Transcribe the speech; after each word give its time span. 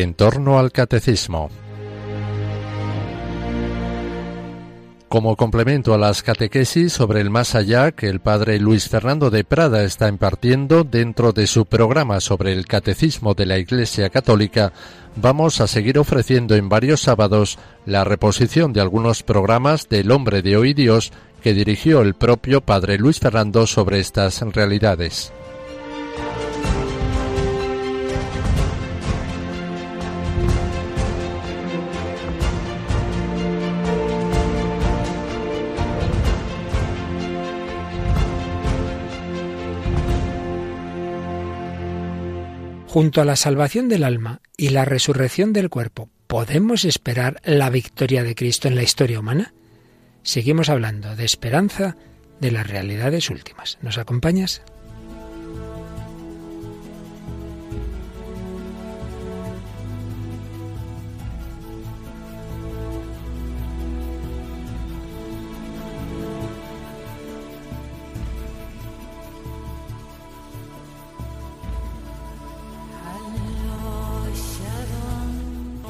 en 0.00 0.14
torno 0.14 0.58
al 0.58 0.72
catecismo. 0.72 1.50
Como 5.10 5.36
complemento 5.36 5.92
a 5.92 5.98
las 5.98 6.22
catequesis 6.22 6.94
sobre 6.94 7.20
el 7.20 7.28
más 7.28 7.54
allá 7.54 7.92
que 7.92 8.08
el 8.08 8.20
padre 8.20 8.58
Luis 8.58 8.88
Fernando 8.88 9.28
de 9.28 9.44
Prada 9.44 9.84
está 9.84 10.08
impartiendo 10.08 10.84
dentro 10.84 11.34
de 11.34 11.46
su 11.46 11.66
programa 11.66 12.20
sobre 12.20 12.54
el 12.54 12.66
catecismo 12.66 13.34
de 13.34 13.44
la 13.44 13.58
Iglesia 13.58 14.08
Católica, 14.08 14.72
vamos 15.16 15.60
a 15.60 15.66
seguir 15.66 15.98
ofreciendo 15.98 16.54
en 16.54 16.70
varios 16.70 17.02
sábados 17.02 17.58
la 17.84 18.02
reposición 18.04 18.72
de 18.72 18.80
algunos 18.80 19.22
programas 19.22 19.90
del 19.90 20.10
Hombre 20.10 20.40
de 20.40 20.56
Hoy 20.56 20.72
Dios 20.72 21.12
que 21.42 21.52
dirigió 21.52 22.00
el 22.00 22.14
propio 22.14 22.62
padre 22.62 22.96
Luis 22.96 23.20
Fernando 23.20 23.66
sobre 23.66 24.00
estas 24.00 24.40
realidades. 24.40 25.34
Junto 42.92 43.22
a 43.22 43.24
la 43.24 43.36
salvación 43.36 43.88
del 43.88 44.04
alma 44.04 44.42
y 44.54 44.68
la 44.68 44.84
resurrección 44.84 45.54
del 45.54 45.70
cuerpo, 45.70 46.10
¿podemos 46.26 46.84
esperar 46.84 47.40
la 47.42 47.70
victoria 47.70 48.22
de 48.22 48.34
Cristo 48.34 48.68
en 48.68 48.74
la 48.74 48.82
historia 48.82 49.18
humana? 49.18 49.54
Seguimos 50.22 50.68
hablando 50.68 51.16
de 51.16 51.24
esperanza 51.24 51.96
de 52.38 52.50
las 52.50 52.66
realidades 52.66 53.30
últimas. 53.30 53.78
¿Nos 53.80 53.96
acompañas? 53.96 54.60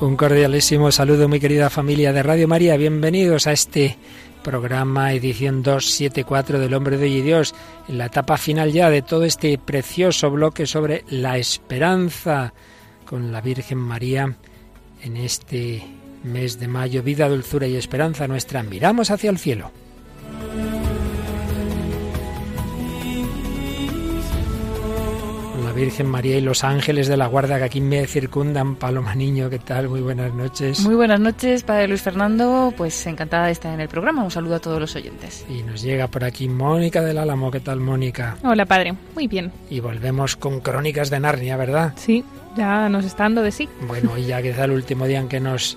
Un 0.03 0.17
cordialísimo 0.17 0.91
saludo, 0.91 1.29
muy 1.29 1.39
querida 1.39 1.71
familia 1.71 2.13
de 2.13 2.25
Radio 2.25 2.49
María. 2.49 2.77
Bienvenidos 2.77 3.47
a 3.47 3.53
este 3.53 3.97
programa, 4.43 5.13
edición 5.13 5.63
274 5.63 6.59
del 6.59 6.75
Hombre 6.75 6.97
de 6.97 7.05
hoy 7.05 7.19
y 7.19 7.21
Dios, 7.21 7.55
en 7.87 7.99
la 7.99 8.07
etapa 8.07 8.37
final 8.37 8.73
ya 8.73 8.91
de 8.91 9.03
todo 9.03 9.23
este 9.23 9.57
precioso 9.59 10.29
bloque 10.33 10.67
sobre 10.67 11.05
la 11.09 11.39
esperanza 11.39 12.53
con 13.05 13.31
la 13.31 13.41
Virgen 13.41 13.79
María 13.79 14.37
en 15.03 15.17
este 15.17 15.85
mes 16.25 16.59
de 16.59 16.67
mayo. 16.67 17.05
Vida, 17.05 17.29
dulzura 17.29 17.69
y 17.69 17.77
esperanza 17.77 18.27
nuestra. 18.27 18.65
Miramos 18.65 19.13
hacia 19.13 19.31
el 19.31 19.39
cielo. 19.39 19.71
Virgen 25.73 26.07
María 26.07 26.39
y 26.39 26.41
los 26.41 26.65
ángeles 26.65 27.09
de 27.09 27.17
la 27.17 27.27
guarda 27.27 27.59
que 27.59 27.65
aquí 27.65 27.81
me 27.81 28.07
circundan. 28.07 28.77
Paloma 28.77 29.15
Niño, 29.15 29.51
¿qué 29.51 29.59
tal? 29.59 29.89
Muy 29.89 30.01
buenas 30.01 30.33
noches. 30.33 30.81
Muy 30.81 30.95
buenas 30.95 31.21
noches, 31.21 31.63
Padre 31.63 31.89
Luis 31.89 32.03
Fernando. 32.03 32.73
Pues 32.77 33.07
encantada 33.07 33.47
de 33.47 33.53
estar 33.53 33.73
en 33.75 33.81
el 33.81 33.89
programa. 33.89 34.23
Un 34.23 34.31
saludo 34.31 34.57
a 34.57 34.61
todos 34.61 34.81
los 34.81 34.95
oyentes. 34.95 35.45
Y 35.49 35.63
nos 35.63 35.83
llega 35.83 36.09
por 36.09 36.25
aquí 36.25 36.49
Mónica 36.49 37.03
del 37.03 37.19
Álamo. 37.19 37.51
¿Qué 37.51 37.61
tal, 37.61 37.81
Mónica? 37.81 38.37
Hola, 38.45 38.67
Padre. 38.67 38.95
Muy 39.15 39.27
bien. 39.27 39.53
Y 39.71 39.81
volvemos 39.81 40.37
con 40.37 40.61
Crónicas 40.61 41.11
de 41.11 41.21
Narnia, 41.21 41.57
¿verdad? 41.57 41.93
Sí, 41.97 42.25
ya 42.57 42.89
nos 42.89 43.05
está 43.05 43.25
dando 43.25 43.43
de 43.43 43.53
sí. 43.53 43.69
Bueno, 43.87 44.17
y 44.17 44.27
ya 44.27 44.43
quizá 44.43 44.65
el 44.65 44.73
último 44.73 45.07
día 45.07 45.21
en 45.21 45.29
que 45.29 45.41
nos 45.41 45.77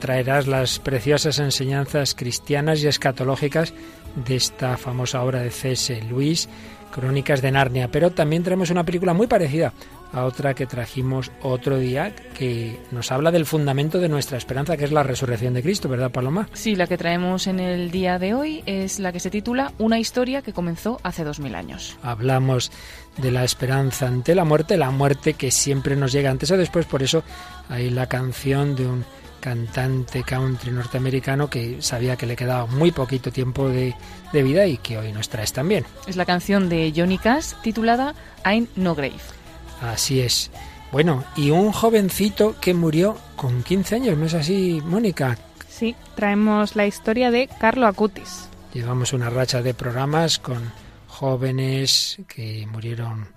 traerás 0.00 0.46
las 0.46 0.78
preciosas 0.78 1.38
enseñanzas 1.38 2.14
cristianas 2.14 2.82
y 2.82 2.88
escatológicas 2.88 3.72
de 4.16 4.36
esta 4.36 4.76
famosa 4.76 5.22
obra 5.22 5.40
de 5.40 5.50
C.S. 5.50 6.02
Luis 6.08 6.48
Crónicas 6.92 7.42
de 7.42 7.52
Narnia, 7.52 7.88
pero 7.88 8.10
también 8.10 8.42
tenemos 8.42 8.70
una 8.70 8.84
película 8.84 9.14
muy 9.14 9.26
parecida 9.26 9.72
a 10.12 10.24
otra 10.24 10.54
que 10.54 10.66
trajimos 10.66 11.30
otro 11.42 11.78
día 11.78 12.14
que 12.34 12.80
nos 12.90 13.12
habla 13.12 13.30
del 13.30 13.44
fundamento 13.44 13.98
de 13.98 14.08
nuestra 14.08 14.38
esperanza, 14.38 14.76
que 14.76 14.84
es 14.84 14.92
la 14.92 15.02
resurrección 15.02 15.54
de 15.54 15.62
Cristo, 15.62 15.88
¿verdad, 15.88 16.10
Paloma? 16.10 16.48
Sí, 16.52 16.74
la 16.74 16.86
que 16.86 16.96
traemos 16.96 17.46
en 17.46 17.60
el 17.60 17.90
día 17.90 18.18
de 18.18 18.34
hoy 18.34 18.62
es 18.66 18.98
la 18.98 19.12
que 19.12 19.20
se 19.20 19.30
titula 19.30 19.72
Una 19.78 19.98
historia 19.98 20.42
que 20.42 20.52
comenzó 20.52 21.00
hace 21.02 21.24
dos 21.24 21.40
mil 21.40 21.54
años. 21.54 21.96
Hablamos 22.02 22.70
de 23.18 23.30
la 23.30 23.44
esperanza 23.44 24.06
ante 24.06 24.34
la 24.34 24.44
muerte, 24.44 24.76
la 24.76 24.90
muerte 24.90 25.34
que 25.34 25.50
siempre 25.50 25.96
nos 25.96 26.12
llega 26.12 26.30
antes 26.30 26.50
o 26.50 26.56
después, 26.56 26.86
por 26.86 27.02
eso 27.02 27.22
hay 27.68 27.90
la 27.90 28.06
canción 28.06 28.76
de 28.76 28.86
un 28.86 29.04
cantante 29.46 30.24
country 30.24 30.72
norteamericano 30.72 31.48
que 31.48 31.80
sabía 31.80 32.16
que 32.16 32.26
le 32.26 32.34
quedaba 32.34 32.66
muy 32.66 32.90
poquito 32.90 33.30
tiempo 33.30 33.68
de, 33.68 33.94
vida 34.32 34.66
y 34.66 34.76
que 34.76 34.98
hoy 34.98 35.12
nos 35.12 35.28
traes 35.28 35.52
también. 35.52 35.86
Es 36.08 36.16
la 36.16 36.24
canción 36.24 36.68
de 36.68 36.92
Johnny 36.94 37.16
Cash 37.16 37.52
titulada 37.62 38.16
I'm 38.44 38.66
No 38.74 38.96
Grave. 38.96 39.20
Así 39.80 40.18
es. 40.18 40.50
Bueno, 40.90 41.22
y 41.36 41.50
un 41.50 41.70
jovencito 41.70 42.56
que 42.60 42.74
murió 42.74 43.16
con 43.36 43.62
15 43.62 43.94
años, 43.94 44.18
¿no 44.18 44.26
es 44.26 44.34
así, 44.34 44.82
Mónica? 44.84 45.38
Sí, 45.68 45.94
traemos 46.16 46.74
la 46.74 46.88
historia 46.88 47.30
de 47.30 47.48
Carlo 47.60 47.86
Acutis. 47.86 48.48
Llevamos 48.74 49.12
una 49.12 49.30
racha 49.30 49.62
de 49.62 49.74
programas 49.74 50.40
con 50.40 50.72
jóvenes 51.06 52.18
que 52.26 52.66
murieron, 52.66 53.28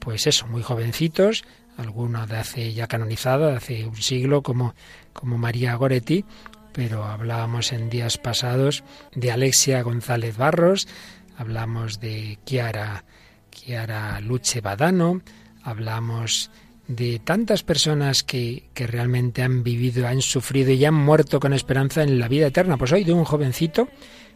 pues 0.00 0.26
eso, 0.26 0.48
muy 0.48 0.64
jovencitos, 0.64 1.44
algunos 1.78 2.28
de 2.28 2.36
hace 2.36 2.74
ya 2.74 2.88
canonizada, 2.88 3.52
de 3.52 3.56
hace 3.56 3.86
un 3.86 3.96
siglo, 3.96 4.42
como 4.42 4.74
como 5.12 5.38
María 5.38 5.74
Goretti, 5.74 6.24
pero 6.72 7.04
hablábamos 7.04 7.72
en 7.72 7.90
días 7.90 8.18
pasados 8.18 8.82
de 9.14 9.30
Alexia 9.30 9.82
González 9.82 10.36
Barros, 10.36 10.88
hablamos 11.36 12.00
de 12.00 12.38
Chiara, 12.44 13.04
Chiara 13.50 14.20
Luche 14.20 14.60
Badano, 14.60 15.22
hablamos 15.62 16.50
de 16.88 17.20
tantas 17.20 17.62
personas 17.62 18.22
que, 18.22 18.68
que, 18.74 18.86
realmente 18.86 19.42
han 19.42 19.62
vivido, 19.62 20.08
han 20.08 20.20
sufrido 20.20 20.72
y 20.72 20.84
han 20.84 20.94
muerto 20.94 21.40
con 21.40 21.52
esperanza 21.52 22.02
en 22.02 22.18
la 22.18 22.28
vida 22.28 22.48
eterna. 22.48 22.76
Pues 22.76 22.92
hoy 22.92 23.04
de 23.04 23.12
un 23.12 23.24
jovencito 23.24 23.88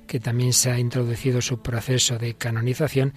que 0.06 0.20
también 0.20 0.52
se 0.52 0.70
ha 0.70 0.78
introducido 0.78 1.42
su 1.42 1.60
proceso 1.60 2.18
de 2.18 2.34
canonización, 2.34 3.14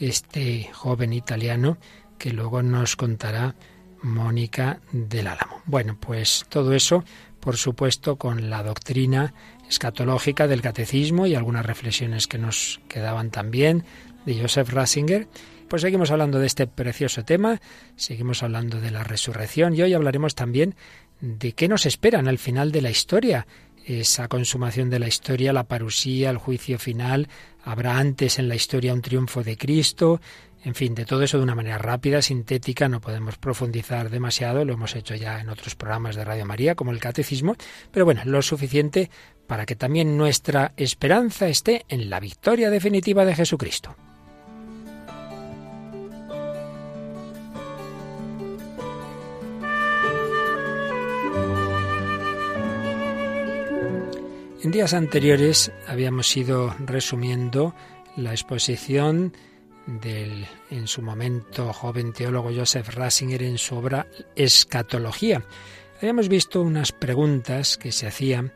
este 0.00 0.68
joven 0.72 1.12
italiano 1.12 1.78
que 2.18 2.32
luego 2.32 2.62
nos 2.62 2.96
contará 2.96 3.54
Mónica 4.02 4.80
del 4.92 5.26
Álamo. 5.26 5.62
Bueno, 5.64 5.96
pues 5.98 6.46
todo 6.48 6.72
eso, 6.72 7.04
por 7.40 7.56
supuesto, 7.56 8.16
con 8.16 8.50
la 8.50 8.62
doctrina 8.62 9.34
escatológica 9.68 10.46
del 10.46 10.62
catecismo 10.62 11.26
y 11.26 11.34
algunas 11.34 11.64
reflexiones 11.64 12.26
que 12.26 12.38
nos 12.38 12.80
quedaban 12.88 13.30
también 13.30 13.84
de 14.26 14.40
Joseph 14.40 14.70
Ratzinger. 14.70 15.28
Pues 15.68 15.82
seguimos 15.82 16.10
hablando 16.10 16.38
de 16.38 16.46
este 16.46 16.66
precioso 16.66 17.24
tema, 17.24 17.60
seguimos 17.96 18.42
hablando 18.42 18.80
de 18.80 18.90
la 18.90 19.04
resurrección 19.04 19.74
y 19.74 19.82
hoy 19.82 19.94
hablaremos 19.94 20.34
también 20.34 20.74
de 21.20 21.52
qué 21.52 21.68
nos 21.68 21.86
esperan 21.86 22.28
al 22.28 22.38
final 22.38 22.72
de 22.72 22.82
la 22.82 22.90
historia, 22.90 23.46
esa 23.84 24.28
consumación 24.28 24.90
de 24.90 24.98
la 24.98 25.08
historia, 25.08 25.52
la 25.52 25.64
parusía, 25.64 26.30
el 26.30 26.36
juicio 26.36 26.78
final, 26.78 27.28
habrá 27.64 27.98
antes 27.98 28.38
en 28.38 28.48
la 28.48 28.54
historia 28.54 28.92
un 28.92 29.02
triunfo 29.02 29.42
de 29.42 29.56
Cristo, 29.56 30.20
en 30.64 30.74
fin, 30.74 30.94
de 30.94 31.04
todo 31.04 31.22
eso 31.22 31.38
de 31.38 31.44
una 31.44 31.54
manera 31.54 31.78
rápida, 31.78 32.22
sintética, 32.22 32.88
no 32.88 33.00
podemos 33.00 33.36
profundizar 33.36 34.10
demasiado, 34.10 34.64
lo 34.64 34.74
hemos 34.74 34.94
hecho 34.94 35.14
ya 35.14 35.40
en 35.40 35.48
otros 35.48 35.74
programas 35.74 36.14
de 36.14 36.24
Radio 36.24 36.46
María, 36.46 36.74
como 36.74 36.92
el 36.92 37.00
Catecismo, 37.00 37.56
pero 37.90 38.04
bueno, 38.04 38.22
lo 38.24 38.42
suficiente 38.42 39.10
para 39.46 39.66
que 39.66 39.76
también 39.76 40.16
nuestra 40.16 40.72
esperanza 40.76 41.48
esté 41.48 41.84
en 41.88 42.08
la 42.08 42.20
victoria 42.20 42.70
definitiva 42.70 43.24
de 43.24 43.34
Jesucristo. 43.34 43.96
En 54.62 54.70
días 54.70 54.94
anteriores 54.94 55.72
habíamos 55.88 56.36
ido 56.36 56.72
resumiendo 56.78 57.74
la 58.16 58.30
exposición 58.30 59.32
del 59.86 60.46
en 60.70 60.86
su 60.86 61.02
momento 61.02 61.72
joven 61.72 62.12
teólogo 62.12 62.50
Joseph 62.54 62.88
Ratzinger 62.88 63.42
en 63.42 63.58
su 63.58 63.76
obra 63.76 64.06
Escatología. 64.36 65.42
Habíamos 66.00 66.28
visto 66.28 66.62
unas 66.62 66.92
preguntas 66.92 67.78
que 67.78 67.92
se 67.92 68.06
hacían, 68.06 68.52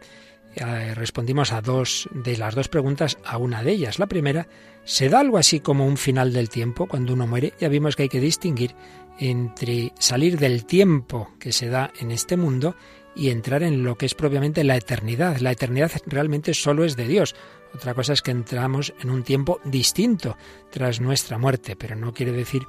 eh, 0.54 0.94
respondimos 0.94 1.52
a 1.52 1.60
dos 1.60 2.08
de 2.12 2.36
las 2.36 2.54
dos 2.54 2.68
preguntas 2.68 3.18
a 3.24 3.38
una 3.38 3.62
de 3.62 3.72
ellas. 3.72 3.98
La 3.98 4.06
primera, 4.06 4.48
¿se 4.84 5.08
da 5.08 5.20
algo 5.20 5.38
así 5.38 5.60
como 5.60 5.86
un 5.86 5.96
final 5.96 6.32
del 6.32 6.48
tiempo 6.48 6.86
cuando 6.86 7.12
uno 7.12 7.26
muere? 7.26 7.52
Ya 7.60 7.68
vimos 7.68 7.94
que 7.94 8.04
hay 8.04 8.08
que 8.08 8.20
distinguir 8.20 8.74
entre 9.18 9.92
salir 9.98 10.38
del 10.38 10.66
tiempo 10.66 11.32
que 11.38 11.52
se 11.52 11.68
da 11.68 11.92
en 12.00 12.10
este 12.10 12.36
mundo 12.36 12.76
y 13.14 13.30
entrar 13.30 13.62
en 13.62 13.82
lo 13.82 13.96
que 13.96 14.06
es 14.06 14.14
propiamente 14.14 14.62
la 14.62 14.76
eternidad. 14.76 15.38
La 15.38 15.52
eternidad 15.52 15.90
realmente 16.06 16.52
solo 16.52 16.84
es 16.84 16.96
de 16.96 17.08
Dios. 17.08 17.34
Otra 17.76 17.92
cosa 17.92 18.14
es 18.14 18.22
que 18.22 18.30
entramos 18.30 18.94
en 19.00 19.10
un 19.10 19.22
tiempo 19.22 19.60
distinto 19.64 20.38
tras 20.70 20.98
nuestra 20.98 21.36
muerte, 21.36 21.76
pero 21.76 21.94
no 21.94 22.14
quiere 22.14 22.32
decir 22.32 22.62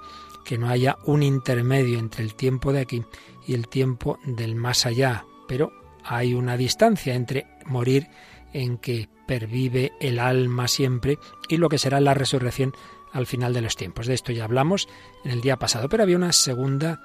que 0.44 0.58
no 0.58 0.68
haya 0.68 0.98
un 1.06 1.24
intermedio 1.24 1.98
entre 1.98 2.26
el 2.26 2.36
tiempo 2.36 2.74
de 2.74 2.82
aquí 2.82 3.06
y 3.48 3.54
el 3.54 3.70
tiempo 3.70 4.20
del 4.26 4.56
más 4.56 4.86
allá, 4.86 5.26
pero 5.48 5.72
hay 6.04 6.34
una 6.34 6.58
distancia 6.58 7.16
entre 7.16 7.48
morir 7.66 8.10
en 8.52 8.78
que 8.80 9.08
pervive 9.26 9.94
el 10.02 10.20
alma 10.20 10.68
siempre 10.68 11.20
y 11.48 11.56
lo 11.56 11.70
que 11.70 11.78
será 11.78 12.02
la 12.02 12.14
resurrección 12.14 12.74
al 13.14 13.28
final 13.28 13.54
de 13.54 13.62
los 13.62 13.78
tiempos. 13.78 14.08
De 14.08 14.14
esto 14.14 14.34
ya 14.34 14.44
hablamos 14.44 14.90
en 15.24 15.32
el 15.32 15.40
día 15.40 15.56
pasado, 15.56 15.88
pero 15.88 16.04
había 16.04 16.18
una 16.18 16.34
segunda 16.34 17.02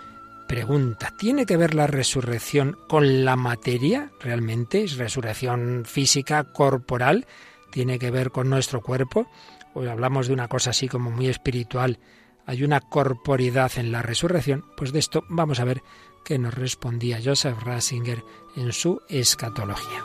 pregunta. 0.48 1.14
¿Tiene 1.16 1.46
que 1.46 1.56
ver 1.56 1.74
la 1.74 1.86
resurrección 1.86 2.76
con 2.88 3.24
la 3.24 3.36
materia 3.36 4.10
realmente? 4.20 4.82
¿Es 4.82 4.96
resurrección 4.96 5.84
física, 5.86 6.42
corporal? 6.52 7.26
¿Tiene 7.72 7.98
que 7.98 8.10
ver 8.10 8.30
con 8.30 8.50
nuestro 8.50 8.82
cuerpo? 8.82 9.26
Hoy 9.72 9.88
hablamos 9.88 10.28
de 10.28 10.34
una 10.34 10.46
cosa 10.46 10.70
así 10.70 10.88
como 10.88 11.10
muy 11.10 11.28
espiritual. 11.28 11.98
¿Hay 12.44 12.64
una 12.64 12.82
corporidad 12.82 13.72
en 13.76 13.90
la 13.90 14.02
resurrección? 14.02 14.66
Pues 14.76 14.92
de 14.92 14.98
esto 14.98 15.24
vamos 15.30 15.58
a 15.58 15.64
ver 15.64 15.82
qué 16.22 16.38
nos 16.38 16.52
respondía 16.52 17.18
Joseph 17.24 17.58
Ratzinger 17.62 18.22
en 18.56 18.72
su 18.72 19.00
escatología. 19.08 20.04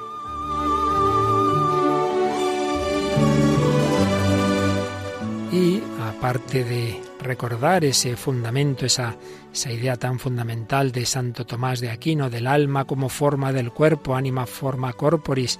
Y 5.52 5.84
aparte 6.02 6.64
de 6.64 7.02
recordar 7.20 7.84
ese 7.84 8.16
fundamento, 8.16 8.86
esa, 8.86 9.18
esa 9.52 9.72
idea 9.74 9.98
tan 9.98 10.20
fundamental 10.20 10.94
de 10.94 11.06
Santo 11.06 11.46
Tomás 11.46 11.82
de 11.82 11.90
Aquino, 11.90 12.30
del 12.30 12.48
alma 12.48 12.86
como 12.86 13.10
forma 13.10 13.52
del 13.52 13.74
cuerpo, 13.74 14.16
anima 14.16 14.46
forma 14.46 14.94
corporis, 14.94 15.60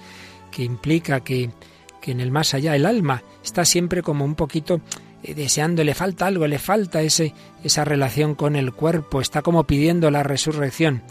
que 0.50 0.64
implica 0.64 1.20
que, 1.20 1.50
que 2.00 2.12
en 2.12 2.20
el 2.20 2.30
más 2.30 2.54
allá 2.54 2.76
el 2.76 2.86
alma 2.86 3.22
está 3.42 3.64
siempre 3.64 4.02
como 4.02 4.24
un 4.24 4.34
poquito 4.34 4.80
eh, 5.22 5.34
deseando, 5.34 5.82
le 5.84 5.94
falta 5.94 6.26
algo, 6.26 6.46
le 6.46 6.58
falta 6.58 7.02
ese, 7.02 7.34
esa 7.64 7.84
relación 7.84 8.34
con 8.34 8.56
el 8.56 8.72
cuerpo, 8.72 9.20
está 9.20 9.42
como 9.42 9.64
pidiendo 9.64 10.10
la 10.10 10.22
resurrección. 10.22 11.02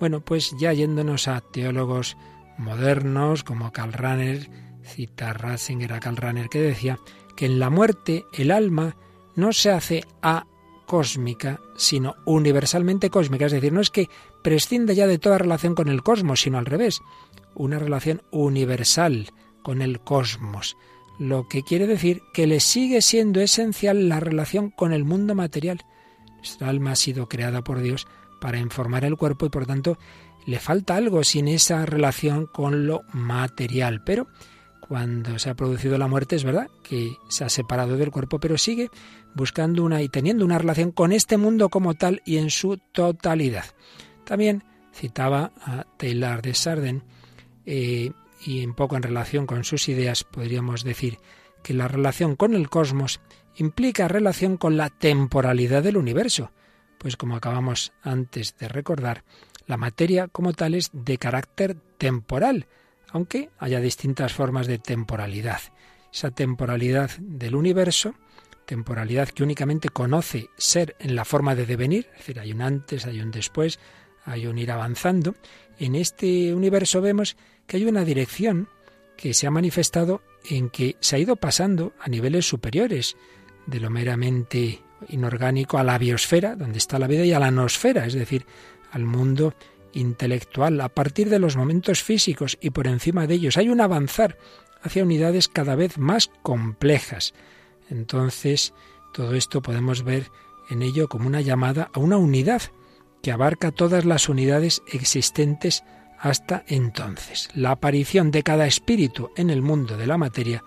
Bueno, 0.00 0.20
pues 0.20 0.54
ya 0.58 0.72
yéndonos 0.72 1.28
a 1.28 1.40
teólogos 1.40 2.16
modernos 2.58 3.42
como 3.42 3.72
Karl 3.72 3.92
Rahner, 3.92 4.50
cita 4.82 5.32
Ratzinger 5.32 5.94
a 5.94 6.00
Karl 6.00 6.16
Rahner 6.16 6.48
que 6.48 6.60
decía 6.60 6.98
que 7.36 7.46
en 7.46 7.58
la 7.58 7.70
muerte 7.70 8.24
el 8.32 8.50
alma 8.50 8.96
no 9.34 9.52
se 9.52 9.70
hace 9.70 10.04
a 10.22 10.46
cósmica, 10.86 11.60
sino 11.76 12.16
universalmente 12.26 13.10
cósmica. 13.10 13.46
Es 13.46 13.52
decir, 13.52 13.72
no 13.72 13.80
es 13.80 13.90
que 13.90 14.08
prescinde 14.42 14.94
ya 14.94 15.06
de 15.06 15.18
toda 15.18 15.38
relación 15.38 15.74
con 15.74 15.88
el 15.88 16.02
cosmos, 16.02 16.42
sino 16.42 16.58
al 16.58 16.66
revés, 16.66 17.00
una 17.54 17.78
relación 17.78 18.22
universal 18.30 19.32
con 19.64 19.82
el 19.82 19.98
cosmos. 19.98 20.76
Lo 21.18 21.48
que 21.48 21.62
quiere 21.62 21.88
decir 21.88 22.22
que 22.32 22.46
le 22.46 22.60
sigue 22.60 23.02
siendo 23.02 23.40
esencial 23.40 24.08
la 24.08 24.20
relación 24.20 24.70
con 24.70 24.92
el 24.92 25.04
mundo 25.04 25.34
material. 25.34 25.84
Nuestra 26.36 26.68
alma 26.68 26.92
ha 26.92 26.96
sido 26.96 27.28
creada 27.28 27.64
por 27.64 27.80
Dios 27.80 28.06
para 28.40 28.58
informar 28.58 29.04
el 29.04 29.16
cuerpo 29.16 29.46
y 29.46 29.48
por 29.48 29.66
tanto 29.66 29.98
le 30.46 30.58
falta 30.58 30.96
algo 30.96 31.24
sin 31.24 31.48
esa 31.48 31.86
relación 31.86 32.46
con 32.46 32.86
lo 32.86 33.02
material. 33.12 34.02
Pero 34.04 34.28
cuando 34.80 35.38
se 35.38 35.50
ha 35.50 35.54
producido 35.54 35.96
la 35.96 36.08
muerte 36.08 36.36
es 36.36 36.44
verdad 36.44 36.68
que 36.82 37.16
se 37.28 37.44
ha 37.44 37.48
separado 37.48 37.96
del 37.96 38.10
cuerpo, 38.10 38.38
pero 38.38 38.58
sigue 38.58 38.90
buscando 39.34 39.82
una 39.82 40.02
y 40.02 40.08
teniendo 40.08 40.44
una 40.44 40.58
relación 40.58 40.92
con 40.92 41.12
este 41.12 41.38
mundo 41.38 41.70
como 41.70 41.94
tal 41.94 42.22
y 42.26 42.36
en 42.36 42.50
su 42.50 42.76
totalidad. 42.92 43.64
También 44.24 44.62
citaba 44.92 45.52
a 45.62 45.86
Taylor 45.96 46.42
de 46.42 46.54
Sarden 46.54 47.02
eh, 47.66 48.12
y 48.44 48.64
un 48.64 48.74
poco 48.74 48.96
en 48.96 49.02
relación 49.02 49.46
con 49.46 49.64
sus 49.64 49.88
ideas 49.88 50.24
podríamos 50.24 50.84
decir 50.84 51.18
que 51.62 51.74
la 51.74 51.88
relación 51.88 52.36
con 52.36 52.54
el 52.54 52.68
cosmos 52.68 53.20
implica 53.56 54.08
relación 54.08 54.56
con 54.56 54.76
la 54.76 54.90
temporalidad 54.90 55.82
del 55.82 55.96
universo, 55.96 56.52
pues 56.98 57.16
como 57.16 57.36
acabamos 57.36 57.92
antes 58.02 58.56
de 58.58 58.68
recordar, 58.68 59.24
la 59.66 59.76
materia 59.76 60.28
como 60.28 60.52
tal 60.52 60.74
es 60.74 60.90
de 60.92 61.16
carácter 61.16 61.76
temporal, 61.96 62.66
aunque 63.10 63.50
haya 63.58 63.80
distintas 63.80 64.32
formas 64.32 64.66
de 64.66 64.78
temporalidad. 64.78 65.60
Esa 66.12 66.30
temporalidad 66.30 67.10
del 67.18 67.54
universo, 67.56 68.14
temporalidad 68.66 69.28
que 69.28 69.42
únicamente 69.42 69.88
conoce 69.88 70.50
ser 70.56 70.96
en 70.98 71.16
la 71.16 71.24
forma 71.24 71.54
de 71.54 71.66
devenir, 71.66 72.08
es 72.12 72.18
decir, 72.18 72.40
hay 72.40 72.52
un 72.52 72.62
antes, 72.62 73.06
hay 73.06 73.20
un 73.20 73.30
después, 73.30 73.78
hay 74.24 74.46
un 74.46 74.58
ir 74.58 74.70
avanzando. 74.70 75.34
En 75.78 75.94
este 75.94 76.54
universo 76.54 77.00
vemos 77.00 77.36
que 77.66 77.78
hay 77.78 77.84
una 77.84 78.04
dirección 78.04 78.68
que 79.16 79.34
se 79.34 79.46
ha 79.46 79.50
manifestado 79.50 80.22
en 80.48 80.70
que 80.70 80.96
se 81.00 81.16
ha 81.16 81.18
ido 81.18 81.36
pasando 81.36 81.92
a 82.00 82.08
niveles 82.08 82.48
superiores 82.48 83.16
de 83.66 83.80
lo 83.80 83.90
meramente 83.90 84.82
inorgánico 85.08 85.78
a 85.78 85.84
la 85.84 85.98
biosfera, 85.98 86.56
donde 86.56 86.78
está 86.78 86.98
la 86.98 87.06
vida, 87.06 87.24
y 87.24 87.32
a 87.32 87.38
la 87.38 87.50
nosfera, 87.50 88.06
es 88.06 88.14
decir, 88.14 88.46
al 88.90 89.04
mundo 89.04 89.54
intelectual, 89.92 90.80
a 90.80 90.88
partir 90.88 91.30
de 91.30 91.38
los 91.38 91.56
momentos 91.56 92.02
físicos 92.02 92.58
y 92.60 92.70
por 92.70 92.86
encima 92.86 93.26
de 93.26 93.34
ellos. 93.34 93.56
Hay 93.56 93.68
un 93.68 93.80
avanzar 93.80 94.38
hacia 94.82 95.04
unidades 95.04 95.48
cada 95.48 95.76
vez 95.76 95.98
más 95.98 96.30
complejas. 96.42 97.32
Entonces, 97.90 98.74
todo 99.12 99.34
esto 99.34 99.62
podemos 99.62 100.02
ver 100.02 100.30
en 100.68 100.82
ello 100.82 101.08
como 101.08 101.26
una 101.26 101.40
llamada 101.40 101.90
a 101.92 102.00
una 102.00 102.16
unidad 102.16 102.62
que 103.24 103.32
abarca 103.32 103.72
todas 103.72 104.04
las 104.04 104.28
unidades 104.28 104.82
existentes 104.86 105.82
hasta 106.18 106.62
entonces. 106.68 107.48
La 107.54 107.70
aparición 107.70 108.30
de 108.30 108.42
cada 108.42 108.66
espíritu 108.66 109.30
en 109.34 109.48
el 109.48 109.62
mundo 109.62 109.96
de 109.96 110.06
la 110.06 110.18
materia 110.18 110.62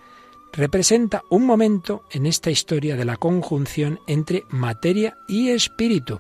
representa 0.54 1.21
un 1.30 1.45
momento 1.45 2.06
en 2.09 2.25
esta 2.25 2.50
historia 2.50 2.95
de 2.95 3.06
la 3.06 3.18
conjunción 3.18 4.00
entre 4.07 4.44
materia 4.50 5.19
y 5.27 5.50
espíritu. 5.50 6.19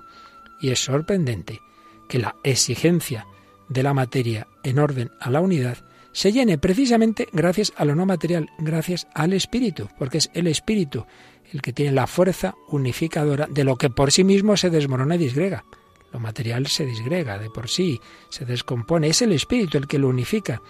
Y 0.61 0.69
es 0.69 0.77
sorprendente 0.77 1.59
que 2.07 2.19
la 2.19 2.35
exigencia 2.43 3.25
de 3.67 3.81
la 3.81 3.95
materia 3.95 4.47
en 4.61 4.77
orden 4.77 5.09
a 5.19 5.31
la 5.31 5.41
unidad 5.41 5.79
se 6.11 6.31
llene 6.31 6.59
precisamente 6.59 7.27
gracias 7.33 7.73
a 7.77 7.83
lo 7.83 7.95
no 7.95 8.05
material, 8.05 8.47
gracias 8.59 9.07
al 9.15 9.33
espíritu, 9.33 9.89
porque 9.97 10.19
es 10.19 10.29
el 10.35 10.45
espíritu 10.45 11.07
el 11.51 11.63
que 11.63 11.73
tiene 11.73 11.93
la 11.93 12.05
fuerza 12.05 12.53
unificadora 12.69 13.47
de 13.49 13.63
lo 13.63 13.75
que 13.75 13.89
por 13.89 14.11
sí 14.11 14.23
mismo 14.23 14.55
se 14.55 14.69
desmorona 14.69 15.15
y 15.15 15.19
disgrega. 15.19 15.63
Lo 16.11 16.19
material 16.19 16.67
se 16.67 16.85
disgrega 16.85 17.37
de 17.37 17.49
por 17.49 17.69
sí, 17.69 17.99
se 18.29 18.45
descompone, 18.45 19.07
es 19.09 19.21
el 19.21 19.33
espíritu 19.33 19.77
el 19.77 19.87
que 19.87 19.99
lo 19.99 20.07
unifica. 20.07 20.61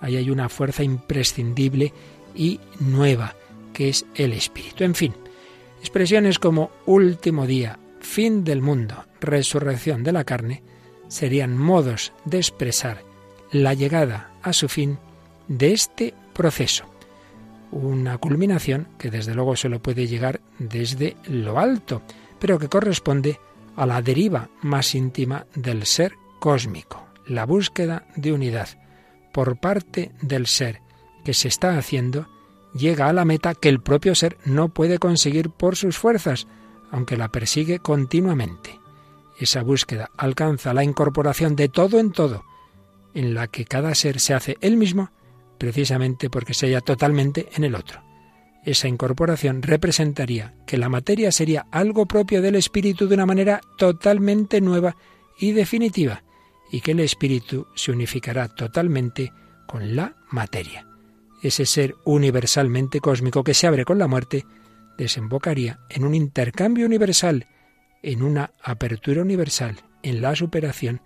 Ahí 0.00 0.16
hay 0.16 0.30
una 0.30 0.48
fuerza 0.48 0.82
imprescindible 0.82 1.92
y 2.34 2.60
nueva, 2.80 3.34
que 3.72 3.88
es 3.88 4.06
el 4.14 4.32
espíritu. 4.32 4.84
En 4.84 4.94
fin, 4.94 5.14
expresiones 5.80 6.38
como 6.38 6.70
último 6.86 7.46
día, 7.46 7.78
fin 8.00 8.44
del 8.44 8.62
mundo, 8.62 9.04
resurrección 9.20 10.02
de 10.02 10.12
la 10.12 10.24
carne, 10.24 10.62
serían 11.08 11.56
modos 11.56 12.12
de 12.24 12.38
expresar 12.38 13.04
la 13.52 13.74
llegada 13.74 14.32
a 14.42 14.52
su 14.52 14.68
fin 14.68 14.98
de 15.48 15.72
este 15.72 16.14
proceso. 16.32 16.84
Una 17.70 18.18
culminación 18.18 18.88
que 18.98 19.10
desde 19.10 19.34
luego 19.34 19.56
solo 19.56 19.80
puede 19.80 20.06
llegar 20.06 20.40
desde 20.58 21.16
lo 21.28 21.58
alto, 21.58 22.02
pero 22.38 22.58
que 22.58 22.68
corresponde 22.68 23.38
a 23.76 23.86
la 23.86 24.02
deriva 24.02 24.48
más 24.62 24.94
íntima 24.94 25.46
del 25.54 25.86
ser 25.86 26.14
cósmico, 26.40 27.06
la 27.26 27.44
búsqueda 27.44 28.06
de 28.16 28.32
unidad 28.32 28.68
por 29.32 29.58
parte 29.58 30.12
del 30.22 30.46
ser 30.46 30.80
que 31.24 31.34
se 31.34 31.48
está 31.48 31.76
haciendo 31.76 32.28
llega 32.74 33.08
a 33.08 33.12
la 33.12 33.24
meta 33.24 33.54
que 33.54 33.68
el 33.68 33.80
propio 33.80 34.14
ser 34.14 34.38
no 34.44 34.68
puede 34.68 34.98
conseguir 34.98 35.50
por 35.50 35.76
sus 35.76 35.98
fuerzas, 35.98 36.46
aunque 36.90 37.16
la 37.16 37.28
persigue 37.28 37.78
continuamente. 37.78 38.80
Esa 39.38 39.62
búsqueda 39.62 40.10
alcanza 40.16 40.72
la 40.72 40.84
incorporación 40.84 41.56
de 41.56 41.68
todo 41.68 41.98
en 41.98 42.12
todo, 42.12 42.44
en 43.14 43.34
la 43.34 43.48
que 43.48 43.64
cada 43.64 43.94
ser 43.94 44.20
se 44.20 44.34
hace 44.34 44.56
él 44.60 44.76
mismo 44.76 45.10
precisamente 45.58 46.30
porque 46.30 46.54
se 46.54 46.66
halla 46.66 46.80
totalmente 46.80 47.48
en 47.54 47.64
el 47.64 47.74
otro. 47.74 48.05
Esa 48.66 48.88
incorporación 48.88 49.62
representaría 49.62 50.52
que 50.66 50.76
la 50.76 50.88
materia 50.88 51.30
sería 51.30 51.66
algo 51.70 52.06
propio 52.06 52.42
del 52.42 52.56
espíritu 52.56 53.06
de 53.06 53.14
una 53.14 53.24
manera 53.24 53.60
totalmente 53.78 54.60
nueva 54.60 54.96
y 55.38 55.52
definitiva, 55.52 56.24
y 56.70 56.80
que 56.80 56.90
el 56.90 57.00
espíritu 57.00 57.68
se 57.76 57.92
unificará 57.92 58.48
totalmente 58.48 59.32
con 59.68 59.94
la 59.94 60.16
materia. 60.30 60.84
Ese 61.42 61.64
ser 61.64 61.94
universalmente 62.04 63.00
cósmico 63.00 63.44
que 63.44 63.54
se 63.54 63.68
abre 63.68 63.84
con 63.84 63.98
la 64.00 64.08
muerte 64.08 64.44
desembocaría 64.98 65.78
en 65.88 66.04
un 66.04 66.16
intercambio 66.16 66.86
universal 66.86 67.46
en 68.02 68.22
una 68.22 68.52
apertura 68.62 69.22
universal, 69.22 69.76
en 70.02 70.20
la 70.20 70.34
superación 70.34 71.00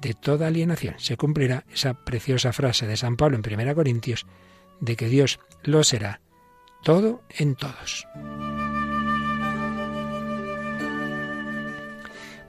de 0.00 0.14
toda 0.14 0.48
alienación. 0.48 0.94
Se 0.98 1.16
cumplirá 1.16 1.64
esa 1.72 1.94
preciosa 1.94 2.52
frase 2.52 2.86
de 2.86 2.96
San 2.96 3.16
Pablo 3.16 3.38
en 3.38 3.60
1 3.60 3.74
Corintios 3.74 4.26
de 4.80 4.96
que 4.96 5.08
Dios 5.08 5.40
lo 5.62 5.82
será 5.82 6.20
todo 6.86 7.20
en 7.30 7.56
todos. 7.56 8.06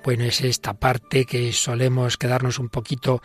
Bueno, 0.04 0.26
es 0.26 0.42
esta 0.42 0.76
parte 0.76 1.26
que 1.26 1.52
solemos 1.54 2.18
quedarnos 2.18 2.60
un 2.60 2.70
poquito 2.70 3.24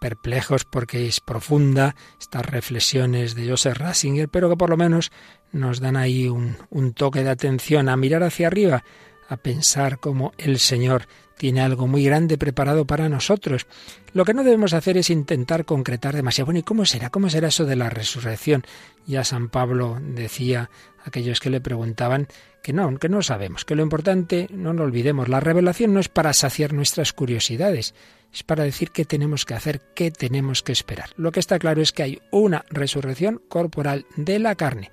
perplejos 0.00 0.64
porque 0.64 1.06
es 1.06 1.20
profunda, 1.20 1.94
estas 2.18 2.46
reflexiones 2.46 3.34
de 3.34 3.50
Joseph 3.50 3.76
Ratzinger, 3.76 4.30
pero 4.30 4.48
que 4.48 4.56
por 4.56 4.70
lo 4.70 4.78
menos 4.78 5.12
nos 5.52 5.80
dan 5.80 5.98
ahí 5.98 6.30
un, 6.30 6.56
toque 6.94 7.22
de 7.22 7.30
atención 7.30 7.90
a 7.90 7.98
mirar 7.98 8.22
hacia 8.22 8.46
arriba, 8.46 8.84
a 9.28 9.36
pensar 9.36 10.00
cómo 10.00 10.32
el 10.38 10.58
Señor 10.60 11.08
tiene 11.36 11.60
algo 11.60 11.86
muy 11.86 12.04
grande 12.04 12.38
preparado 12.38 12.86
para 12.86 13.08
nosotros. 13.08 13.66
Lo 14.12 14.24
que 14.24 14.34
no 14.34 14.44
debemos 14.44 14.72
hacer 14.72 14.96
es 14.96 15.10
intentar 15.10 15.64
concretar 15.64 16.14
demasiado. 16.14 16.46
Bueno, 16.46 16.60
¿y 16.60 16.62
cómo 16.62 16.84
será? 16.84 17.10
¿Cómo 17.10 17.28
será 17.28 17.48
eso 17.48 17.64
de 17.64 17.76
la 17.76 17.90
resurrección? 17.90 18.64
Ya 19.06 19.24
San 19.24 19.48
Pablo 19.48 19.98
decía 20.00 20.70
a 21.04 21.08
aquellos 21.08 21.40
que 21.40 21.50
le 21.50 21.60
preguntaban 21.60 22.28
que 22.62 22.72
no, 22.72 22.98
que 22.98 23.10
no 23.10 23.22
sabemos, 23.22 23.64
que 23.64 23.74
lo 23.74 23.82
importante, 23.82 24.46
no 24.50 24.72
lo 24.72 24.84
olvidemos, 24.84 25.28
la 25.28 25.40
revelación 25.40 25.92
no 25.92 26.00
es 26.00 26.08
para 26.08 26.32
saciar 26.32 26.72
nuestras 26.72 27.12
curiosidades, 27.12 27.94
es 28.32 28.42
para 28.42 28.64
decir 28.64 28.90
qué 28.90 29.04
tenemos 29.04 29.44
que 29.44 29.52
hacer, 29.52 29.82
qué 29.94 30.10
tenemos 30.10 30.62
que 30.62 30.72
esperar. 30.72 31.10
Lo 31.16 31.30
que 31.30 31.40
está 31.40 31.58
claro 31.58 31.82
es 31.82 31.92
que 31.92 32.04
hay 32.04 32.22
una 32.30 32.64
resurrección 32.70 33.42
corporal 33.48 34.06
de 34.16 34.38
la 34.38 34.54
carne. 34.54 34.92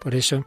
Por 0.00 0.14
eso, 0.14 0.46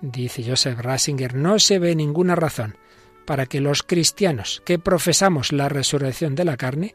dice 0.00 0.42
Joseph 0.42 0.78
Rasinger, 0.78 1.34
no 1.34 1.58
se 1.58 1.78
ve 1.78 1.94
ninguna 1.94 2.34
razón 2.34 2.78
para 3.24 3.46
que 3.46 3.60
los 3.60 3.82
cristianos 3.82 4.62
que 4.64 4.78
profesamos 4.78 5.52
la 5.52 5.68
resurrección 5.68 6.34
de 6.34 6.44
la 6.44 6.56
carne 6.56 6.94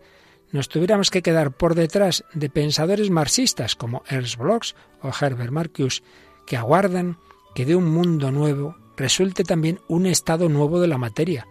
nos 0.52 0.70
tuviéramos 0.70 1.12
que 1.12 1.22
quedar 1.22 1.52
por 1.52 1.76
detrás 1.76 2.24
de 2.34 2.50
pensadores 2.50 3.10
marxistas 3.10 3.76
como 3.76 4.04
Ernst 4.10 4.38
Bloch 4.38 4.74
o 5.02 5.10
Herbert 5.10 5.52
Marcuse, 5.52 6.02
que 6.46 6.58
aguardan 6.58 7.18
que 7.54 7.66
de 7.66 7.76
un 7.76 7.90
mundo 7.90 8.32
nuevo 8.32 8.76
resulte 8.98 9.44
también 9.44 9.80
un 9.88 10.06
estado 10.06 10.50
nuevo 10.50 10.80
de 10.82 10.88
la 10.88 10.98
materia. 10.98 11.48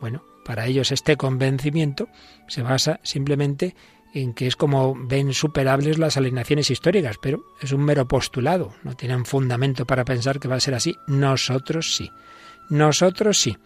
Bueno, 0.00 0.24
para 0.44 0.66
ellos 0.66 0.90
este 0.92 1.16
convencimiento 1.16 2.08
se 2.48 2.62
basa 2.62 3.00
simplemente 3.02 3.74
en 4.12 4.34
que 4.34 4.46
es 4.46 4.56
como 4.56 4.96
ven 4.96 5.32
superables 5.32 5.98
las 5.98 6.16
alineaciones 6.16 6.70
históricas, 6.70 7.16
pero 7.22 7.44
es 7.60 7.72
un 7.72 7.84
mero 7.84 8.08
postulado, 8.08 8.74
no 8.82 8.96
tienen 8.96 9.24
fundamento 9.24 9.86
para 9.86 10.04
pensar 10.04 10.40
que 10.40 10.48
va 10.48 10.56
a 10.56 10.60
ser 10.60 10.74
así. 10.74 10.96
Nosotros 11.06 11.94
sí. 11.94 12.10
Nosotros 12.68 13.38
sí. 13.38 13.56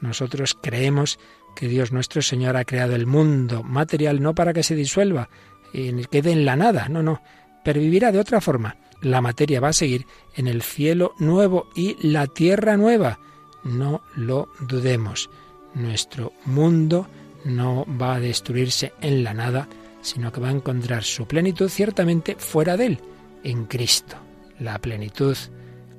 Nosotros 0.00 0.56
creemos 0.60 1.18
que 1.54 1.68
Dios 1.68 1.92
nuestro 1.92 2.22
Señor 2.22 2.56
ha 2.56 2.64
creado 2.64 2.94
el 2.94 3.06
mundo 3.06 3.62
material 3.62 4.22
no 4.22 4.34
para 4.34 4.52
que 4.52 4.62
se 4.62 4.74
disuelva 4.74 5.28
y 5.72 5.92
quede 6.06 6.32
en 6.32 6.44
la 6.44 6.56
nada, 6.56 6.88
no, 6.88 7.02
no, 7.02 7.22
pervivirá 7.64 8.12
de 8.12 8.20
otra 8.20 8.40
forma. 8.40 8.76
La 9.02 9.20
materia 9.20 9.60
va 9.60 9.68
a 9.68 9.74
seguir 9.74 10.06
en 10.34 10.46
el 10.46 10.62
cielo 10.62 11.14
nuevo 11.18 11.68
y 11.74 11.96
la 12.06 12.26
tierra 12.26 12.76
nueva. 12.76 13.18
No 13.64 14.02
lo 14.14 14.48
dudemos. 14.60 15.28
Nuestro 15.74 16.32
mundo 16.44 17.08
no 17.44 17.84
va 18.00 18.14
a 18.14 18.20
destruirse 18.20 18.92
en 19.00 19.22
la 19.22 19.34
nada, 19.34 19.68
sino 20.00 20.32
que 20.32 20.40
va 20.40 20.48
a 20.48 20.52
encontrar 20.52 21.02
su 21.04 21.26
plenitud 21.26 21.68
ciertamente 21.68 22.36
fuera 22.38 22.76
de 22.76 22.86
él, 22.86 23.00
en 23.44 23.66
Cristo. 23.66 24.16
La 24.58 24.78
plenitud 24.78 25.36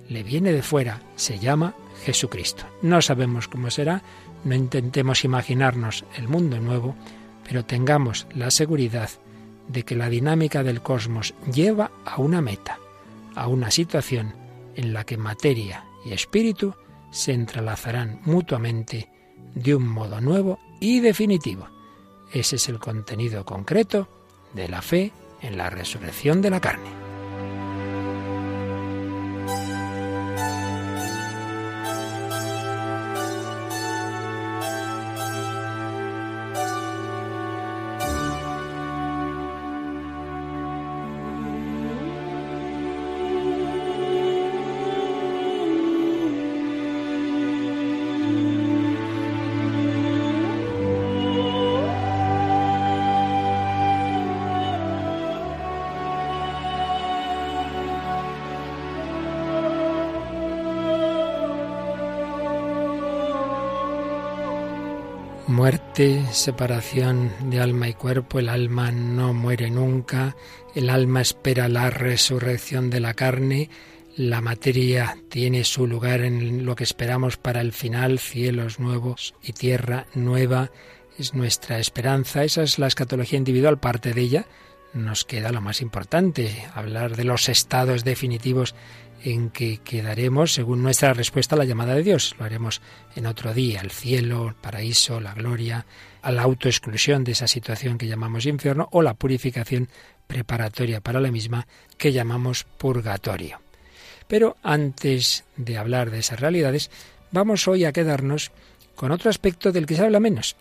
le 0.10 0.24
viene 0.24 0.52
de 0.52 0.64
fuera, 0.64 1.02
se 1.16 1.38
llama 1.38 1.76
Jesucristo. 2.04 2.66
No 2.82 3.02
sabemos 3.02 3.48
cómo 3.48 3.70
será, 3.70 4.02
no 4.44 4.56
intentemos 4.56 5.24
imaginarnos 5.24 6.06
el 6.16 6.28
mundo 6.28 6.60
nuevo, 6.60 6.96
pero 7.48 7.66
tengamos 7.66 8.28
la 8.34 8.52
seguridad 8.52 9.10
de 9.68 9.84
que 9.84 9.96
la 9.96 10.10
dinámica 10.10 10.64
del 10.64 10.82
cosmos 10.82 11.34
lleva 11.52 11.92
a 12.06 12.22
una 12.22 12.42
meta, 12.42 12.80
a 13.36 13.48
una 13.48 13.72
situación 13.72 14.34
en 14.76 14.94
la 14.94 15.04
que 15.04 15.18
materia 15.18 15.86
y 16.06 16.14
espíritu 16.14 16.74
se 17.12 17.34
entrelazarán 17.34 18.22
mutuamente 18.26 19.10
de 19.56 19.76
un 19.76 19.88
modo 19.88 20.22
nuevo 20.22 20.60
y 20.80 21.00
definitivo. 21.00 21.68
Ese 22.32 22.58
es 22.58 22.70
el 22.70 22.80
contenido 22.80 23.46
concreto 23.46 24.08
de 24.54 24.68
la 24.68 24.82
fe 24.82 25.12
en 25.42 25.58
la 25.58 25.70
resurrección 25.70 26.42
de 26.42 26.50
la 26.50 26.62
carne. 26.62 27.07
Separación 66.32 67.32
de 67.50 67.60
alma 67.60 67.88
y 67.88 67.94
cuerpo, 67.96 68.38
el 68.38 68.50
alma 68.50 68.92
no 68.92 69.34
muere 69.34 69.72
nunca, 69.72 70.36
el 70.76 70.92
alma 70.92 71.22
espera 71.22 71.68
la 71.70 71.90
resurrección 71.90 72.92
de 72.92 73.00
la 73.00 73.16
carne, 73.16 73.72
la 74.16 74.40
materia 74.40 75.18
tiene 75.30 75.64
su 75.64 75.88
lugar 75.88 76.22
en 76.22 76.68
lo 76.68 76.76
que 76.76 76.84
esperamos 76.84 77.38
para 77.38 77.62
el 77.62 77.72
final, 77.72 78.20
cielos 78.20 78.80
nuevos 78.80 79.34
y 79.42 79.54
tierra 79.54 80.06
nueva, 80.14 80.70
es 81.18 81.34
nuestra 81.34 81.80
esperanza, 81.80 82.44
esa 82.44 82.62
es 82.62 82.78
la 82.78 82.86
escatología 82.86 83.40
individual, 83.40 83.80
parte 83.80 84.14
de 84.14 84.22
ella 84.22 84.48
nos 84.94 85.26
queda 85.26 85.52
lo 85.52 85.62
más 85.62 85.82
importante, 85.82 86.64
hablar 86.74 87.16
de 87.16 87.24
los 87.24 87.50
estados 87.50 88.04
definitivos 88.04 88.76
en 89.24 89.50
que 89.50 89.80
quedaremos 89.80 90.54
según 90.54 90.84
nuestra 90.84 91.14
respuesta 91.14 91.56
a 91.56 91.58
la 91.58 91.66
llamada 91.66 91.96
de 91.96 92.04
Dios. 92.04 92.36
Lo 92.38 92.46
haremos 92.46 92.82
en 93.16 93.26
otro 93.26 93.54
día, 93.54 93.82
el 93.82 93.92
cielo, 93.92 94.50
el 94.50 94.56
paraíso, 94.56 95.20
la 95.20 95.34
gloria, 95.34 95.86
a 96.22 96.32
la 96.32 96.44
autoexclusión 96.44 97.24
de 97.24 97.32
esa 97.32 97.48
situación 97.48 97.98
que 97.98 98.08
llamamos 98.08 98.46
infierno 98.46 98.90
o 98.92 99.02
la 99.02 99.14
purificación 99.14 99.90
preparatoria 100.28 101.02
para 101.02 101.22
la 101.22 101.32
misma 101.32 101.68
que 101.98 102.12
llamamos 102.12 102.66
purgatorio. 102.78 103.60
Pero 104.28 104.58
antes 104.62 105.46
de 105.56 105.78
hablar 105.78 106.12
de 106.12 106.20
esas 106.20 106.40
realidades, 106.40 106.92
vamos 107.32 107.68
hoy 107.68 107.86
a 107.86 107.94
quedarnos 107.94 108.52
con 108.96 109.12
otro 109.12 109.30
aspecto 109.30 109.72
del 109.72 109.86
que 109.86 109.96
se 109.96 110.04
habla 110.04 110.20
menos, 110.20 110.56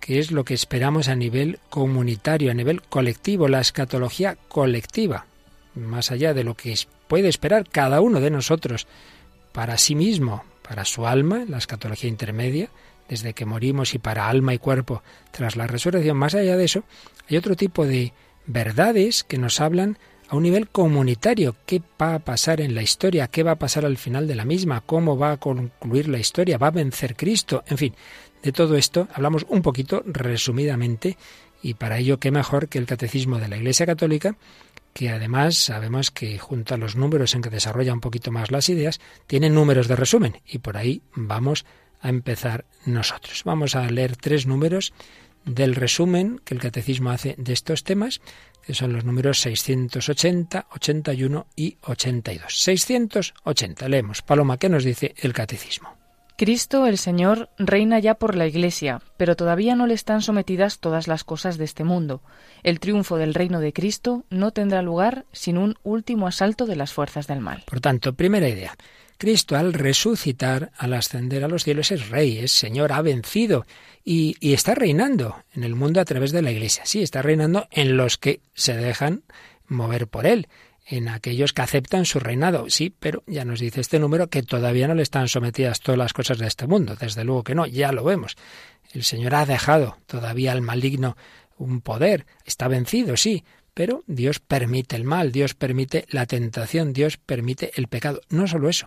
que 0.00 0.18
es 0.18 0.32
lo 0.32 0.44
que 0.44 0.54
esperamos 0.54 1.08
a 1.08 1.14
nivel 1.14 1.60
comunitario, 1.70 2.50
a 2.50 2.54
nivel 2.54 2.82
colectivo, 2.82 3.46
la 3.46 3.60
escatología 3.60 4.36
colectiva, 4.48 5.26
más 5.76 6.10
allá 6.10 6.34
de 6.34 6.42
lo 6.42 6.54
que 6.54 6.72
puede 7.12 7.28
esperar 7.28 7.68
cada 7.68 8.00
uno 8.00 8.22
de 8.22 8.30
nosotros 8.30 8.86
para 9.52 9.76
sí 9.76 9.94
mismo, 9.94 10.44
para 10.66 10.86
su 10.86 11.06
alma, 11.06 11.44
la 11.46 11.58
escatología 11.58 12.08
intermedia, 12.08 12.70
desde 13.06 13.34
que 13.34 13.44
morimos 13.44 13.92
y 13.92 13.98
para 13.98 14.30
alma 14.30 14.54
y 14.54 14.58
cuerpo 14.58 15.02
tras 15.30 15.54
la 15.54 15.66
resurrección. 15.66 16.16
Más 16.16 16.34
allá 16.34 16.56
de 16.56 16.64
eso, 16.64 16.84
hay 17.28 17.36
otro 17.36 17.54
tipo 17.54 17.84
de 17.84 18.14
verdades 18.46 19.24
que 19.24 19.36
nos 19.36 19.60
hablan 19.60 19.98
a 20.26 20.36
un 20.36 20.44
nivel 20.44 20.70
comunitario. 20.70 21.54
¿Qué 21.66 21.82
va 22.00 22.14
a 22.14 22.18
pasar 22.20 22.62
en 22.62 22.74
la 22.74 22.80
historia? 22.80 23.28
¿Qué 23.28 23.42
va 23.42 23.50
a 23.50 23.58
pasar 23.58 23.84
al 23.84 23.98
final 23.98 24.26
de 24.26 24.34
la 24.34 24.46
misma? 24.46 24.80
¿Cómo 24.80 25.18
va 25.18 25.32
a 25.32 25.36
concluir 25.36 26.08
la 26.08 26.18
historia? 26.18 26.56
¿Va 26.56 26.68
a 26.68 26.70
vencer 26.70 27.14
Cristo? 27.14 27.62
En 27.66 27.76
fin, 27.76 27.94
de 28.42 28.52
todo 28.52 28.74
esto 28.74 29.06
hablamos 29.12 29.44
un 29.50 29.60
poquito 29.60 30.02
resumidamente 30.06 31.18
y 31.62 31.74
para 31.74 31.98
ello 31.98 32.18
qué 32.18 32.30
mejor 32.30 32.68
que 32.68 32.78
el 32.78 32.86
Catecismo 32.86 33.38
de 33.38 33.48
la 33.48 33.58
Iglesia 33.58 33.84
Católica 33.84 34.34
que 34.92 35.10
además 35.10 35.56
sabemos 35.56 36.10
que 36.10 36.38
junto 36.38 36.74
a 36.74 36.78
los 36.78 36.96
números 36.96 37.34
en 37.34 37.42
que 37.42 37.50
desarrolla 37.50 37.92
un 37.92 38.00
poquito 38.00 38.30
más 38.30 38.50
las 38.50 38.68
ideas, 38.68 39.00
tiene 39.26 39.50
números 39.50 39.88
de 39.88 39.96
resumen 39.96 40.40
y 40.46 40.58
por 40.58 40.76
ahí 40.76 41.02
vamos 41.14 41.64
a 42.00 42.08
empezar 42.08 42.64
nosotros. 42.84 43.42
Vamos 43.44 43.74
a 43.74 43.88
leer 43.88 44.16
tres 44.16 44.46
números 44.46 44.92
del 45.44 45.74
resumen 45.74 46.40
que 46.44 46.54
el 46.54 46.60
catecismo 46.60 47.10
hace 47.10 47.34
de 47.38 47.52
estos 47.52 47.84
temas, 47.84 48.20
que 48.64 48.74
son 48.74 48.92
los 48.92 49.04
números 49.04 49.40
680, 49.40 50.66
81 50.70 51.46
y 51.56 51.78
82. 51.82 52.58
680, 52.58 53.88
leemos. 53.88 54.22
Paloma, 54.22 54.58
¿qué 54.58 54.68
nos 54.68 54.84
dice 54.84 55.14
el 55.18 55.32
catecismo? 55.32 56.01
Cristo 56.36 56.86
el 56.86 56.98
Señor 56.98 57.50
reina 57.58 57.98
ya 57.98 58.14
por 58.14 58.34
la 58.34 58.46
Iglesia, 58.46 59.00
pero 59.16 59.36
todavía 59.36 59.76
no 59.76 59.86
le 59.86 59.94
están 59.94 60.22
sometidas 60.22 60.78
todas 60.78 61.08
las 61.08 61.24
cosas 61.24 61.58
de 61.58 61.64
este 61.64 61.84
mundo. 61.84 62.22
El 62.62 62.80
triunfo 62.80 63.16
del 63.16 63.34
reino 63.34 63.60
de 63.60 63.72
Cristo 63.72 64.24
no 64.30 64.50
tendrá 64.50 64.82
lugar 64.82 65.24
sin 65.32 65.58
un 65.58 65.76
último 65.82 66.26
asalto 66.26 66.66
de 66.66 66.76
las 66.76 66.92
fuerzas 66.92 67.26
del 67.26 67.40
mal. 67.40 67.64
Por 67.66 67.80
tanto, 67.80 68.14
primera 68.14 68.48
idea. 68.48 68.76
Cristo 69.18 69.56
al 69.56 69.72
resucitar, 69.72 70.72
al 70.76 70.94
ascender 70.94 71.44
a 71.44 71.48
los 71.48 71.62
cielos, 71.62 71.92
es 71.92 72.08
rey, 72.08 72.38
es 72.38 72.50
Señor, 72.50 72.92
ha 72.92 73.02
vencido 73.02 73.66
y, 74.04 74.36
está 74.40 74.74
reinando 74.74 75.36
en 75.54 75.62
el 75.62 75.76
mundo 75.76 76.00
a 76.00 76.04
través 76.04 76.32
de 76.32 76.42
la 76.42 76.50
Iglesia. 76.50 76.84
Sí, 76.86 77.02
está 77.02 77.22
reinando 77.22 77.68
en 77.70 77.96
los 77.96 78.18
que 78.18 78.40
se 78.54 78.74
dejan 78.74 79.22
mover 79.68 80.08
por 80.08 80.26
él 80.26 80.48
en 80.92 81.08
aquellos 81.08 81.54
que 81.54 81.62
aceptan 81.62 82.04
su 82.04 82.20
reinado. 82.20 82.68
Sí, 82.68 82.94
pero 82.98 83.22
ya 83.26 83.46
nos 83.46 83.60
dice 83.60 83.80
este 83.80 83.98
número 83.98 84.28
que 84.28 84.42
todavía 84.42 84.86
no 84.86 84.94
le 84.94 85.02
están 85.02 85.26
sometidas 85.26 85.80
todas 85.80 85.98
las 85.98 86.12
cosas 86.12 86.36
de 86.36 86.46
este 86.46 86.66
mundo. 86.66 86.96
Desde 86.96 87.24
luego 87.24 87.44
que 87.44 87.54
no, 87.54 87.66
ya 87.66 87.92
lo 87.92 88.04
vemos. 88.04 88.36
El 88.92 89.02
Señor 89.02 89.34
ha 89.34 89.46
dejado 89.46 89.96
todavía 90.04 90.52
al 90.52 90.60
maligno 90.60 91.16
un 91.56 91.80
poder. 91.80 92.26
Está 92.44 92.68
vencido, 92.68 93.16
sí, 93.16 93.42
pero 93.72 94.04
Dios 94.06 94.38
permite 94.38 94.94
el 94.94 95.04
mal, 95.04 95.32
Dios 95.32 95.54
permite 95.54 96.04
la 96.10 96.26
tentación, 96.26 96.92
Dios 96.92 97.16
permite 97.16 97.72
el 97.76 97.88
pecado. 97.88 98.20
No 98.28 98.46
solo 98.46 98.68
eso, 98.68 98.86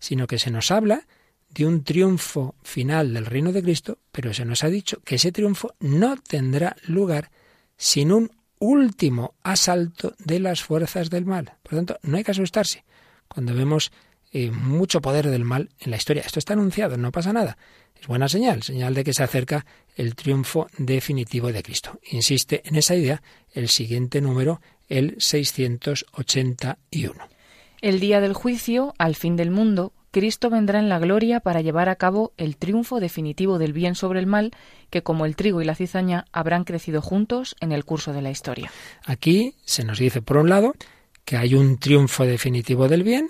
sino 0.00 0.26
que 0.26 0.40
se 0.40 0.50
nos 0.50 0.72
habla 0.72 1.06
de 1.50 1.66
un 1.66 1.84
triunfo 1.84 2.56
final 2.64 3.14
del 3.14 3.26
reino 3.26 3.52
de 3.52 3.62
Cristo, 3.62 3.98
pero 4.10 4.34
se 4.34 4.44
nos 4.44 4.64
ha 4.64 4.70
dicho 4.70 5.00
que 5.04 5.14
ese 5.14 5.30
triunfo 5.30 5.76
no 5.78 6.16
tendrá 6.16 6.74
lugar 6.88 7.30
sin 7.76 8.10
un 8.10 8.32
último 8.64 9.34
asalto 9.42 10.14
de 10.18 10.40
las 10.40 10.62
fuerzas 10.62 11.10
del 11.10 11.26
mal. 11.26 11.52
Por 11.62 11.74
lo 11.74 11.78
tanto, 11.78 11.98
no 12.02 12.16
hay 12.16 12.24
que 12.24 12.30
asustarse 12.30 12.84
cuando 13.28 13.54
vemos 13.54 13.92
eh, 14.32 14.50
mucho 14.50 15.02
poder 15.02 15.28
del 15.28 15.44
mal 15.44 15.68
en 15.80 15.90
la 15.90 15.98
historia. 15.98 16.22
Esto 16.24 16.38
está 16.38 16.54
anunciado, 16.54 16.96
no 16.96 17.12
pasa 17.12 17.32
nada. 17.32 17.58
Es 18.00 18.06
buena 18.06 18.28
señal, 18.28 18.62
señal 18.62 18.94
de 18.94 19.04
que 19.04 19.12
se 19.12 19.22
acerca 19.22 19.66
el 19.96 20.14
triunfo 20.14 20.68
definitivo 20.78 21.52
de 21.52 21.62
Cristo. 21.62 22.00
Insiste 22.10 22.62
en 22.64 22.76
esa 22.76 22.96
idea 22.96 23.22
el 23.52 23.68
siguiente 23.68 24.20
número, 24.20 24.60
el 24.88 25.16
681. 25.18 27.28
El 27.82 28.00
día 28.00 28.20
del 28.20 28.32
juicio, 28.32 28.94
al 28.98 29.14
fin 29.14 29.36
del 29.36 29.50
mundo, 29.50 29.92
Cristo 30.14 30.48
vendrá 30.48 30.78
en 30.78 30.88
la 30.88 31.00
gloria 31.00 31.40
para 31.40 31.60
llevar 31.60 31.88
a 31.88 31.96
cabo 31.96 32.32
el 32.36 32.56
triunfo 32.56 33.00
definitivo 33.00 33.58
del 33.58 33.72
bien 33.72 33.96
sobre 33.96 34.20
el 34.20 34.28
mal, 34.28 34.52
que 34.88 35.02
como 35.02 35.26
el 35.26 35.34
trigo 35.34 35.60
y 35.60 35.64
la 35.64 35.74
cizaña 35.74 36.24
habrán 36.30 36.62
crecido 36.62 37.02
juntos 37.02 37.56
en 37.58 37.72
el 37.72 37.84
curso 37.84 38.12
de 38.12 38.22
la 38.22 38.30
historia. 38.30 38.70
Aquí 39.04 39.56
se 39.64 39.82
nos 39.82 39.98
dice, 39.98 40.22
por 40.22 40.36
un 40.36 40.48
lado, 40.48 40.74
que 41.24 41.36
hay 41.36 41.56
un 41.56 41.78
triunfo 41.78 42.24
definitivo 42.26 42.86
del 42.86 43.02
bien, 43.02 43.28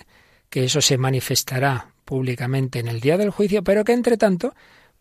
que 0.50 0.64
eso 0.64 0.83
se 0.83 0.99
manifestará 0.99 1.95
públicamente 2.05 2.81
en 2.81 2.88
el 2.88 3.00
día 3.00 3.17
del 3.17 3.31
juicio, 3.31 3.64
pero 3.64 3.83
que 3.83 3.95
entre 3.95 4.19
tanto, 4.19 4.55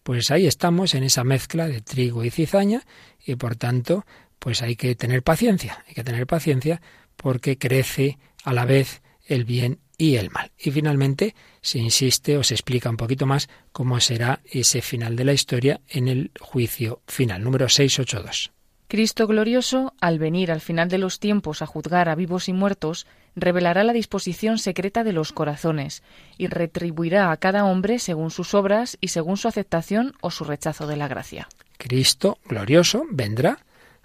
pues 0.03 0.31
ahí 0.31 0.47
estamos 0.47 0.95
en 0.95 1.03
esa 1.03 1.25
mezcla 1.25 1.67
de 1.67 1.81
trigo 1.81 2.23
y 2.23 2.29
cizaña, 2.29 2.83
y 3.25 3.35
por 3.35 3.57
tanto, 3.57 4.05
pues 4.39 4.61
hay 4.61 4.77
que 4.77 4.95
tener 4.95 5.21
paciencia, 5.21 5.83
hay 5.85 5.95
que 5.95 6.05
tener 6.05 6.27
paciencia 6.27 6.81
porque 7.17 7.57
crece 7.57 8.19
a 8.45 8.53
la 8.53 8.63
vez 8.63 9.01
el 9.27 9.43
bien 9.43 9.79
y 10.03 10.17
el 10.17 10.31
mal. 10.31 10.51
Y 10.59 10.71
finalmente 10.71 11.33
se 11.61 11.79
insiste 11.79 12.37
o 12.37 12.43
se 12.43 12.55
explica 12.55 12.89
un 12.89 12.97
poquito 12.97 13.25
más 13.25 13.47
cómo 13.71 13.99
será 14.01 14.41
ese 14.43 14.81
final 14.81 15.15
de 15.15 15.23
la 15.23 15.31
historia 15.31 15.79
en 15.87 16.09
el 16.09 16.31
juicio 16.39 17.01
final, 17.07 17.41
número 17.41 17.69
682. 17.69 18.51
Cristo 18.89 19.27
glorioso, 19.27 19.93
al 20.01 20.19
venir 20.19 20.51
al 20.51 20.59
final 20.59 20.89
de 20.89 20.97
los 20.97 21.19
tiempos 21.19 21.61
a 21.61 21.65
juzgar 21.65 22.09
a 22.09 22.15
vivos 22.15 22.49
y 22.49 22.53
muertos, 22.53 23.07
revelará 23.35 23.85
la 23.85 23.93
disposición 23.93 24.59
secreta 24.59 25.05
de 25.05 25.13
los 25.13 25.31
corazones 25.31 26.03
y 26.37 26.47
retribuirá 26.47 27.31
a 27.31 27.37
cada 27.37 27.63
hombre 27.63 27.97
según 27.97 28.29
sus 28.29 28.53
obras 28.53 28.97
y 28.99 29.07
según 29.07 29.37
su 29.37 29.47
aceptación 29.47 30.13
o 30.19 30.31
su 30.31 30.43
rechazo 30.43 30.85
de 30.85 30.97
la 30.97 31.07
gracia. 31.07 31.47
Cristo 31.77 32.37
glorioso 32.45 33.05
vendrá 33.09 33.59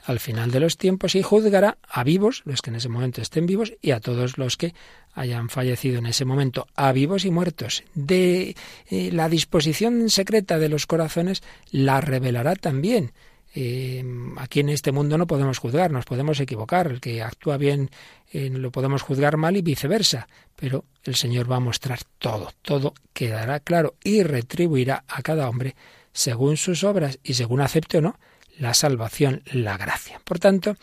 al 0.08 0.20
final 0.20 0.50
de 0.50 0.60
los 0.60 0.78
tiempos 0.78 1.14
y 1.14 1.22
juzgará 1.22 1.76
a 1.86 2.02
vivos, 2.02 2.40
los 2.46 2.62
que 2.62 2.70
en 2.70 2.76
ese 2.76 2.88
momento 2.88 3.20
estén 3.20 3.44
vivos, 3.44 3.74
y 3.82 3.90
a 3.90 4.00
todos 4.00 4.38
los 4.38 4.56
que 4.56 4.72
hayan 5.12 5.50
fallecido 5.50 5.98
en 5.98 6.06
ese 6.06 6.24
momento, 6.24 6.66
a 6.74 6.92
vivos 6.92 7.26
y 7.26 7.30
muertos. 7.30 7.84
De 7.94 8.56
eh, 8.88 9.10
la 9.12 9.28
disposición 9.28 10.08
secreta 10.08 10.58
de 10.58 10.70
los 10.70 10.86
corazones 10.86 11.42
la 11.70 12.00
revelará 12.00 12.56
también. 12.56 13.12
Eh, 13.54 14.02
aquí 14.38 14.60
en 14.60 14.70
este 14.70 14.92
mundo 14.92 15.18
no 15.18 15.26
podemos 15.26 15.58
juzgar, 15.58 15.90
nos 15.90 16.06
podemos 16.06 16.40
equivocar. 16.40 16.86
El 16.86 17.00
que 17.00 17.22
actúa 17.22 17.58
bien 17.58 17.90
eh, 18.32 18.48
lo 18.48 18.72
podemos 18.72 19.02
juzgar 19.02 19.36
mal 19.36 19.58
y 19.58 19.62
viceversa. 19.62 20.26
Pero 20.56 20.86
el 21.04 21.16
Señor 21.16 21.52
va 21.52 21.56
a 21.56 21.60
mostrar 21.60 21.98
todo, 22.18 22.50
todo 22.62 22.94
quedará 23.12 23.60
claro 23.60 23.96
y 24.02 24.22
retribuirá 24.22 25.04
a 25.06 25.20
cada 25.20 25.50
hombre 25.50 25.76
según 26.12 26.56
sus 26.56 26.82
obras 26.82 27.18
y 27.22 27.34
según 27.34 27.60
acepte 27.60 27.98
o 27.98 28.00
no 28.00 28.18
la 28.58 28.74
salvación, 28.74 29.42
la 29.52 29.76
gracia. 29.76 30.20
Por 30.24 30.38
tanto, 30.38 30.76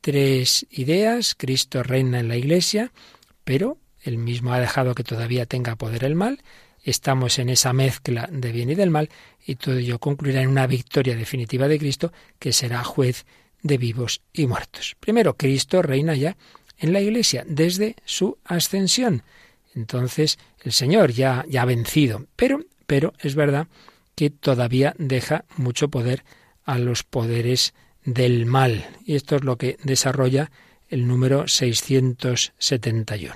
tres 0.00 0.66
ideas. 0.70 1.34
Cristo 1.34 1.82
reina 1.82 2.20
en 2.20 2.28
la 2.28 2.36
Iglesia, 2.36 2.92
pero 3.44 3.78
él 4.02 4.18
mismo 4.18 4.52
ha 4.52 4.60
dejado 4.60 4.94
que 4.94 5.04
todavía 5.04 5.46
tenga 5.46 5.76
poder 5.76 6.04
el 6.04 6.14
mal. 6.14 6.42
Estamos 6.82 7.38
en 7.38 7.50
esa 7.50 7.72
mezcla 7.72 8.28
de 8.32 8.52
bien 8.52 8.70
y 8.70 8.74
del 8.74 8.90
mal 8.90 9.10
y 9.46 9.56
todo 9.56 9.76
ello 9.76 9.98
concluirá 9.98 10.40
en 10.42 10.48
una 10.48 10.66
victoria 10.66 11.14
definitiva 11.14 11.68
de 11.68 11.78
Cristo 11.78 12.12
que 12.38 12.52
será 12.52 12.82
juez 12.84 13.26
de 13.62 13.76
vivos 13.76 14.22
y 14.32 14.46
muertos. 14.46 14.96
Primero, 14.98 15.36
Cristo 15.36 15.82
reina 15.82 16.14
ya 16.14 16.36
en 16.78 16.92
la 16.92 17.00
Iglesia 17.00 17.44
desde 17.46 17.96
su 18.04 18.38
ascensión. 18.44 19.22
Entonces, 19.74 20.38
el 20.64 20.72
Señor 20.72 21.12
ya, 21.12 21.44
ya 21.48 21.62
ha 21.62 21.66
vencido, 21.66 22.26
pero, 22.36 22.64
pero 22.86 23.12
es 23.20 23.34
verdad 23.34 23.68
que 24.14 24.30
todavía 24.30 24.94
deja 24.98 25.44
mucho 25.56 25.88
poder 25.88 26.24
a 26.64 26.78
los 26.78 27.02
poderes 27.02 27.74
del 28.04 28.46
mal. 28.46 28.84
Y 29.04 29.14
esto 29.14 29.36
es 29.36 29.44
lo 29.44 29.56
que 29.56 29.76
desarrolla 29.84 30.50
el 30.88 31.06
número 31.06 31.46
671. 31.48 33.34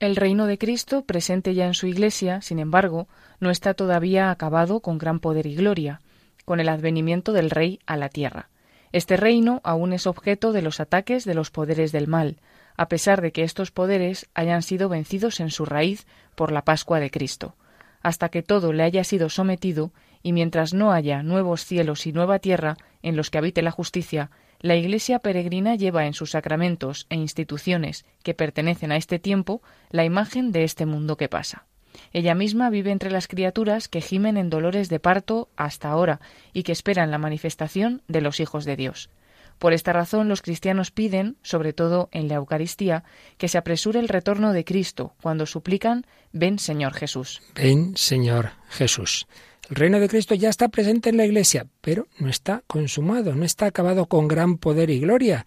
El 0.00 0.16
reino 0.16 0.46
de 0.46 0.58
Cristo, 0.58 1.04
presente 1.04 1.54
ya 1.54 1.66
en 1.66 1.74
su 1.74 1.86
Iglesia, 1.86 2.42
sin 2.42 2.58
embargo, 2.58 3.06
no 3.40 3.50
está 3.50 3.74
todavía 3.74 4.30
acabado 4.30 4.80
con 4.80 4.98
gran 4.98 5.20
poder 5.20 5.46
y 5.46 5.54
gloria, 5.54 6.00
con 6.44 6.60
el 6.60 6.68
advenimiento 6.68 7.32
del 7.32 7.50
Rey 7.50 7.78
a 7.86 7.96
la 7.96 8.08
tierra. 8.08 8.48
Este 8.92 9.16
reino 9.16 9.60
aún 9.64 9.92
es 9.92 10.06
objeto 10.06 10.52
de 10.52 10.62
los 10.62 10.80
ataques 10.80 11.24
de 11.24 11.34
los 11.34 11.50
poderes 11.50 11.90
del 11.92 12.06
mal, 12.06 12.36
a 12.76 12.88
pesar 12.88 13.22
de 13.22 13.32
que 13.32 13.42
estos 13.42 13.70
poderes 13.70 14.28
hayan 14.34 14.62
sido 14.62 14.88
vencidos 14.88 15.40
en 15.40 15.50
su 15.50 15.64
raíz 15.64 16.06
por 16.34 16.52
la 16.52 16.62
Pascua 16.62 17.00
de 17.00 17.10
Cristo. 17.10 17.54
Hasta 18.02 18.28
que 18.28 18.42
todo 18.42 18.72
le 18.72 18.82
haya 18.82 19.04
sido 19.04 19.30
sometido, 19.30 19.92
y 20.24 20.32
mientras 20.32 20.74
no 20.74 20.90
haya 20.90 21.22
nuevos 21.22 21.64
cielos 21.64 22.08
y 22.08 22.12
nueva 22.12 22.40
tierra 22.40 22.76
en 23.02 23.14
los 23.14 23.30
que 23.30 23.38
habite 23.38 23.62
la 23.62 23.70
justicia, 23.70 24.30
la 24.58 24.74
Iglesia 24.74 25.18
peregrina 25.18 25.76
lleva 25.76 26.06
en 26.06 26.14
sus 26.14 26.30
sacramentos 26.30 27.06
e 27.10 27.16
instituciones 27.16 28.06
que 28.22 28.32
pertenecen 28.32 28.90
a 28.90 28.96
este 28.96 29.18
tiempo 29.18 29.62
la 29.90 30.04
imagen 30.04 30.50
de 30.50 30.64
este 30.64 30.86
mundo 30.86 31.18
que 31.18 31.28
pasa. 31.28 31.66
Ella 32.14 32.34
misma 32.34 32.70
vive 32.70 32.90
entre 32.90 33.10
las 33.10 33.28
criaturas 33.28 33.86
que 33.86 34.00
gimen 34.00 34.38
en 34.38 34.48
dolores 34.48 34.88
de 34.88 34.98
parto 34.98 35.50
hasta 35.56 35.90
ahora 35.90 36.20
y 36.54 36.62
que 36.62 36.72
esperan 36.72 37.10
la 37.10 37.18
manifestación 37.18 38.02
de 38.08 38.22
los 38.22 38.40
hijos 38.40 38.64
de 38.64 38.76
Dios. 38.76 39.10
Por 39.58 39.74
esta 39.74 39.92
razón 39.92 40.28
los 40.28 40.40
cristianos 40.40 40.90
piden, 40.90 41.36
sobre 41.42 41.74
todo 41.74 42.08
en 42.12 42.28
la 42.28 42.36
Eucaristía, 42.36 43.04
que 43.36 43.48
se 43.48 43.58
apresure 43.58 44.00
el 44.00 44.08
retorno 44.08 44.54
de 44.54 44.64
Cristo 44.64 45.14
cuando 45.22 45.44
suplican 45.44 46.06
Ven 46.32 46.58
Señor 46.58 46.94
Jesús. 46.94 47.42
Ven 47.54 47.96
Señor 47.96 48.52
Jesús. 48.70 49.28
El 49.70 49.76
reino 49.76 49.98
de 49.98 50.08
Cristo 50.08 50.34
ya 50.34 50.50
está 50.50 50.68
presente 50.68 51.08
en 51.08 51.16
la 51.16 51.24
Iglesia, 51.24 51.66
pero 51.80 52.06
no 52.18 52.28
está 52.28 52.62
consumado, 52.66 53.34
no 53.34 53.44
está 53.44 53.66
acabado 53.66 54.06
con 54.06 54.28
gran 54.28 54.58
poder 54.58 54.90
y 54.90 55.00
gloria. 55.00 55.46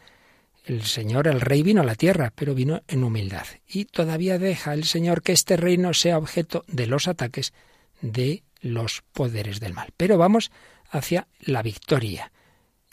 El 0.66 0.84
Señor, 0.84 1.28
el 1.28 1.40
Rey, 1.40 1.62
vino 1.62 1.82
a 1.82 1.86
la 1.86 1.96
tierra, 1.96 2.34
pero 2.36 2.56
vino 2.56 2.82
en 2.88 3.04
humildad. 3.04 3.46
Y 3.68 3.86
todavía 3.86 4.40
deja 4.40 4.74
el 4.74 4.86
Señor 4.86 5.22
que 5.22 5.34
este 5.34 5.56
reino 5.56 5.94
sea 5.94 6.18
objeto 6.18 6.66
de 6.68 6.88
los 6.88 7.08
ataques 7.08 7.54
de 8.02 8.44
los 8.60 9.04
poderes 9.14 9.60
del 9.60 9.74
mal. 9.74 9.94
Pero 9.96 10.18
vamos 10.18 10.52
hacia 10.90 11.28
la 11.40 11.62
victoria. 11.62 12.32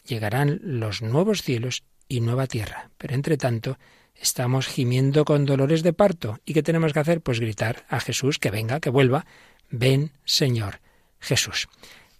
Llegarán 0.06 0.60
los 0.62 1.02
nuevos 1.02 1.42
cielos 1.42 1.84
y 2.06 2.20
nueva 2.20 2.46
tierra. 2.46 2.90
Pero 2.98 3.14
entre 3.14 3.38
tanto, 3.38 3.78
estamos 4.14 4.66
gimiendo 4.66 5.24
con 5.24 5.46
dolores 5.46 5.82
de 5.82 5.94
parto. 5.94 6.38
¿Y 6.44 6.52
qué 6.52 6.62
tenemos 6.62 6.92
que 6.92 7.00
hacer? 7.00 7.22
Pues 7.22 7.40
gritar 7.40 7.86
a 7.88 7.98
Jesús 7.98 8.38
que 8.38 8.50
venga, 8.50 8.78
que 8.78 8.90
vuelva. 8.90 9.26
Ven, 9.70 10.12
Señor. 10.24 10.80
Jesús. 11.24 11.68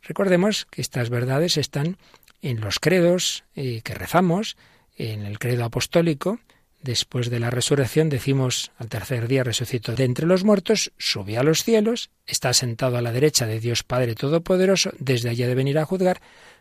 Recordemos 0.03 0.67
que 0.71 0.83
estas 0.83 1.09
verdades 1.11 1.57
están 1.57 1.97
en 2.43 2.61
los 2.61 2.79
credos 2.79 3.45
eh, 3.55 3.81
que 3.83 3.95
rezamos, 3.95 4.57
en 4.97 5.25
el 5.25 5.39
credo 5.39 5.65
apostólico. 5.65 6.41
Después 6.83 7.31
de 7.31 7.41
la 7.41 7.49
resurrección 7.49 8.11
decimos 8.11 8.71
al 8.77 8.89
tercer 8.89 9.27
día 9.29 9.43
resucitó 9.43 9.95
de 9.95 10.05
entre 10.05 10.27
los 10.27 10.45
muertos, 10.45 10.93
subió 10.99 11.41
a 11.41 11.43
los 11.43 11.65
cielos, 11.65 12.11
está 12.27 12.53
sentado 12.53 12.99
a 12.99 13.03
la 13.03 13.13
derecha 13.13 13.47
de 13.47 13.61
Dios 13.61 13.83
Padre 13.83 14.15
Todopoderoso, 14.15 14.91
desde 14.99 15.31
allá 15.31 15.49
de 15.49 15.55
venir 15.55 15.79
a 15.79 15.87
juzgar 15.87 16.21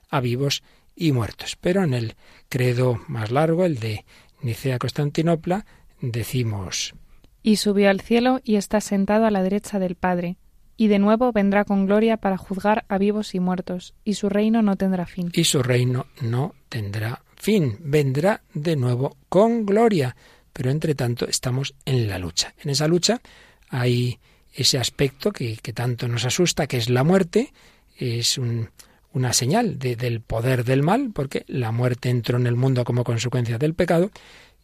a 0.09 0.21
vivos 0.21 0.63
y 0.95 1.11
muertos. 1.11 1.57
Pero 1.59 1.83
en 1.83 1.93
el 1.93 2.15
credo 2.47 3.01
más 3.07 3.31
largo, 3.31 3.65
el 3.65 3.79
de 3.79 4.05
Nicea 4.41 4.79
Constantinopla, 4.79 5.65
decimos 5.99 6.93
Y 7.41 7.57
subió 7.57 7.89
al 7.89 7.99
cielo 7.99 8.39
y 8.45 8.55
está 8.55 8.79
sentado 8.79 9.25
a 9.25 9.31
la 9.31 9.43
derecha 9.43 9.79
del 9.79 9.95
Padre 9.95 10.37
y 10.77 10.87
de 10.87 10.99
nuevo 10.99 11.31
vendrá 11.31 11.65
con 11.65 11.85
gloria 11.85 12.17
para 12.17 12.37
juzgar 12.37 12.85
a 12.87 12.97
vivos 12.97 13.35
y 13.35 13.39
muertos, 13.39 13.93
y 14.03 14.15
su 14.15 14.29
reino 14.29 14.61
no 14.61 14.75
tendrá 14.75 15.05
fin. 15.05 15.29
Y 15.33 15.43
su 15.43 15.61
reino 15.61 16.07
no 16.21 16.55
tendrá 16.69 17.21
fin. 17.35 17.77
Vendrá 17.81 18.41
de 18.53 18.75
nuevo 18.75 19.17
con 19.29 19.65
gloria. 19.65 20.15
Pero 20.53 20.71
entre 20.71 20.95
tanto 20.95 21.27
estamos 21.27 21.75
en 21.85 22.07
la 22.07 22.17
lucha. 22.17 22.53
En 22.63 22.69
esa 22.69 22.87
lucha 22.87 23.21
hay 23.69 24.19
ese 24.53 24.77
aspecto 24.77 25.31
que, 25.31 25.57
tanto 25.73 26.07
nos 26.07 26.25
asusta, 26.25 26.67
que 26.67 26.77
es 26.77 26.89
la 26.89 27.03
muerte. 27.03 27.51
Es 27.97 28.37
una 28.37 29.33
señal 29.33 29.79
del 29.79 30.21
poder 30.21 30.63
del 30.63 30.83
mal, 30.83 31.11
porque 31.13 31.43
la 31.47 31.71
muerte 31.71 32.09
entró 32.09 32.37
en 32.37 32.47
el 32.47 32.55
mundo 32.55 32.83
como 32.83 33.03
consecuencia 33.03 33.57
del 33.57 33.73
pecado 33.73 34.11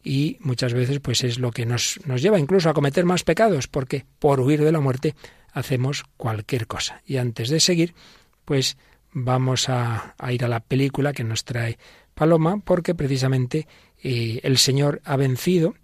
y 0.02 0.38
muchas 0.40 0.72
veces 0.72 1.00
pues 1.00 1.24
es 1.24 1.38
lo 1.38 1.50
que 1.50 1.66
nos, 1.66 2.00
nos 2.06 2.22
lleva 2.22 2.38
incluso 2.38 2.70
a 2.70 2.74
cometer 2.74 3.04
más 3.04 3.22
pecados, 3.22 3.68
porque 3.68 4.06
por 4.18 4.40
huir 4.40 4.64
de 4.64 4.72
la 4.72 4.80
muerte 4.80 5.14
hacemos 5.52 6.04
cualquier 6.16 6.66
cosa. 6.66 7.02
Y 7.06 7.16
antes 7.16 7.48
de 7.48 7.60
seguir, 7.60 7.94
pues 8.44 8.76
vamos 9.12 9.68
a, 9.68 10.14
ir 10.30 10.44
a 10.44 10.48
la 10.48 10.60
película 10.60 11.12
que 11.12 11.24
nos 11.24 11.44
trae 11.44 11.78
Paloma, 12.14 12.60
porque 12.64 12.94
precisamente 12.94 13.66
eh, 14.02 14.40
el 14.42 14.58
Señor 14.58 15.00
ha 15.04 15.16
vencido 15.16 15.74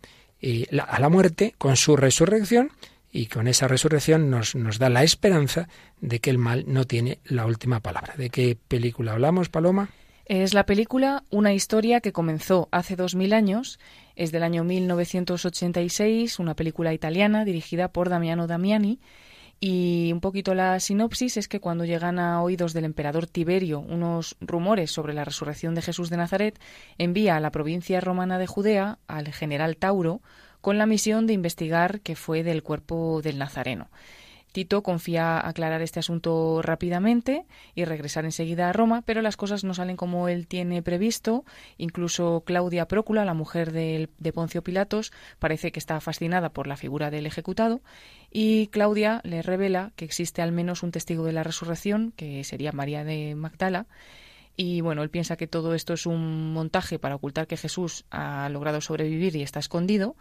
eh, 0.40 0.66
a 0.86 1.00
la 1.00 1.08
muerte 1.08 1.54
con 1.58 1.76
su 1.76 1.96
resurrección 1.96 2.70
y 3.10 3.26
con 3.26 3.48
esa 3.48 3.68
resurrección 3.68 4.30
nos, 4.30 4.54
nos 4.54 4.78
da 4.78 4.90
la 4.90 5.02
esperanza 5.02 5.68
de 6.00 6.20
que 6.20 6.30
el 6.30 6.38
mal 6.38 6.64
no 6.66 6.84
tiene 6.84 7.20
la 7.24 7.46
última 7.46 7.80
palabra. 7.80 8.14
¿De 8.16 8.28
qué 8.28 8.56
película 8.68 9.12
hablamos, 9.12 9.48
Paloma? 9.48 9.88
Es 10.26 10.54
la 10.54 10.66
película 10.66 11.22
Una 11.30 11.54
historia 11.54 12.00
que 12.00 12.12
comenzó 12.12 12.68
hace 12.72 12.96
dos 12.96 13.14
mil 13.14 13.32
años. 13.32 13.78
Es 14.16 14.32
del 14.32 14.42
año 14.42 14.64
1986, 14.64 16.40
una 16.40 16.56
película 16.56 16.92
italiana 16.92 17.44
dirigida 17.44 17.92
por 17.92 18.08
Damiano 18.08 18.48
Damiani. 18.48 18.98
Y 19.58 20.10
un 20.12 20.20
poquito 20.20 20.54
la 20.54 20.78
sinopsis 20.80 21.38
es 21.38 21.48
que 21.48 21.60
cuando 21.60 21.84
llegan 21.84 22.18
a 22.18 22.42
oídos 22.42 22.74
del 22.74 22.84
emperador 22.84 23.26
Tiberio 23.26 23.80
unos 23.80 24.36
rumores 24.40 24.90
sobre 24.90 25.14
la 25.14 25.24
resurrección 25.24 25.74
de 25.74 25.82
Jesús 25.82 26.10
de 26.10 26.18
Nazaret, 26.18 26.60
envía 26.98 27.36
a 27.36 27.40
la 27.40 27.50
provincia 27.50 28.00
romana 28.00 28.38
de 28.38 28.46
Judea 28.46 28.98
al 29.06 29.32
general 29.32 29.76
Tauro 29.78 30.20
con 30.60 30.78
la 30.78 30.86
misión 30.86 31.26
de 31.26 31.32
investigar 31.32 32.00
qué 32.00 32.16
fue 32.16 32.42
del 32.42 32.62
cuerpo 32.62 33.22
del 33.22 33.38
Nazareno. 33.38 33.88
Tito 34.56 34.82
confía 34.82 35.46
aclarar 35.46 35.82
este 35.82 36.00
asunto 36.00 36.62
rápidamente 36.62 37.44
y 37.74 37.84
regresar 37.84 38.24
enseguida 38.24 38.70
a 38.70 38.72
Roma, 38.72 39.02
pero 39.02 39.20
las 39.20 39.36
cosas 39.36 39.64
no 39.64 39.74
salen 39.74 39.98
como 39.98 40.30
él 40.30 40.46
tiene 40.46 40.82
previsto. 40.82 41.44
Incluso 41.76 42.42
Claudia 42.46 42.88
Prócula, 42.88 43.26
la 43.26 43.34
mujer 43.34 43.70
de, 43.70 44.08
de 44.16 44.32
Poncio 44.32 44.62
Pilatos, 44.62 45.12
parece 45.38 45.72
que 45.72 45.78
está 45.78 46.00
fascinada 46.00 46.48
por 46.48 46.68
la 46.68 46.78
figura 46.78 47.10
del 47.10 47.26
ejecutado 47.26 47.82
y 48.32 48.68
Claudia 48.68 49.20
le 49.24 49.42
revela 49.42 49.92
que 49.94 50.06
existe 50.06 50.40
al 50.40 50.52
menos 50.52 50.82
un 50.82 50.90
testigo 50.90 51.26
de 51.26 51.34
la 51.34 51.42
resurrección, 51.42 52.14
que 52.16 52.42
sería 52.42 52.72
María 52.72 53.04
de 53.04 53.34
Magdala, 53.34 53.84
y 54.56 54.80
bueno, 54.80 55.02
él 55.02 55.10
piensa 55.10 55.36
que 55.36 55.46
todo 55.46 55.74
esto 55.74 55.92
es 55.92 56.06
un 56.06 56.54
montaje 56.54 56.98
para 56.98 57.16
ocultar 57.16 57.46
que 57.46 57.58
Jesús 57.58 58.06
ha 58.10 58.48
logrado 58.48 58.80
sobrevivir 58.80 59.36
y 59.36 59.42
está 59.42 59.58
escondido, 59.60 60.16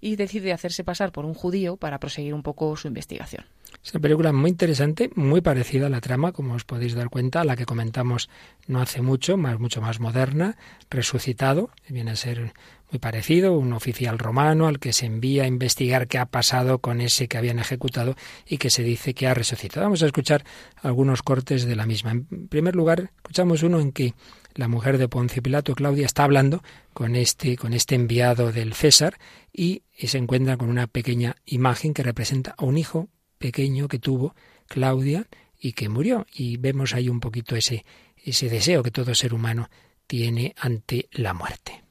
y 0.00 0.14
decide 0.14 0.52
hacerse 0.52 0.84
pasar 0.84 1.10
por 1.10 1.24
un 1.24 1.34
judío 1.34 1.76
para 1.76 1.98
proseguir 1.98 2.34
un 2.34 2.44
poco 2.44 2.76
su 2.76 2.86
investigación. 2.86 3.44
Es 3.82 3.94
una 3.94 4.02
película 4.02 4.32
muy 4.32 4.50
interesante, 4.50 5.10
muy 5.14 5.40
parecida 5.40 5.86
a 5.86 5.90
la 5.90 6.00
trama, 6.00 6.32
como 6.32 6.54
os 6.54 6.64
podéis 6.64 6.94
dar 6.94 7.08
cuenta, 7.08 7.40
a 7.40 7.44
la 7.44 7.56
que 7.56 7.64
comentamos 7.64 8.28
no 8.66 8.80
hace 8.80 9.00
mucho, 9.00 9.36
más, 9.36 9.58
mucho 9.58 9.80
más 9.80 10.00
moderna, 10.00 10.56
resucitado, 10.90 11.70
viene 11.88 12.10
a 12.10 12.16
ser 12.16 12.52
muy 12.90 12.98
parecido, 12.98 13.56
un 13.56 13.72
oficial 13.72 14.18
romano 14.18 14.66
al 14.66 14.78
que 14.78 14.92
se 14.92 15.06
envía 15.06 15.44
a 15.44 15.46
investigar 15.46 16.08
qué 16.08 16.18
ha 16.18 16.26
pasado 16.26 16.80
con 16.80 17.00
ese 17.00 17.28
que 17.28 17.38
habían 17.38 17.58
ejecutado 17.58 18.16
y 18.46 18.58
que 18.58 18.68
se 18.68 18.82
dice 18.82 19.14
que 19.14 19.28
ha 19.28 19.34
resucitado. 19.34 19.86
Vamos 19.86 20.02
a 20.02 20.06
escuchar 20.06 20.44
algunos 20.82 21.22
cortes 21.22 21.64
de 21.64 21.76
la 21.76 21.86
misma. 21.86 22.10
En 22.10 22.48
primer 22.48 22.74
lugar, 22.76 23.12
escuchamos 23.16 23.62
uno 23.62 23.80
en 23.80 23.92
que 23.92 24.14
la 24.54 24.68
mujer 24.68 24.98
de 24.98 25.08
Poncio 25.08 25.42
Pilato, 25.42 25.74
Claudia, 25.74 26.06
está 26.06 26.24
hablando 26.24 26.62
con 26.92 27.16
este, 27.16 27.56
con 27.56 27.72
este 27.72 27.94
enviado 27.94 28.52
del 28.52 28.74
César 28.74 29.18
y 29.52 29.84
se 29.96 30.18
encuentra 30.18 30.56
con 30.56 30.68
una 30.68 30.86
pequeña 30.86 31.36
imagen 31.46 31.94
que 31.94 32.02
representa 32.02 32.54
a 32.58 32.64
un 32.64 32.76
hijo 32.76 33.08
pequeño 33.40 33.88
que 33.88 33.98
tuvo 33.98 34.36
Claudia 34.68 35.26
y 35.58 35.72
que 35.72 35.88
murió. 35.88 36.26
Y 36.32 36.58
vemos 36.58 36.94
ahí 36.94 37.08
un 37.08 37.18
poquito 37.18 37.56
ese, 37.56 37.84
ese 38.22 38.48
deseo 38.48 38.84
que 38.84 38.92
todo 38.92 39.14
ser 39.14 39.34
humano 39.34 39.68
tiene 40.06 40.54
ante 40.58 41.08
la 41.12 41.34
muerte. 41.34 41.82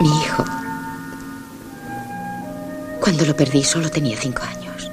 Mi 0.00 0.08
hijo. 0.08 0.44
Cuando 3.00 3.24
lo 3.26 3.36
perdí 3.36 3.62
solo 3.62 3.88
tenía 3.90 4.16
cinco 4.16 4.42
años. 4.42 4.90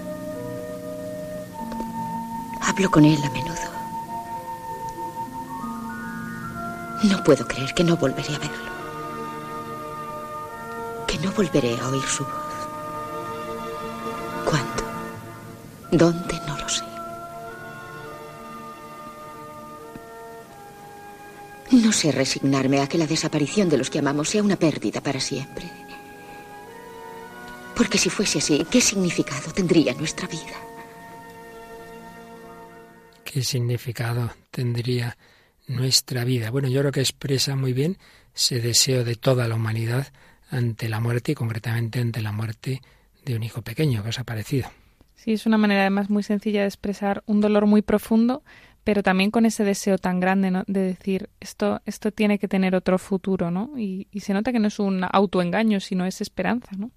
Hablo 2.61 2.91
con 2.91 3.05
él 3.05 3.19
a 3.23 3.29
menudo. 3.31 3.55
No 7.03 7.23
puedo 7.23 7.47
creer 7.47 7.73
que 7.73 7.83
no 7.83 7.95
volveré 7.95 8.35
a 8.35 8.39
verlo 8.39 8.76
no 11.19 11.31
volveré 11.31 11.77
a 11.79 11.87
oír 11.87 12.03
su 12.03 12.23
voz. 12.23 12.33
¿Cuándo? 14.45 14.83
¿Dónde? 15.91 16.39
No 16.45 16.57
lo 16.57 16.69
sé. 16.69 16.83
No 21.71 21.91
sé 21.91 22.11
resignarme 22.11 22.81
a 22.81 22.87
que 22.87 22.97
la 22.97 23.07
desaparición 23.07 23.69
de 23.69 23.77
los 23.77 23.89
que 23.89 23.99
amamos 23.99 24.29
sea 24.29 24.43
una 24.43 24.57
pérdida 24.57 25.01
para 25.01 25.19
siempre. 25.19 25.69
Porque 27.75 27.97
si 27.97 28.09
fuese 28.09 28.39
así, 28.39 28.65
¿qué 28.71 28.81
significado 28.81 29.51
tendría 29.53 29.93
nuestra 29.93 30.27
vida? 30.27 30.57
¿Qué 33.23 33.43
significado 33.43 34.31
tendría 34.49 35.15
nuestra 35.67 36.23
vida? 36.23 36.49
Bueno, 36.49 36.69
yo 36.69 36.79
creo 36.79 36.91
que 36.91 37.01
expresa 37.01 37.55
muy 37.55 37.73
bien 37.73 37.97
ese 38.33 38.59
deseo 38.61 39.03
de 39.03 39.15
toda 39.15 39.47
la 39.47 39.55
humanidad 39.55 40.07
ante 40.49 40.89
la 40.89 40.99
muerte 40.99 41.33
y 41.33 41.36
concretamente 41.36 41.99
ante 41.99 42.21
la 42.21 42.31
muerte 42.31 42.81
de 43.25 43.36
un 43.36 43.43
hijo 43.43 43.62
pequeño. 43.62 44.03
que 44.03 44.10
os 44.10 44.19
ha 44.19 44.23
parecido? 44.23 44.69
Sí, 45.15 45.33
es 45.33 45.45
una 45.45 45.57
manera 45.57 45.81
además 45.81 46.10
muy 46.10 46.23
sencilla 46.23 46.62
de 46.62 46.67
expresar 46.67 47.23
un 47.25 47.41
dolor 47.41 47.65
muy 47.65 47.81
profundo, 47.81 48.43
pero 48.83 49.03
también 49.03 49.31
con 49.31 49.45
ese 49.45 49.63
deseo 49.63 49.97
tan 49.97 50.19
grande 50.19 50.51
¿no? 50.51 50.63
de 50.67 50.81
decir 50.81 51.29
esto, 51.39 51.81
esto 51.86 52.12
tiene 52.12 52.39
que 52.39 52.47
tener 52.47 52.75
otro 52.75 52.97
futuro, 52.97 53.51
¿no? 53.51 53.71
Y, 53.77 54.07
y 54.12 54.21
se 54.21 54.33
nota 54.33 54.51
que 54.51 54.60
no 54.60 54.67
es 54.67 54.79
un 54.79 55.03
autoengaño, 55.12 55.79
sino 55.79 56.05
es 56.05 56.21
esperanza, 56.21 56.71
¿no? 56.77 56.91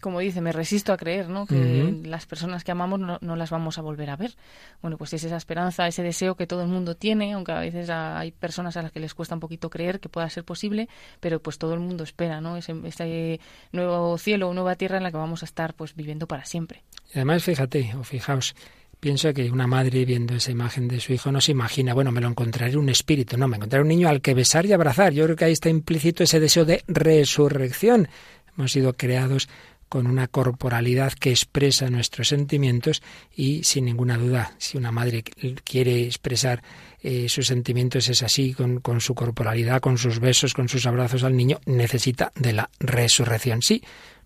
Como 0.00 0.20
dice, 0.20 0.40
me 0.40 0.52
resisto 0.52 0.92
a 0.92 0.96
creer, 0.96 1.28
¿no? 1.28 1.46
Que 1.46 2.00
las 2.04 2.26
personas 2.26 2.64
que 2.64 2.72
amamos 2.72 3.00
no, 3.00 3.18
no, 3.20 3.36
las 3.36 3.50
vamos 3.50 3.78
a 3.78 3.82
volver 3.82 4.10
a 4.10 4.16
ver. 4.16 4.36
Bueno, 4.82 4.96
pues 4.96 5.12
es 5.12 5.24
esa 5.24 5.36
esperanza, 5.36 5.86
ese 5.86 6.02
deseo 6.02 6.34
que 6.34 6.46
todo 6.46 6.62
el 6.62 6.68
mundo 6.68 6.94
tiene, 6.96 7.32
aunque 7.32 7.52
a 7.52 7.60
veces 7.60 7.90
hay 7.90 8.32
personas 8.32 8.76
a 8.76 8.82
las 8.82 8.92
que 8.92 9.00
les 9.00 9.14
cuesta 9.14 9.34
un 9.34 9.40
poquito 9.40 9.70
creer 9.70 10.00
que 10.00 10.08
pueda 10.08 10.28
ser 10.30 10.44
posible, 10.44 10.88
pero 11.20 11.40
pues 11.40 11.58
todo 11.58 11.74
el 11.74 11.80
mundo 11.80 12.04
espera, 12.04 12.40
¿no? 12.40 12.56
Ese, 12.56 12.74
ese 12.84 13.40
nuevo 13.72 14.18
cielo 14.18 14.48
o 14.48 14.54
nueva 14.54 14.76
tierra 14.76 14.96
en 14.96 15.02
la 15.02 15.10
que 15.10 15.16
vamos 15.18 15.42
a 15.42 15.46
estar 15.46 15.74
pues 15.74 15.94
viviendo 15.94 16.26
para 16.26 16.44
siempre. 16.44 16.82
Y 17.08 17.18
además, 17.18 17.44
fíjate, 17.44 17.94
o 17.98 18.02
fijaos, 18.02 18.54
pienso 19.00 19.32
que 19.32 19.50
una 19.50 19.66
madre 19.66 20.04
viendo 20.04 20.34
esa 20.34 20.50
imagen 20.50 20.88
de 20.88 21.00
su 21.00 21.12
hijo 21.12 21.30
no 21.30 21.40
se 21.40 21.52
imagina, 21.52 21.94
bueno, 21.94 22.12
me 22.12 22.20
lo 22.20 22.28
encontraré 22.28 22.76
un 22.76 22.88
espíritu, 22.88 23.36
no, 23.36 23.48
me 23.48 23.56
encontraré 23.56 23.82
un 23.82 23.88
niño 23.88 24.08
al 24.08 24.20
que 24.20 24.34
besar 24.34 24.66
y 24.66 24.72
abrazar. 24.72 25.12
Yo 25.12 25.24
creo 25.24 25.36
que 25.36 25.44
ahí 25.44 25.52
está 25.52 25.68
implícito 25.68 26.22
ese 26.24 26.40
deseo 26.40 26.64
de 26.64 26.82
resurrección. 26.88 28.08
Hemos 28.56 28.72
sido 28.72 28.94
creados 28.94 29.48
con 29.88 30.06
una 30.06 30.28
corporalidad 30.28 31.12
que 31.12 31.30
expresa 31.30 31.90
nuestros 31.90 32.28
sentimientos 32.28 33.02
y 33.34 33.62
sin 33.64 33.84
ninguna 33.84 34.18
duda, 34.18 34.52
si 34.58 34.76
una 34.76 34.92
madre 34.92 35.22
quiere 35.64 36.04
expresar 36.04 36.62
eh, 37.02 37.28
sus 37.28 37.46
sentimientos 37.46 38.08
es 38.08 38.22
así, 38.22 38.52
con, 38.52 38.80
con, 38.80 39.00
su 39.00 39.14
corporalidad, 39.14 39.80
con 39.80 39.98
sus 39.98 40.18
besos, 40.18 40.54
con 40.54 40.68
sus 40.68 40.86
abrazos 40.86 41.22
al 41.22 41.36
niño, 41.36 41.60
necesita 41.66 42.32
de 42.34 42.52
la 42.52 42.70
resurrección. 42.80 43.62
Sí, 43.62 43.82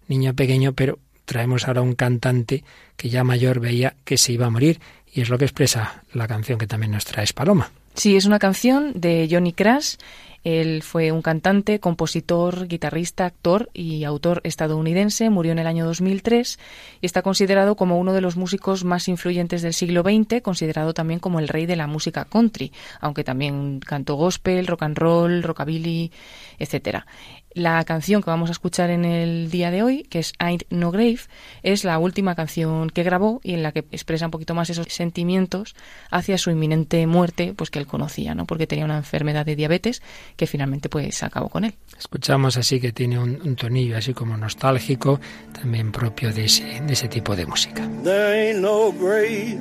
niño 0.09 0.35
pequeño, 0.35 0.73
pero 0.73 0.99
traemos 1.25 1.69
ahora 1.69 1.83
un 1.83 1.95
cantante 1.95 2.65
que 2.97 3.09
ya 3.09 3.23
mayor 3.23 3.61
veía 3.61 3.95
que 4.05 4.19
se 4.19 4.33
iba 4.33 4.47
a 4.47 4.51
morir 4.51 4.81
y 5.13 5.21
es 5.21 5.29
lo 5.29 5.39
que 5.39 5.45
expresa 5.45 6.05
la 6.13 6.27
canción 6.27 6.59
que 6.59 6.67
también 6.67 6.93
nos 6.93 7.05
trae 7.05 7.27
Paloma. 7.35 7.71
Sí, 7.95 8.17
es 8.17 8.25
una 8.25 8.39
canción 8.39 8.93
de 8.95 9.29
Johnny 9.31 9.53
Crash 9.53 9.97
él 10.43 10.83
fue 10.83 11.13
un 11.13 11.21
cantante, 11.21 11.81
compositor, 11.81 12.67
guitarrista, 12.67 13.27
actor 13.27 13.69
y 13.75 14.05
autor 14.05 14.41
estadounidense. 14.45 15.29
Murió 15.29 15.53
en 15.53 15.59
el 15.59 15.67
año 15.67 15.85
2003 15.85 16.59
y 17.01 17.07
está 17.07 17.23
considerado 17.23 17.77
como 17.77 17.99
uno 17.99 18.13
de 18.13 18.23
los 18.23 18.37
músicos 18.37 18.85
más 18.85 19.09
influyentes 19.09 19.61
del 19.63 19.75
siglo 19.75 20.03
XX, 20.03 20.41
considerado 20.43 20.95
también 20.95 21.21
como 21.21 21.41
el 21.41 21.49
rey 21.49 21.67
de 21.67 21.77
la 21.77 21.87
música 21.87 22.25
country, 22.25 22.73
aunque 23.01 23.25
también 23.25 23.81
cantó 23.81 24.15
gospel, 24.15 24.67
rock 24.67 24.83
and 24.83 24.99
roll, 24.99 25.43
rockabilly, 25.43 26.11
etcétera. 26.59 27.07
La 27.53 27.85
canción 27.85 28.23
que 28.23 28.31
vamos 28.31 28.49
a 28.49 28.53
escuchar 28.53 28.91
en 28.91 29.05
el 29.05 29.51
día 29.51 29.73
de 29.73 29.83
hoy, 29.83 30.05
que 30.05 30.21
es 30.21 30.35
Ain't 30.39 30.63
No 30.71 30.93
Grave, 30.93 31.19
es 31.65 31.83
la 31.83 31.99
última 31.99 32.37
canción 32.37 32.91
que 32.91 33.03
grabó 33.03 33.41
y 33.43 33.55
en 33.55 33.65
la 33.65 33.73
que 33.73 33.81
expresa 33.81 34.27
un 34.27 34.31
poquito 34.31 34.55
más 34.55 34.71
esos 34.71 34.87
sentimientos 34.89 35.75
hacia 36.13 36.39
su 36.39 36.53
inminente 36.53 37.05
muerte, 37.09 37.53
pues 37.57 37.71
que 37.71 37.81
él 37.81 37.89
conocía, 37.89 38.37
¿no? 38.37 38.47
Porque 38.47 38.69
tenía 38.69 38.85
una 38.85 38.99
enfermedad 38.99 39.45
de 39.45 39.57
diabetes 39.57 40.01
que 40.37 40.47
finalmente 40.47 40.89
pues 40.89 41.25
acabó 41.25 41.49
con 41.49 41.65
él. 41.65 41.75
Escuchamos 41.99 42.57
así 42.57 42.81
que 42.81 42.93
tiene 42.93 43.19
un, 43.19 43.57
tonillo 43.57 43.97
así 43.97 44.15
como 44.15 44.37
nostálgico, 44.37 45.19
también 45.53 45.91
propio 45.91 46.33
de 46.33 46.45
ese, 46.45 46.81
de 46.81 46.93
ese 46.93 47.09
tipo 47.09 47.35
de 47.35 47.47
música. 47.47 47.89
There 48.05 48.51
ain't 48.51 48.61
no 48.61 48.93
grave 48.93 49.59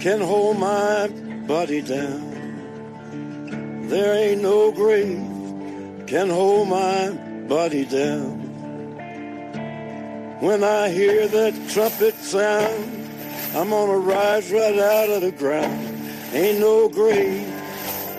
can 0.00 0.20
hold 0.20 0.58
my 0.58 1.08
body 1.46 1.82
down. 1.82 2.32
There 3.88 4.12
ain't 4.12 4.42
no 4.42 4.72
grave 4.72 5.31
can 6.12 6.28
hold 6.28 6.68
my 6.68 7.10
body 7.48 7.86
down. 7.86 8.36
When 10.40 10.62
I 10.62 10.90
hear 10.90 11.26
that 11.26 11.54
trumpet 11.70 12.14
sound, 12.16 13.08
I'm 13.56 13.70
gonna 13.70 13.96
rise 13.96 14.52
right 14.52 14.78
out 14.78 15.08
of 15.08 15.22
the 15.22 15.32
ground. 15.32 15.88
Ain't 16.34 16.60
no 16.60 16.90
grave 16.90 17.48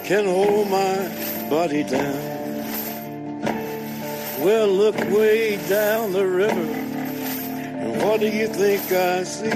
can 0.05 0.25
hold 0.25 0.71
my 0.71 1.07
body 1.51 1.83
down. 1.83 2.17
Well, 4.41 4.69
look 4.69 4.95
way 4.95 5.57
down 5.69 6.13
the 6.13 6.25
river, 6.25 6.73
and 7.83 8.01
what 8.01 8.19
do 8.21 8.27
you 8.27 8.47
think 8.47 8.91
I 8.91 9.23
see? 9.23 9.51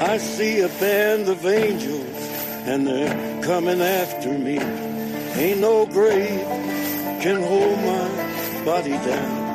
I 0.00 0.18
see 0.18 0.62
a 0.62 0.68
band 0.80 1.28
of 1.28 1.46
angels, 1.46 2.16
and 2.66 2.88
they're 2.88 3.42
coming 3.44 3.80
after 3.80 4.36
me. 4.36 4.58
Ain't 5.38 5.60
no 5.60 5.86
grave 5.86 6.68
can 7.20 7.42
hold 7.42 7.78
my 7.78 8.64
body 8.64 8.92
down. 8.92 9.48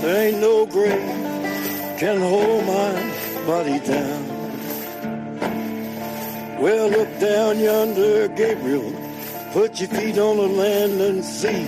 There 0.00 0.28
ain't 0.28 0.40
no 0.40 0.66
grave 0.66 1.24
can 1.98 2.18
hold 2.20 2.66
my 2.66 2.92
body 3.46 3.78
down. 3.78 4.28
Well, 6.60 6.88
look 6.88 7.20
down 7.20 7.60
yonder, 7.60 8.26
Gabriel. 8.28 8.92
Put 9.52 9.78
your 9.78 9.88
feet 9.90 10.18
on 10.18 10.36
the 10.38 10.48
land 10.48 11.00
and 11.00 11.24
see. 11.24 11.64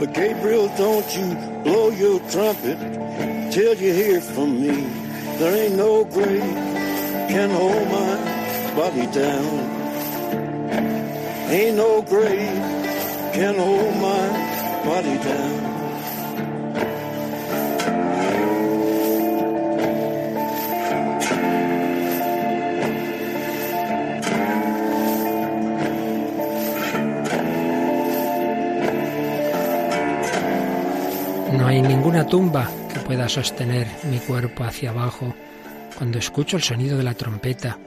But 0.00 0.12
Gabriel, 0.12 0.66
don't 0.76 1.16
you 1.16 1.36
blow 1.62 1.90
your 1.90 2.18
trumpet 2.30 2.78
till 3.52 3.74
you 3.74 3.92
hear 3.92 4.20
from 4.20 4.60
me. 4.60 4.82
There 5.38 5.54
ain't 5.66 5.76
no 5.76 6.04
grave 6.04 6.42
can 7.30 7.50
hold 7.50 7.86
my 7.88 8.74
body 8.74 9.06
down. 9.12 9.74
Ain't 11.50 11.76
no 11.76 12.02
grave 12.02 12.73
hold 13.42 13.96
my 13.96 14.84
body 14.84 15.18
down. 15.18 15.74
No 31.58 31.66
hay 31.66 31.82
ninguna 31.82 32.26
tumba 32.26 32.70
que 32.92 33.00
pueda 33.00 33.28
sostener 33.28 33.88
mi 34.10 34.18
cuerpo 34.18 34.62
hacia 34.62 34.90
abajo. 34.90 35.34
Cuando 35.98 36.18
escucho 36.18 36.56
el 36.56 36.62
sonido 36.62 36.96
de 36.96 37.02
la 37.04 37.14
trompeta, 37.14 37.78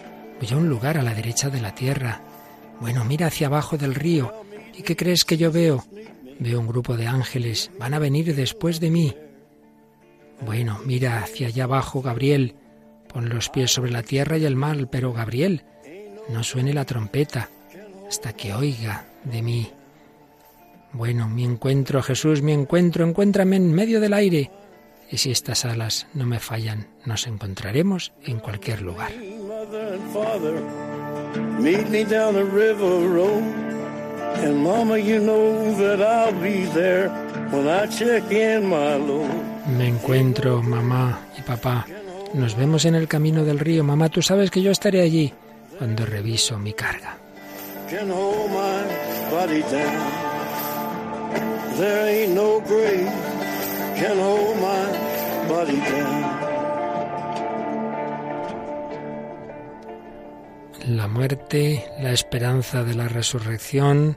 voy 0.42 0.50
a 0.52 0.58
un 0.58 0.68
lugar 0.68 0.98
a 0.98 1.04
la 1.04 1.14
derecha 1.14 1.50
de 1.50 1.62
la 1.62 1.74
tierra. 1.74 2.22
Bueno, 2.82 3.06
mira 3.06 3.28
hacia 3.28 3.48
abajo 3.48 3.78
del 3.78 3.96
río. 3.96 4.47
¿Y 4.78 4.84
qué 4.84 4.96
crees 4.96 5.26
que 5.26 5.38
yo 5.38 5.52
veo? 5.52 5.84
Veo 6.40 6.60
un 6.60 6.68
grupo 6.68 6.96
de 6.96 7.08
ángeles. 7.08 7.72
Van 7.80 7.94
a 7.94 8.00
venir 8.00 8.36
después 8.36 8.80
de 8.80 8.92
mí. 8.92 9.16
Bueno, 10.46 10.80
mira 10.86 11.20
hacia 11.20 11.48
allá 11.48 11.64
abajo, 11.64 12.02
Gabriel. 12.02 12.56
Pon 13.12 13.30
los 13.30 13.50
pies 13.50 13.72
sobre 13.72 13.92
la 13.92 14.04
tierra 14.04 14.38
y 14.38 14.46
el 14.46 14.56
mar, 14.56 14.88
pero 14.92 15.14
Gabriel, 15.14 15.64
no 16.30 16.44
suene 16.44 16.74
la 16.74 16.86
trompeta 16.86 17.50
hasta 18.08 18.34
que 18.34 18.54
oiga 18.54 19.08
de 19.24 19.42
mí. 19.42 19.72
Bueno, 20.94 21.28
mi 21.28 21.44
encuentro, 21.44 22.02
Jesús, 22.04 22.42
mi 22.42 22.54
encuentro, 22.54 23.06
encuéntrame 23.06 23.56
en 23.56 23.74
medio 23.74 24.00
del 24.00 24.14
aire. 24.14 24.52
Y 25.10 25.18
si 25.18 25.32
estas 25.32 25.66
alas 25.66 26.08
no 26.14 26.26
me 26.26 26.40
fallan, 26.40 26.88
nos 27.06 27.28
encontraremos 27.28 28.14
en 28.24 28.40
cualquier 28.40 28.82
lugar. 28.82 29.12
Me 39.78 39.88
encuentro, 39.88 40.62
mamá 40.62 41.20
y 41.38 41.42
papá. 41.42 41.86
Nos 42.34 42.56
vemos 42.56 42.86
en 42.86 42.96
el 42.96 43.08
camino 43.08 43.44
del 43.44 43.60
río. 43.60 43.84
Mamá, 43.84 44.10
tú 44.10 44.22
sabes 44.22 44.52
que 44.52 44.62
yo 44.62 44.72
estaré 44.72 45.02
allí 45.02 45.34
cuando 45.78 46.06
reviso 46.06 46.58
mi 46.60 46.74
carga. 46.74 47.18
There 51.78 52.10
ain't 52.10 52.34
no 52.34 52.60
grave 52.62 53.06
can 54.00 54.18
hold 54.18 54.58
my 54.58 55.48
body 55.48 55.76
down. 55.78 56.47
La 60.88 61.10
muerte, 61.10 61.84
la 62.02 62.14
esperanza 62.14 62.86
de 62.86 62.96
la 62.96 63.10
resurrección, 63.10 64.16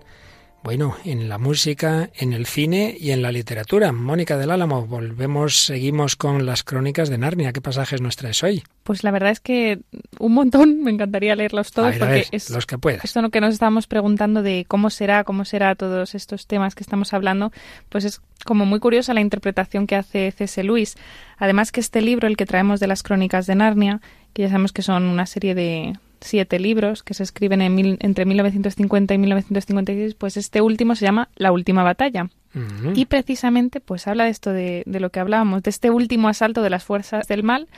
bueno, 0.62 0.94
en 1.04 1.28
la 1.28 1.36
música, 1.36 2.10
en 2.14 2.32
el 2.32 2.46
cine 2.46 2.96
y 2.96 3.10
en 3.10 3.22
la 3.22 3.32
literatura. 3.32 3.90
Mónica 3.90 4.38
del 4.38 4.52
Álamo, 4.52 4.86
volvemos, 4.86 5.64
seguimos 5.64 6.14
con 6.14 6.46
las 6.46 6.62
crónicas 6.62 7.08
de 7.08 7.18
Narnia. 7.18 7.52
¿Qué 7.52 7.60
pasajes 7.60 8.00
nos 8.00 8.14
traes 8.14 8.44
hoy? 8.44 8.62
Pues 8.84 9.02
la 9.02 9.10
verdad 9.10 9.32
es 9.32 9.40
que 9.40 9.80
un 10.20 10.32
montón, 10.32 10.84
me 10.84 10.92
encantaría 10.92 11.34
leerlos 11.34 11.72
todos. 11.72 11.96
porque 11.96 12.26
es 12.30 12.50
los 12.50 12.66
que 12.66 12.78
puedas. 12.78 13.04
Esto 13.04 13.20
lo 13.20 13.30
que 13.30 13.40
nos 13.40 13.52
estamos 13.52 13.88
preguntando 13.88 14.40
de 14.44 14.64
cómo 14.68 14.90
será, 14.90 15.24
cómo 15.24 15.44
será 15.44 15.74
todos 15.74 16.14
estos 16.14 16.46
temas 16.46 16.76
que 16.76 16.84
estamos 16.84 17.12
hablando, 17.14 17.50
pues 17.88 18.04
es 18.04 18.20
como 18.44 18.64
muy 18.64 18.78
curiosa 18.78 19.12
la 19.12 19.22
interpretación 19.22 19.88
que 19.88 19.96
hace 19.96 20.30
C.S. 20.30 20.62
Lewis. 20.62 20.96
Además 21.36 21.72
que 21.72 21.80
este 21.80 22.00
libro, 22.00 22.28
el 22.28 22.36
que 22.36 22.46
traemos 22.46 22.78
de 22.78 22.86
las 22.86 23.02
crónicas 23.02 23.48
de 23.48 23.56
Narnia, 23.56 24.00
que 24.32 24.42
ya 24.42 24.48
sabemos 24.48 24.70
que 24.72 24.82
son 24.82 25.02
una 25.02 25.26
serie 25.26 25.56
de 25.56 25.94
siete 26.20 26.58
libros 26.58 27.02
que 27.02 27.14
se 27.14 27.22
escriben 27.22 27.62
en 27.62 27.98
entre 28.00 28.24
1950 28.24 29.14
y 29.14 29.18
1956, 29.18 30.14
pues 30.14 30.36
este 30.36 30.60
último 30.60 30.94
se 30.94 31.06
llama 31.06 31.28
La 31.36 31.52
última 31.52 31.82
batalla. 31.82 32.30
Y 32.94 33.06
precisamente 33.06 33.78
pues 33.80 34.08
habla 34.08 34.24
de 34.24 34.30
esto 34.30 34.50
de, 34.50 34.82
de 34.84 34.98
lo 34.98 35.10
que 35.10 35.20
hablábamos, 35.20 35.62
de 35.62 35.70
este 35.70 35.90
último 35.90 36.28
asalto 36.28 36.62
de 36.62 36.70
las 36.70 36.82
fuerzas 36.82 37.28
del 37.28 37.44
mal, 37.44 37.68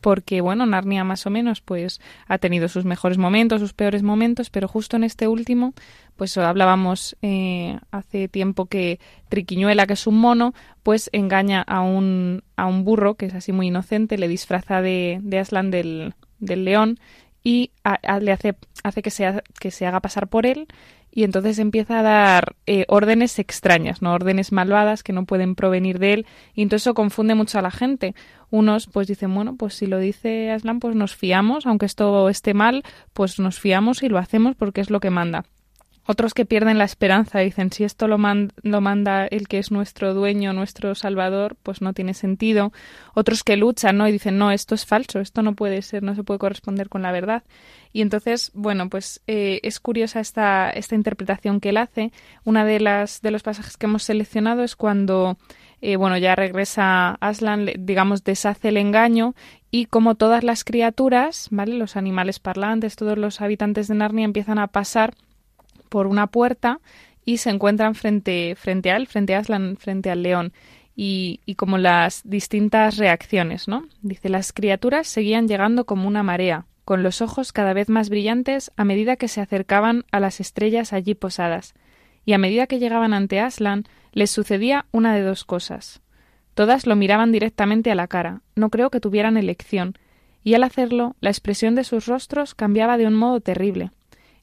porque 0.00 0.40
bueno, 0.40 0.64
Narnia 0.64 1.04
más 1.04 1.26
o 1.26 1.30
menos 1.30 1.60
pues 1.60 2.00
ha 2.26 2.38
tenido 2.38 2.68
sus 2.68 2.84
mejores 2.84 3.18
momentos, 3.18 3.60
sus 3.60 3.74
peores 3.74 4.02
momentos, 4.02 4.48
pero 4.48 4.68
justo 4.68 4.96
en 4.96 5.04
este 5.04 5.28
último 5.28 5.74
pues 6.16 6.36
hablábamos 6.38 7.16
eh, 7.22 7.78
hace 7.90 8.28
tiempo 8.28 8.66
que 8.66 9.00
Triquiñuela, 9.28 9.86
que 9.86 9.94
es 9.94 10.06
un 10.06 10.18
mono, 10.18 10.54
pues 10.82 11.10
engaña 11.12 11.60
a 11.62 11.82
un, 11.82 12.42
a 12.56 12.66
un 12.66 12.84
burro, 12.84 13.16
que 13.16 13.26
es 13.26 13.34
así 13.34 13.52
muy 13.52 13.66
inocente, 13.66 14.16
le 14.16 14.28
disfraza 14.28 14.80
de, 14.80 15.18
de 15.22 15.38
Aslan 15.38 15.70
del, 15.70 16.14
del 16.38 16.64
león 16.64 16.98
y 17.46 17.70
le 18.20 18.32
hace, 18.32 18.56
hace 18.82 19.02
que, 19.02 19.10
se, 19.10 19.40
que 19.60 19.70
se 19.70 19.86
haga 19.86 20.00
pasar 20.00 20.26
por 20.26 20.46
él 20.46 20.66
y 21.12 21.22
entonces 21.22 21.60
empieza 21.60 22.00
a 22.00 22.02
dar 22.02 22.56
eh, 22.66 22.86
órdenes 22.88 23.38
extrañas, 23.38 24.02
no 24.02 24.12
órdenes 24.12 24.50
malvadas 24.50 25.04
que 25.04 25.12
no 25.12 25.26
pueden 25.26 25.54
provenir 25.54 26.00
de 26.00 26.12
él 26.12 26.26
y 26.56 26.62
entonces 26.62 26.82
eso 26.82 26.94
confunde 26.94 27.36
mucho 27.36 27.60
a 27.60 27.62
la 27.62 27.70
gente. 27.70 28.16
Unos 28.50 28.88
pues 28.88 29.06
dicen, 29.06 29.32
bueno, 29.32 29.54
pues 29.54 29.74
si 29.74 29.86
lo 29.86 30.00
dice 30.00 30.50
Aslan 30.50 30.80
pues 30.80 30.96
nos 30.96 31.14
fiamos, 31.14 31.66
aunque 31.66 31.86
esto 31.86 32.28
esté 32.28 32.52
mal, 32.52 32.82
pues 33.12 33.38
nos 33.38 33.60
fiamos 33.60 34.02
y 34.02 34.08
lo 34.08 34.18
hacemos 34.18 34.56
porque 34.56 34.80
es 34.80 34.90
lo 34.90 34.98
que 34.98 35.10
manda. 35.10 35.44
Otros 36.06 36.34
que 36.34 36.46
pierden 36.46 36.78
la 36.78 36.84
esperanza 36.84 37.40
dicen, 37.40 37.72
si 37.72 37.82
esto 37.82 38.06
lo, 38.06 38.16
lo, 38.62 38.80
manda 38.80 39.26
el 39.26 39.48
que 39.48 39.58
es 39.58 39.72
nuestro 39.72 40.14
dueño, 40.14 40.52
nuestro 40.52 40.94
salvador, 40.94 41.56
pues 41.62 41.82
no 41.82 41.92
tiene 41.94 42.14
sentido. 42.14 42.72
Otros 43.14 43.42
que 43.42 43.56
luchan, 43.56 43.96
¿no? 43.96 44.06
Y 44.06 44.12
dicen, 44.12 44.38
no, 44.38 44.52
esto 44.52 44.76
es 44.76 44.86
falso, 44.86 45.18
esto 45.18 45.42
no 45.42 45.54
puede 45.54 45.82
ser, 45.82 46.04
no 46.04 46.14
se 46.14 46.22
puede 46.22 46.38
corresponder 46.38 46.88
con 46.88 47.02
la 47.02 47.10
verdad. 47.10 47.42
Y 47.92 48.02
entonces, 48.02 48.52
bueno, 48.54 48.88
pues 48.88 49.20
eh, 49.26 49.58
es 49.64 49.80
curiosa 49.80 50.20
esta, 50.20 50.70
esta 50.70 50.94
interpretación 50.94 51.60
que 51.60 51.70
él 51.70 51.76
hace. 51.76 52.12
Una 52.44 52.64
de 52.64 52.78
las 52.78 53.20
de 53.20 53.32
los 53.32 53.42
pasajes 53.42 53.76
que 53.76 53.86
hemos 53.86 54.04
seleccionado 54.04 54.62
es 54.62 54.76
cuando, 54.76 55.38
eh, 55.80 55.96
bueno, 55.96 56.18
ya 56.18 56.36
regresa 56.36 57.16
Aslan, 57.20 57.68
digamos, 57.80 58.22
deshace 58.22 58.68
el 58.68 58.76
engaño 58.76 59.34
y 59.72 59.86
como 59.86 60.14
todas 60.14 60.44
las 60.44 60.62
criaturas, 60.62 61.48
¿vale? 61.50 61.74
Los 61.74 61.96
animales 61.96 62.38
parlantes, 62.38 62.94
todos 62.94 63.18
los 63.18 63.40
habitantes 63.40 63.88
de 63.88 63.96
Narnia 63.96 64.24
empiezan 64.24 64.58
a 64.58 64.68
pasar 64.68 65.14
por 65.88 66.06
una 66.06 66.26
puerta 66.26 66.80
y 67.24 67.38
se 67.38 67.50
encuentran 67.50 67.94
frente, 67.94 68.54
frente 68.56 68.90
a 68.90 68.96
él, 68.96 69.06
frente 69.06 69.34
a 69.34 69.38
Aslan, 69.38 69.76
frente 69.76 70.10
al 70.10 70.22
león. 70.22 70.52
Y, 70.94 71.40
y, 71.44 71.56
como 71.56 71.76
las 71.76 72.22
distintas 72.24 72.96
reacciones, 72.96 73.68
¿no? 73.68 73.86
Dice, 74.00 74.30
las 74.30 74.54
criaturas 74.54 75.06
seguían 75.06 75.46
llegando 75.46 75.84
como 75.84 76.08
una 76.08 76.22
marea, 76.22 76.64
con 76.86 77.02
los 77.02 77.20
ojos 77.20 77.52
cada 77.52 77.74
vez 77.74 77.90
más 77.90 78.08
brillantes 78.08 78.70
a 78.76 78.84
medida 78.84 79.16
que 79.16 79.28
se 79.28 79.42
acercaban 79.42 80.04
a 80.10 80.20
las 80.20 80.40
estrellas 80.40 80.94
allí 80.94 81.14
posadas, 81.14 81.74
y 82.24 82.32
a 82.32 82.38
medida 82.38 82.66
que 82.66 82.78
llegaban 82.78 83.12
ante 83.12 83.40
Aslan, 83.40 83.84
les 84.12 84.30
sucedía 84.30 84.86
una 84.92 85.14
de 85.14 85.22
dos 85.22 85.44
cosas. 85.44 86.00
Todas 86.54 86.86
lo 86.86 86.96
miraban 86.96 87.32
directamente 87.32 87.90
a 87.90 87.94
la 87.94 88.06
cara, 88.06 88.40
no 88.54 88.70
creo 88.70 88.88
que 88.88 89.00
tuvieran 89.00 89.36
elección, 89.36 89.98
y 90.42 90.54
al 90.54 90.62
hacerlo, 90.62 91.16
la 91.20 91.28
expresión 91.30 91.74
de 91.74 91.84
sus 91.84 92.06
rostros 92.06 92.54
cambiaba 92.54 92.96
de 92.96 93.06
un 93.06 93.14
modo 93.14 93.40
terrible. 93.40 93.90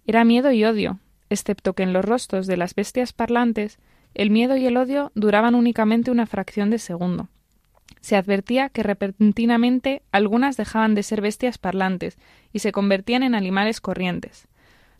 Era 0.06 0.25
miedo 0.25 0.51
y 0.51 0.65
odio, 0.65 0.99
excepto 1.29 1.73
que 1.73 1.83
en 1.83 1.93
los 1.93 2.05
rostros 2.05 2.47
de 2.47 2.57
las 2.57 2.75
bestias 2.75 3.13
parlantes 3.13 3.79
el 4.13 4.29
miedo 4.29 4.55
y 4.57 4.65
el 4.65 4.77
odio 4.77 5.12
duraban 5.15 5.55
únicamente 5.55 6.12
una 6.12 6.25
fracción 6.25 6.69
de 6.69 6.79
segundo. 6.79 7.29
Se 8.01 8.15
advertía 8.15 8.69
que 8.69 8.83
repentinamente 8.83 10.03
algunas 10.12 10.57
dejaban 10.57 10.93
de 10.93 11.03
ser 11.03 11.21
bestias 11.21 11.57
parlantes 11.57 12.17
y 12.51 12.59
se 12.59 12.71
convertían 12.71 13.23
en 13.23 13.33
animales 13.33 13.81
corrientes. 13.81 14.47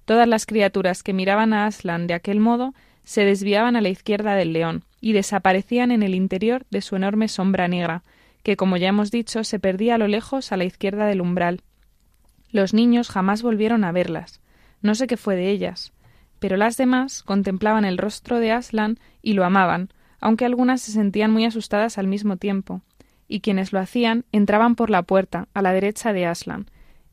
Todas 0.06 0.28
las 0.28 0.46
criaturas 0.46 1.04
que 1.04 1.14
miraban 1.14 1.54
a 1.54 1.66
Aslan 1.66 2.08
de 2.08 2.14
aquel 2.14 2.40
modo 2.40 2.74
se 3.04 3.26
desviaban 3.26 3.76
a 3.76 3.82
la 3.82 3.90
izquierda 3.90 4.36
del 4.36 4.54
león 4.54 4.84
y 5.00 5.14
desaparecían 5.14 5.92
en 5.92 6.02
el 6.02 6.16
interior 6.16 6.66
de 6.72 6.82
su 6.82 6.96
enorme 6.96 7.28
sombra 7.28 7.68
negra, 7.68 8.04
que, 8.42 8.56
como 8.56 8.78
ya 8.78 8.90
hemos 8.90 9.12
dicho, 9.12 9.44
se 9.44 9.60
perdía 9.60 9.96
a 9.96 9.98
lo 9.98 10.08
lejos 10.08 10.52
a 10.52 10.58
la 10.58 10.64
izquierda 10.64 11.06
del 11.06 11.22
umbral. 11.22 11.62
Los 12.52 12.74
niños 12.74 13.10
jamás 13.10 13.42
volvieron 13.42 13.84
a 13.84 13.92
verlas. 13.92 14.42
No 14.82 14.96
sé 14.96 15.08
qué 15.08 15.18
fue 15.18 15.36
de 15.36 15.50
ellas 15.50 15.93
pero 16.44 16.58
las 16.58 16.76
demás 16.76 17.24
contemplaban 17.24 17.86
el 17.86 17.98
rostro 17.98 18.38
de 18.38 18.52
Aslan 18.52 19.00
y 19.22 19.32
lo 19.32 19.46
amaban, 19.46 19.94
aunque 20.20 20.44
algunas 20.44 20.82
se 20.82 20.92
sentían 20.92 21.32
muy 21.32 21.46
asustadas 21.46 21.98
al 21.98 22.08
mismo 22.08 22.36
tiempo, 22.36 22.82
y 23.30 23.40
quienes 23.40 23.72
lo 23.72 23.80
hacían 23.80 24.26
entraban 24.34 24.76
por 24.76 24.90
la 24.90 25.04
puerta, 25.04 25.48
a 25.54 25.62
la 25.62 25.72
derecha 25.72 26.12
de 26.12 26.26
Aslan. 26.26 26.66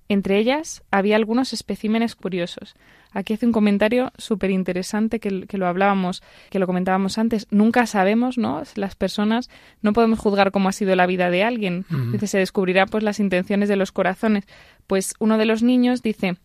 Entre 0.08 0.36
ellas 0.38 0.82
había 0.90 1.14
algunos 1.14 1.52
especímenes 1.52 2.16
curiosos. 2.16 2.74
Aquí 3.12 3.34
hace 3.34 3.46
un 3.46 3.52
comentario 3.52 4.10
súper 4.18 4.50
interesante 4.50 5.20
que, 5.20 5.46
que, 5.46 5.58
lo 5.58 5.68
hablábamos, 5.68 6.24
que 6.50 6.58
lo 6.58 6.66
comentábamos 6.66 7.16
antes. 7.16 7.46
Nunca 7.52 7.86
sabemos, 7.86 8.36
¿no? 8.36 8.64
Las 8.74 8.96
personas 8.96 9.48
no 9.80 9.92
podemos 9.92 10.18
juzgar 10.18 10.50
cómo 10.50 10.68
ha 10.68 10.72
sido 10.72 10.96
la 10.96 11.06
vida 11.06 11.30
de 11.30 11.44
alguien. 11.44 11.86
Dice, 12.10 12.26
se 12.26 12.38
descubrirá 12.38 12.86
pues 12.86 13.04
las 13.04 13.20
intenciones 13.20 13.68
de 13.68 13.76
los 13.76 13.92
corazones. 13.92 14.44
Pues 14.88 15.14
uno 15.20 15.38
de 15.38 15.44
los 15.44 15.62
niños 15.62 16.02
dice, 16.02 16.36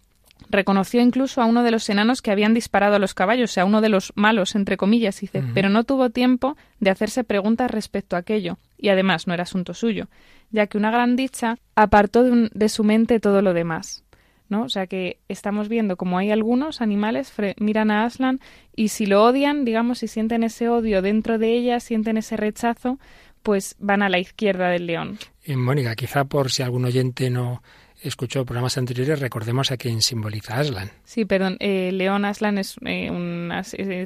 reconoció 0.50 1.02
incluso 1.02 1.42
a 1.42 1.46
uno 1.46 1.64
de 1.64 1.72
los 1.72 1.90
enanos 1.90 2.22
que 2.22 2.32
habían 2.32 2.54
disparado 2.54 2.96
a 2.96 3.00
los 3.00 3.14
caballos, 3.14 3.52
o 3.52 3.54
sea, 3.54 3.66
uno 3.66 3.82
de 3.82 3.90
los 3.90 4.14
malos, 4.16 4.56
entre 4.56 4.78
comillas, 4.78 5.20
dice, 5.20 5.44
pero 5.54 5.70
no 5.70 5.84
tuvo 5.84 6.10
tiempo 6.10 6.58
de 6.80 6.90
hacerse 6.90 7.24
preguntas 7.24 7.72
respecto 7.72 8.16
a 8.16 8.20
aquello, 8.20 8.58
y 8.78 8.90
además 8.90 9.28
no 9.28 9.34
era 9.34 9.44
asunto 9.44 9.74
suyo, 9.74 10.08
ya 10.52 10.68
que 10.68 10.78
una 10.78 10.92
gran 10.92 11.16
dicha 11.16 11.58
apartó 11.76 12.24
de, 12.24 12.50
de 12.54 12.70
su 12.70 12.84
mente 12.84 13.20
todo 13.20 13.42
lo 13.42 13.54
demás. 13.54 14.04
¿no? 14.48 14.64
O 14.64 14.70
sea 14.70 14.88
que 14.88 15.18
estamos 15.28 15.70
viendo 15.70 15.98
como 15.98 16.18
hay 16.18 16.32
algunos 16.32 16.82
animales 16.82 17.34
miran 17.58 17.92
a 17.92 18.06
Aslan 18.06 18.40
y 18.76 18.90
si 18.90 19.06
lo 19.06 19.24
odian, 19.24 19.66
digamos, 19.66 20.00
si 20.00 20.08
sienten 20.08 20.44
ese 20.44 20.70
odio 20.70 21.02
dentro 21.02 21.38
de 21.40 21.54
ellas, 21.54 21.84
sienten 21.84 22.18
ese 22.18 22.38
rechazo, 22.38 23.00
pues 23.42 23.76
van 23.80 24.02
a 24.02 24.10
la 24.10 24.20
izquierda 24.20 24.70
del 24.70 24.88
león. 24.88 25.18
Y 25.44 25.56
Mónica, 25.56 25.96
quizá 25.96 26.26
por 26.26 26.52
si 26.52 26.64
algún 26.64 26.86
oyente 26.86 27.30
no 27.30 27.62
escuchó 28.08 28.46
programas 28.46 28.78
anteriores, 28.78 29.20
recordemos 29.20 29.72
a 29.72 29.78
quién 29.78 30.02
simboliza 30.02 30.60
Aslan. 30.60 30.92
Sí, 31.04 31.26
perdón, 31.26 31.58
eh, 31.60 31.92
León 31.92 32.26
Aslan 32.26 32.58
es 32.58 32.76
eh, 32.86 33.10
un, 33.10 33.52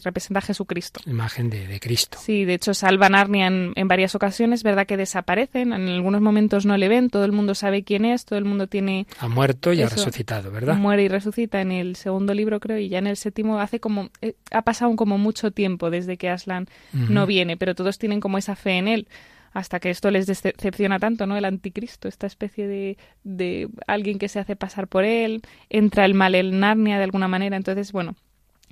representa 0.04 0.40
a 0.40 0.42
Jesucristo. 0.42 1.02
Imagen 1.06 1.50
de, 1.50 1.80
Cristo. 1.80 2.18
Sí, 2.22 2.46
de 2.46 2.56
hecho 2.56 2.74
salva 2.74 3.10
Narnia 3.10 3.48
en, 3.48 3.74
en, 3.76 3.88
varias 3.88 4.16
ocasiones, 4.16 4.64
verdad 4.64 4.86
que 4.86 4.98
desaparecen, 4.98 5.74
en 5.74 5.88
algunos 5.88 6.22
momentos 6.22 6.66
no 6.66 6.78
le 6.78 6.88
ven, 6.88 7.10
todo 7.10 7.26
el 7.26 7.32
mundo 7.32 7.56
sabe 7.56 7.84
quién 7.84 8.06
es, 8.06 8.26
todo 8.26 8.40
el 8.40 8.46
mundo 8.46 8.68
tiene... 8.68 9.08
Ha 9.20 9.28
muerto 9.28 9.74
y 9.74 9.82
ha 9.82 9.90
resucitado, 9.90 10.52
¿verdad? 10.52 10.76
Muere 10.76 11.04
y 11.04 11.08
resucita 11.08 11.62
en 11.62 11.72
el 11.72 11.96
segundo 11.96 12.34
libro, 12.34 12.60
creo, 12.60 12.78
y 12.78 12.90
ya 12.90 13.00
en 13.00 13.08
el 13.08 13.18
séptimo 13.18 13.60
hace 13.60 13.80
como... 13.80 14.10
Eh, 14.22 14.34
ha 14.52 14.62
pasado 14.62 14.96
como 14.96 15.18
mucho 15.18 15.52
tiempo 15.52 15.90
desde 15.90 16.18
que 16.18 16.30
Aslan 16.30 16.68
no 16.94 17.26
viene, 17.26 17.58
pero 17.58 17.76
todos 17.76 17.98
tienen 17.98 18.20
como 18.20 18.38
esa 18.38 18.56
fe 18.56 18.78
en 18.78 18.88
él 18.88 19.08
hasta 19.52 19.80
que 19.80 19.90
esto 19.90 20.12
les 20.12 20.26
decepciona 20.28 21.00
tanto, 21.00 21.26
¿no? 21.26 21.38
El 21.38 21.46
anticristo, 21.46 22.08
esta 22.08 22.28
especie 22.28 22.68
de, 22.68 22.98
de 23.24 23.70
alguien 23.88 24.20
que 24.20 24.30
se 24.30 24.40
hace 24.40 24.56
pasar 24.56 24.88
por 24.88 25.04
él, 25.04 25.42
entra 25.70 26.06
el 26.06 26.14
mal 26.14 26.36
en 26.36 26.60
Narnia 26.60 26.98
de 26.98 27.04
alguna 27.04 27.28
manera, 27.28 27.58
entonces, 27.58 27.92
bueno, 27.92 28.16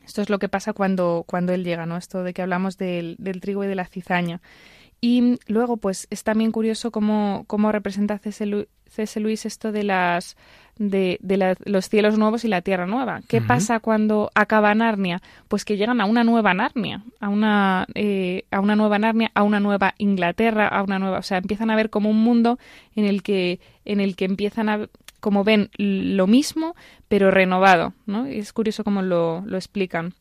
esto 0.06 0.22
es 0.22 0.30
lo 0.30 0.40
que 0.40 0.50
pasa 0.50 0.74
cuando, 0.74 1.26
cuando 1.28 1.54
él 1.54 1.63
llega, 1.63 1.86
¿no? 1.86 1.98
Esto 1.98 2.24
de 2.24 2.34
que 2.34 2.42
hablamos 2.42 2.78
del, 2.78 3.16
del 3.20 3.42
trigo 3.42 3.63
y 3.63 3.68
de 3.68 3.76
la 3.76 3.86
cizaña. 3.86 4.42
Y 5.02 5.38
luego, 5.48 5.78
pues, 5.78 6.08
es 6.10 6.24
también 6.24 6.52
curioso 6.52 6.92
cómo, 6.92 7.44
cómo 7.48 7.72
representa 7.72 8.18
C.S. 8.18 9.20
Luis 9.20 9.46
esto 9.46 9.72
de 9.72 9.84
las 9.84 10.38
de, 10.78 11.18
de 11.22 11.56
los 11.66 11.90
cielos 11.90 12.18
nuevos 12.18 12.46
y 12.46 12.48
la 12.48 12.62
tierra 12.62 12.86
nueva. 12.86 13.22
¿Qué 13.28 13.42
pasa 13.42 13.80
cuando 13.80 14.32
acaba 14.36 14.74
Narnia? 14.76 15.22
Pues 15.48 15.66
que 15.66 15.78
llegan 15.78 16.02
a 16.02 16.06
una 16.06 16.24
nueva 16.24 16.54
Narnia, 16.54 17.04
a 17.20 17.30
una, 17.30 17.88
eh, 17.96 18.44
a 18.52 18.60
una 18.60 18.76
nueva 18.76 19.00
Narnia, 19.00 19.32
a 19.34 19.44
una 19.44 19.60
nueva 19.60 19.94
Inglaterra, 19.98 20.68
a 20.68 20.84
una 20.84 21.00
nueva, 21.00 21.20
o 21.20 21.24
sea, 21.24 21.38
empiezan 21.38 21.70
a 21.70 21.76
ver 21.76 21.90
como 21.90 22.10
un 22.10 22.22
mundo 22.24 22.60
en 22.96 23.06
el 23.06 23.24
que, 23.24 23.60
en 23.86 24.00
el 24.00 24.16
que 24.16 24.26
empiezan 24.26 24.70
a 24.70 24.88
como 25.20 25.44
ven 25.44 25.70
lo 25.78 26.28
mismo, 26.28 26.76
pero 27.08 27.32
renovado, 27.32 27.94
¿no? 28.06 28.30
Y 28.30 28.38
es 28.38 28.54
curioso 28.54 28.84
cómo 28.84 29.02
lo, 29.02 29.44
lo 29.46 29.58
explican. 29.58 30.13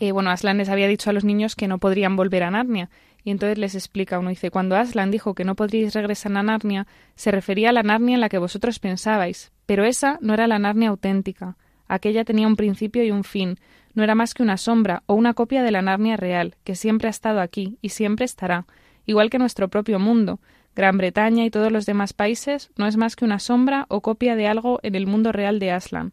Eh, 0.00 0.12
bueno, 0.12 0.30
Aslan 0.30 0.58
les 0.58 0.68
había 0.68 0.86
dicho 0.86 1.10
a 1.10 1.12
los 1.12 1.24
niños 1.24 1.56
que 1.56 1.66
no 1.66 1.78
podrían 1.78 2.14
volver 2.14 2.42
a 2.42 2.50
Narnia, 2.50 2.90
y 3.24 3.30
entonces 3.30 3.58
les 3.58 3.74
explica 3.74 4.18
uno, 4.18 4.30
dice, 4.30 4.50
cuando 4.50 4.76
Aslan 4.76 5.10
dijo 5.10 5.34
que 5.34 5.44
no 5.44 5.54
podríais 5.54 5.94
regresar 5.94 6.36
a 6.36 6.42
Narnia, 6.42 6.86
se 7.14 7.30
refería 7.30 7.70
a 7.70 7.72
la 7.72 7.82
Narnia 7.82 8.14
en 8.14 8.20
la 8.20 8.28
que 8.28 8.38
vosotros 8.38 8.78
pensabais, 8.78 9.50
pero 9.68 9.84
esa 9.84 10.16
no 10.22 10.32
era 10.32 10.46
la 10.46 10.58
Narnia 10.58 10.88
auténtica. 10.88 11.58
Aquella 11.88 12.24
tenía 12.24 12.46
un 12.46 12.56
principio 12.56 13.04
y 13.04 13.10
un 13.10 13.22
fin, 13.22 13.58
no 13.92 14.02
era 14.02 14.14
más 14.14 14.32
que 14.32 14.42
una 14.42 14.56
sombra 14.56 15.02
o 15.04 15.12
una 15.12 15.34
copia 15.34 15.62
de 15.62 15.70
la 15.70 15.82
Narnia 15.82 16.16
real, 16.16 16.54
que 16.64 16.74
siempre 16.74 17.08
ha 17.08 17.10
estado 17.10 17.42
aquí 17.42 17.76
y 17.82 17.90
siempre 17.90 18.24
estará, 18.24 18.64
igual 19.04 19.28
que 19.28 19.38
nuestro 19.38 19.68
propio 19.68 19.98
mundo. 19.98 20.40
Gran 20.74 20.96
Bretaña 20.96 21.44
y 21.44 21.50
todos 21.50 21.70
los 21.70 21.84
demás 21.84 22.14
países 22.14 22.70
no 22.78 22.86
es 22.86 22.96
más 22.96 23.14
que 23.14 23.26
una 23.26 23.40
sombra 23.40 23.84
o 23.90 24.00
copia 24.00 24.36
de 24.36 24.46
algo 24.46 24.80
en 24.82 24.94
el 24.94 25.06
mundo 25.06 25.32
real 25.32 25.58
de 25.58 25.70
Aslan. 25.70 26.12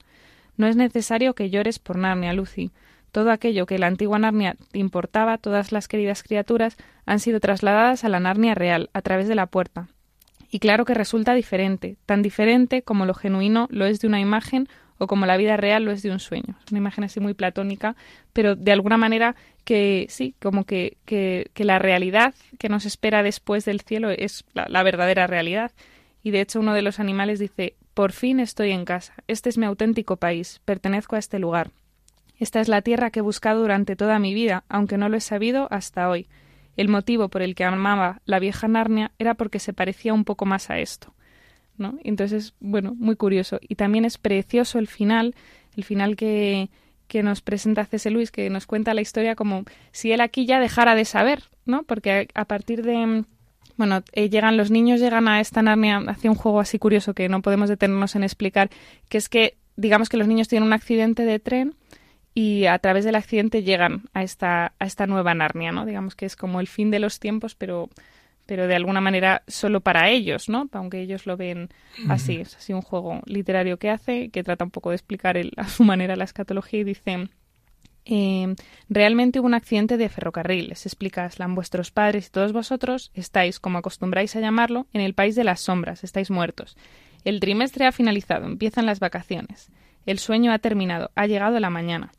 No 0.58 0.68
es 0.68 0.76
necesario 0.76 1.34
que 1.34 1.50
llores 1.50 1.80
por 1.80 1.98
Narnia, 1.98 2.34
Lucy. 2.34 2.72
Todo 3.13 3.32
aquello 3.32 3.65
que 3.65 3.80
la 3.80 3.88
antigua 3.88 4.20
Narnia 4.20 4.58
te 4.74 4.80
importaba, 4.80 5.38
todas 5.38 5.72
las 5.72 5.88
queridas 5.88 6.24
criaturas, 6.24 6.76
han 7.06 7.22
sido 7.22 7.39
trasladadas 7.39 8.04
a 8.04 8.10
la 8.10 8.20
Narnia 8.20 8.54
real, 8.54 8.89
a 8.91 9.02
través 9.02 9.30
de 9.30 9.36
la 9.36 9.46
puerta. 9.46 9.88
Y 10.56 10.60
claro 10.60 10.86
que 10.86 10.94
resulta 10.94 11.34
diferente, 11.34 11.98
tan 12.06 12.22
diferente 12.22 12.82
como 12.82 13.06
lo 13.06 13.13
genuino 13.13 13.68
lo 13.72 13.86
es 13.86 14.00
de 14.00 14.08
una 14.08 14.22
imagen 14.22 14.70
o 14.98 15.06
como 15.06 15.26
la 15.26 15.36
vida 15.36 15.58
real 15.58 15.84
lo 15.84 15.91
es 15.91 16.02
de 16.02 16.12
un 16.12 16.22
sueño. 16.22 16.56
Es 16.65 16.72
una 16.72 16.78
imagen 16.78 17.04
así 17.04 17.20
muy 17.20 17.34
platónica, 17.34 17.98
pero 18.32 18.56
de 18.56 18.72
alguna 18.72 18.96
manera 18.96 19.36
que 19.65 20.06
sí, 20.08 20.34
como 20.41 20.63
que, 20.63 20.96
que, 21.04 21.50
la 21.58 21.78
realidad 21.78 22.34
que 22.58 22.70
nos 22.70 22.86
espera 22.86 23.22
después 23.22 23.65
del 23.65 23.82
cielo 23.82 24.12
es 24.12 24.46
la, 24.54 24.65
la 24.70 24.82
verdadera 24.82 25.28
realidad. 25.28 25.74
Y 26.24 26.32
de 26.32 26.39
hecho 26.39 26.62
uno 26.62 26.74
de 26.74 26.84
los 26.84 27.02
animales 27.02 27.39
dice, 27.39 27.76
por 27.94 28.13
fin 28.13 28.39
estoy 28.39 28.72
en 28.72 28.86
casa, 28.86 29.13
este 29.28 29.50
es 29.50 29.58
mi 29.58 29.65
auténtico 29.65 30.15
país, 30.15 30.62
pertenezco 30.63 31.18
a 31.18 31.20
este 31.20 31.38
lugar. 31.38 31.72
Esta 32.39 32.62
es 32.62 32.70
la 32.70 32.82
tierra 32.82 33.12
que 33.12 33.20
he 33.20 33.24
buscado 33.24 33.60
durante 33.60 33.98
toda 33.98 34.20
mi 34.20 34.34
vida, 34.34 34.63
aunque 34.70 34.98
no 34.98 35.10
lo 35.10 35.18
he 35.18 35.22
sabido 35.22 35.68
hasta 35.70 36.10
hoy. 36.10 36.28
El 36.78 36.90
motivo 36.90 37.30
por 37.30 37.42
el 37.42 37.56
que 37.56 37.64
amaba 37.64 38.22
la 38.26 38.40
vieja 38.40 38.68
Narnia 38.68 39.12
era 39.20 39.36
porque 39.36 39.60
se 39.60 39.74
parecía 39.74 40.14
un 40.14 40.26
poco 40.26 40.46
más 40.46 40.70
a 40.70 40.80
esto. 40.80 41.14
¿no? 41.78 41.98
Entonces, 42.04 42.54
bueno, 42.60 42.96
muy 42.96 43.16
curioso. 43.16 43.60
Y 43.62 43.76
también 43.76 44.06
es 44.06 44.18
precioso 44.18 44.80
el 44.80 44.88
final, 44.88 45.36
el 45.76 45.84
final 45.84 46.16
que, 46.16 46.70
que 47.08 47.24
nos 47.24 47.42
presenta 47.42 47.86
C.S. 47.86 48.10
Luis, 48.10 48.32
que 48.32 48.50
nos 48.50 48.66
cuenta 48.66 48.94
la 48.94 49.02
historia 49.02 49.36
como 49.36 49.64
si 49.92 50.12
él 50.12 50.22
aquí 50.22 50.46
ya 50.46 50.60
dejara 50.60 50.96
de 50.96 51.06
saber, 51.06 51.44
¿no? 51.66 51.84
Porque 51.84 52.28
a, 52.34 52.46
partir 52.46 52.84
de... 52.84 53.24
Bueno, 53.78 54.04
eh, 54.14 54.30
llegan 54.30 54.58
los 54.58 54.72
niños, 54.72 55.00
llegan 55.00 55.28
a 55.28 55.42
esta 55.42 55.62
Narnia 55.62 55.98
hacia 56.08 56.32
un 56.32 56.38
juego 56.38 56.60
así 56.60 56.80
curioso 56.80 57.14
que 57.14 57.28
no 57.28 57.42
podemos 57.42 57.70
detenernos 57.70 58.16
en 58.16 58.24
explicar, 58.24 58.70
que 59.10 59.18
es 59.18 59.28
que, 59.28 59.58
digamos 59.76 60.08
que 60.08 60.18
los 60.18 60.28
niños 60.28 60.48
tienen 60.48 60.66
un 60.66 60.74
accidente 60.74 61.26
de 61.26 61.40
tren 61.40 61.76
y 62.38 62.65
a 62.65 62.78
través 62.80 63.06
del 63.06 63.15
accidente 63.15 63.63
llegan 63.63 64.04
a 64.13 64.21
esta, 64.21 64.74
a 64.78 64.86
esta 64.86 65.08
nueva 65.08 65.34
Narnia, 65.34 65.71
¿no? 65.71 65.86
Digamos 65.86 66.15
que 66.15 66.26
es 66.26 66.36
como 66.36 66.60
el 66.60 66.67
fin 66.67 66.91
de 66.91 67.00
los 67.00 67.21
tiempos, 67.21 67.56
pero, 67.56 67.89
pero 68.45 68.67
de 68.67 68.76
alguna 68.76 69.00
manera 69.00 69.43
solo 69.48 69.80
para 69.80 70.10
ellos, 70.10 70.50
¿no? 70.50 70.67
Aunque 70.74 71.00
ellos 71.00 71.26
lo 71.26 71.38
ven 71.38 71.69
así. 72.10 72.36
Es 72.36 72.58
así 72.58 72.74
un 72.74 72.82
juego 72.82 73.21
literario 73.26 73.78
que 73.78 73.89
hace, 73.89 74.30
que 74.32 74.43
trata 74.43 74.65
un 74.65 74.71
poco 74.71 74.89
de 74.89 74.98
explicar 74.98 75.38
a 75.56 75.67
su 75.69 75.86
manera 75.86 76.17
la 76.17 76.26
escatología 76.26 76.82
y 76.82 76.84
dice... 76.84 77.30
Eh, 78.08 78.54
realmente 78.88 79.39
hubo 79.39 79.48
un 79.48 79.56
accidente 79.56 79.98
de 79.98 80.10
ferrocarril, 80.10 80.69
les 80.69 80.86
explica 80.86 81.26
Aslan. 81.26 81.56
Vuestros 81.56 81.89
padres 81.89 82.28
y 82.28 82.30
todos 82.30 82.54
vosotros 82.54 83.10
estáis, 83.15 83.60
como 83.60 83.80
acostumbráis 83.80 84.36
a 84.36 84.41
llamarlo, 84.41 84.86
en 84.93 85.02
el 85.02 85.15
país 85.15 85.34
de 85.34 85.43
las 85.43 85.62
sombras, 85.62 86.04
estáis 86.04 86.30
muertos. 86.30 86.78
El 87.24 87.39
trimestre 87.39 87.88
ha 87.88 87.91
finalizado, 87.91 88.45
empiezan 88.45 88.86
las 88.86 89.00
vacaciones. 89.00 89.71
El 90.06 90.19
sueño 90.19 90.52
ha 90.52 90.60
terminado, 90.60 91.10
ha 91.15 91.26
llegado 91.26 91.60
la 91.60 91.71
mañana 91.71 92.12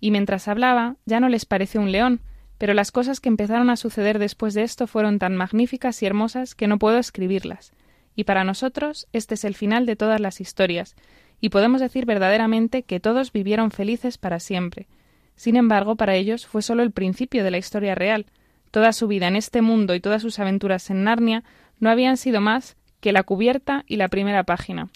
y 0.00 0.10
mientras 0.10 0.48
hablaba 0.48 0.96
ya 1.04 1.20
no 1.20 1.28
les 1.28 1.44
pareció 1.44 1.80
un 1.80 1.92
león, 1.92 2.20
pero 2.58 2.74
las 2.74 2.92
cosas 2.92 3.20
que 3.20 3.28
empezaron 3.28 3.70
a 3.70 3.76
suceder 3.76 4.18
después 4.18 4.54
de 4.54 4.62
esto 4.62 4.86
fueron 4.86 5.18
tan 5.18 5.36
magníficas 5.36 6.02
y 6.02 6.06
hermosas 6.06 6.54
que 6.54 6.66
no 6.66 6.78
puedo 6.78 6.98
escribirlas. 6.98 7.72
Y 8.16 8.24
para 8.24 8.44
nosotros 8.44 9.06
este 9.12 9.34
es 9.34 9.44
el 9.44 9.54
final 9.54 9.86
de 9.86 9.96
todas 9.96 10.20
las 10.20 10.40
historias, 10.40 10.96
y 11.40 11.48
podemos 11.48 11.80
decir 11.80 12.04
verdaderamente 12.04 12.82
que 12.82 13.00
todos 13.00 13.32
vivieron 13.32 13.70
felices 13.70 14.18
para 14.18 14.40
siempre. 14.40 14.88
Sin 15.36 15.56
embargo, 15.56 15.96
para 15.96 16.16
ellos 16.16 16.46
fue 16.46 16.60
solo 16.60 16.82
el 16.82 16.90
principio 16.90 17.44
de 17.44 17.50
la 17.50 17.58
historia 17.58 17.94
real. 17.94 18.26
Toda 18.70 18.92
su 18.92 19.08
vida 19.08 19.26
en 19.26 19.36
este 19.36 19.62
mundo 19.62 19.94
y 19.94 20.00
todas 20.00 20.20
sus 20.20 20.38
aventuras 20.38 20.90
en 20.90 21.04
Narnia 21.04 21.44
no 21.78 21.88
habían 21.88 22.18
sido 22.18 22.42
más 22.42 22.76
que 23.00 23.12
la 23.12 23.22
cubierta 23.22 23.84
y 23.86 23.96
la 23.96 24.08
primera 24.08 24.44
página. 24.44 24.90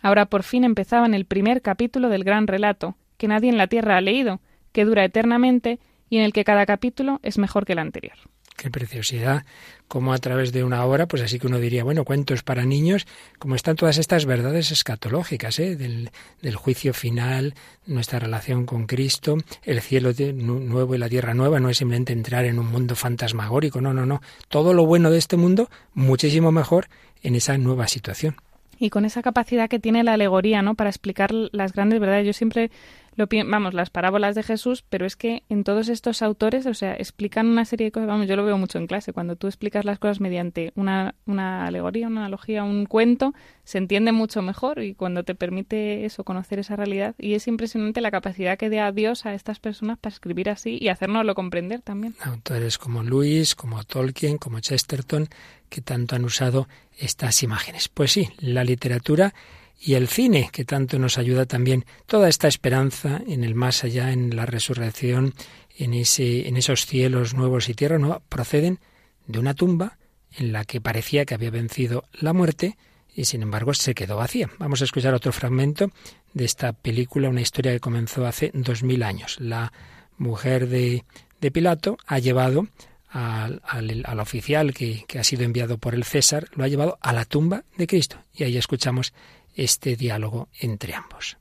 Ahora 0.00 0.26
por 0.26 0.44
fin 0.44 0.62
empezaban 0.62 1.14
el 1.14 1.24
primer 1.24 1.62
capítulo 1.62 2.08
del 2.08 2.22
gran 2.22 2.46
relato, 2.46 2.96
que 3.16 3.28
nadie 3.28 3.50
en 3.50 3.58
la 3.58 3.66
Tierra 3.66 3.96
ha 3.96 4.00
leído, 4.00 4.40
que 4.72 4.84
dura 4.84 5.04
eternamente 5.04 5.78
y 6.08 6.18
en 6.18 6.24
el 6.24 6.32
que 6.32 6.44
cada 6.44 6.66
capítulo 6.66 7.20
es 7.22 7.38
mejor 7.38 7.64
que 7.64 7.72
el 7.72 7.78
anterior. 7.78 8.16
Qué 8.56 8.70
preciosidad, 8.70 9.44
como 9.88 10.12
a 10.12 10.18
través 10.18 10.52
de 10.52 10.62
una 10.62 10.84
obra, 10.84 11.06
pues 11.06 11.22
así 11.22 11.38
que 11.38 11.46
uno 11.46 11.58
diría, 11.58 11.84
bueno, 11.84 12.04
cuentos 12.04 12.42
para 12.42 12.64
niños, 12.64 13.06
como 13.38 13.56
están 13.56 13.76
todas 13.76 13.98
estas 13.98 14.26
verdades 14.26 14.70
escatológicas, 14.70 15.58
¿eh? 15.58 15.74
del, 15.74 16.10
del 16.40 16.56
juicio 16.56 16.94
final, 16.94 17.54
nuestra 17.86 18.18
relación 18.18 18.66
con 18.66 18.86
Cristo, 18.86 19.38
el 19.64 19.80
cielo 19.80 20.12
nuevo 20.34 20.94
y 20.94 20.98
la 20.98 21.08
tierra 21.08 21.34
nueva, 21.34 21.60
no 21.60 21.70
es 21.70 21.78
simplemente 21.78 22.12
entrar 22.12 22.44
en 22.44 22.58
un 22.58 22.66
mundo 22.66 22.94
fantasmagórico, 22.94 23.80
no, 23.80 23.92
no, 23.92 24.06
no. 24.06 24.20
Todo 24.48 24.74
lo 24.74 24.86
bueno 24.86 25.10
de 25.10 25.18
este 25.18 25.36
mundo, 25.36 25.68
muchísimo 25.94 26.52
mejor 26.52 26.88
en 27.22 27.34
esa 27.34 27.56
nueva 27.58 27.88
situación. 27.88 28.36
Y 28.78 28.90
con 28.90 29.04
esa 29.04 29.22
capacidad 29.22 29.68
que 29.68 29.78
tiene 29.78 30.02
la 30.02 30.14
alegoría, 30.14 30.62
¿no? 30.62 30.74
Para 30.74 30.90
explicar 30.90 31.32
las 31.32 31.72
grandes 31.72 32.00
verdades. 32.00 32.26
Yo 32.26 32.32
siempre 32.32 32.70
lo 33.14 33.28
vamos, 33.46 33.74
las 33.74 33.90
parábolas 33.90 34.34
de 34.34 34.42
Jesús, 34.42 34.84
pero 34.88 35.04
es 35.04 35.16
que 35.16 35.42
en 35.48 35.64
todos 35.64 35.88
estos 35.88 36.22
autores, 36.22 36.64
o 36.66 36.74
sea, 36.74 36.94
explican 36.94 37.46
una 37.46 37.64
serie 37.64 37.86
de 37.86 37.92
cosas, 37.92 38.06
vamos, 38.06 38.26
yo 38.26 38.36
lo 38.36 38.44
veo 38.44 38.56
mucho 38.56 38.78
en 38.78 38.86
clase, 38.86 39.12
cuando 39.12 39.36
tú 39.36 39.48
explicas 39.48 39.84
las 39.84 39.98
cosas 39.98 40.20
mediante 40.20 40.72
una, 40.76 41.14
una 41.26 41.66
alegoría, 41.66 42.06
una 42.06 42.22
analogía, 42.22 42.64
un 42.64 42.86
cuento, 42.86 43.34
se 43.64 43.78
entiende 43.78 44.12
mucho 44.12 44.40
mejor 44.40 44.82
y 44.82 44.94
cuando 44.94 45.24
te 45.24 45.34
permite 45.34 46.06
eso, 46.06 46.24
conocer 46.24 46.58
esa 46.58 46.76
realidad, 46.76 47.14
y 47.18 47.34
es 47.34 47.46
impresionante 47.48 48.00
la 48.00 48.10
capacidad 48.10 48.56
que 48.56 48.70
da 48.70 48.90
Dios 48.92 49.26
a 49.26 49.34
estas 49.34 49.60
personas 49.60 49.98
para 49.98 50.14
escribir 50.14 50.48
así 50.48 50.78
y 50.80 50.88
hacernoslo 50.88 51.34
comprender 51.34 51.82
también. 51.82 52.14
Autores 52.22 52.78
como 52.78 53.02
Luis, 53.02 53.54
como 53.54 53.84
Tolkien, 53.84 54.38
como 54.38 54.60
Chesterton, 54.60 55.28
que 55.72 55.80
tanto 55.80 56.14
han 56.14 56.24
usado 56.26 56.68
estas 56.98 57.42
imágenes. 57.42 57.88
Pues 57.88 58.12
sí, 58.12 58.28
la 58.38 58.62
literatura 58.62 59.34
y 59.80 59.94
el 59.94 60.06
cine, 60.06 60.50
que 60.52 60.66
tanto 60.66 60.98
nos 60.98 61.16
ayuda 61.16 61.46
también 61.46 61.86
toda 62.06 62.28
esta 62.28 62.46
esperanza 62.46 63.22
en 63.26 63.42
el 63.42 63.54
más 63.54 63.82
allá, 63.82 64.12
en 64.12 64.36
la 64.36 64.44
resurrección, 64.44 65.32
en, 65.78 65.94
ese, 65.94 66.46
en 66.46 66.58
esos 66.58 66.84
cielos 66.84 67.32
nuevos 67.32 67.70
y 67.70 67.74
tierra 67.74 67.98
nueva, 67.98 68.20
proceden 68.28 68.80
de 69.26 69.38
una 69.38 69.54
tumba 69.54 69.96
en 70.36 70.52
la 70.52 70.66
que 70.66 70.82
parecía 70.82 71.24
que 71.24 71.34
había 71.34 71.50
vencido 71.50 72.04
la 72.12 72.34
muerte 72.34 72.76
y 73.14 73.24
sin 73.24 73.42
embargo 73.42 73.72
se 73.72 73.94
quedó 73.94 74.16
vacía. 74.16 74.50
Vamos 74.58 74.82
a 74.82 74.84
escuchar 74.84 75.14
otro 75.14 75.32
fragmento 75.32 75.90
de 76.34 76.44
esta 76.44 76.74
película, 76.74 77.30
una 77.30 77.40
historia 77.40 77.72
que 77.72 77.80
comenzó 77.80 78.26
hace 78.26 78.50
dos 78.52 78.82
mil 78.82 79.02
años. 79.02 79.38
La 79.40 79.72
mujer 80.18 80.68
de, 80.68 81.04
de 81.40 81.50
Pilato 81.50 81.96
ha 82.06 82.18
llevado 82.18 82.68
al, 83.12 83.60
al, 84.04 84.20
oficial 84.20 84.72
que, 84.72 85.04
que, 85.06 85.18
ha 85.18 85.24
sido 85.24 85.44
enviado 85.44 85.78
por 85.78 85.94
el 85.94 86.04
César, 86.04 86.48
lo 86.54 86.64
ha 86.64 86.68
llevado 86.68 86.98
a 87.00 87.12
la 87.12 87.24
tumba 87.24 87.64
de 87.76 87.86
Cristo. 87.86 88.16
Y 88.32 88.44
ahí 88.44 88.56
escuchamos 88.56 89.12
este 89.54 89.96
diálogo 89.96 90.48
entre 90.58 90.94
ambos. 90.94 91.36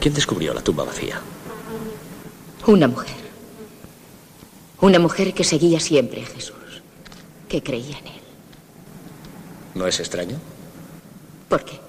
¿Quién 0.00 0.14
descubrió 0.14 0.52
la 0.52 0.62
tumba 0.62 0.84
vacía? 0.84 1.20
Una 2.66 2.88
mujer. 2.88 3.16
Una 4.80 4.98
mujer 4.98 5.32
que 5.32 5.44
seguía 5.44 5.80
siempre 5.80 6.22
a 6.22 6.26
Jesús, 6.26 6.82
que 7.48 7.62
creía 7.62 7.98
en 7.98 8.06
él. 8.06 8.20
¿No 9.74 9.86
es 9.86 10.00
extraño? 10.00 10.38
¿Por 11.48 11.64
qué? 11.64 11.80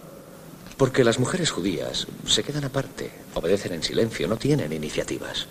Porque 0.77 1.03
las 1.03 1.19
mujeres 1.19 1.51
judías 1.51 2.07
se 2.25 2.43
quedan 2.43 2.65
aparte, 2.65 3.11
obedecen 3.33 3.73
en 3.73 3.83
silencio, 3.83 4.27
no 4.27 4.37
tienen 4.37 4.71
iniciativas. 4.71 5.47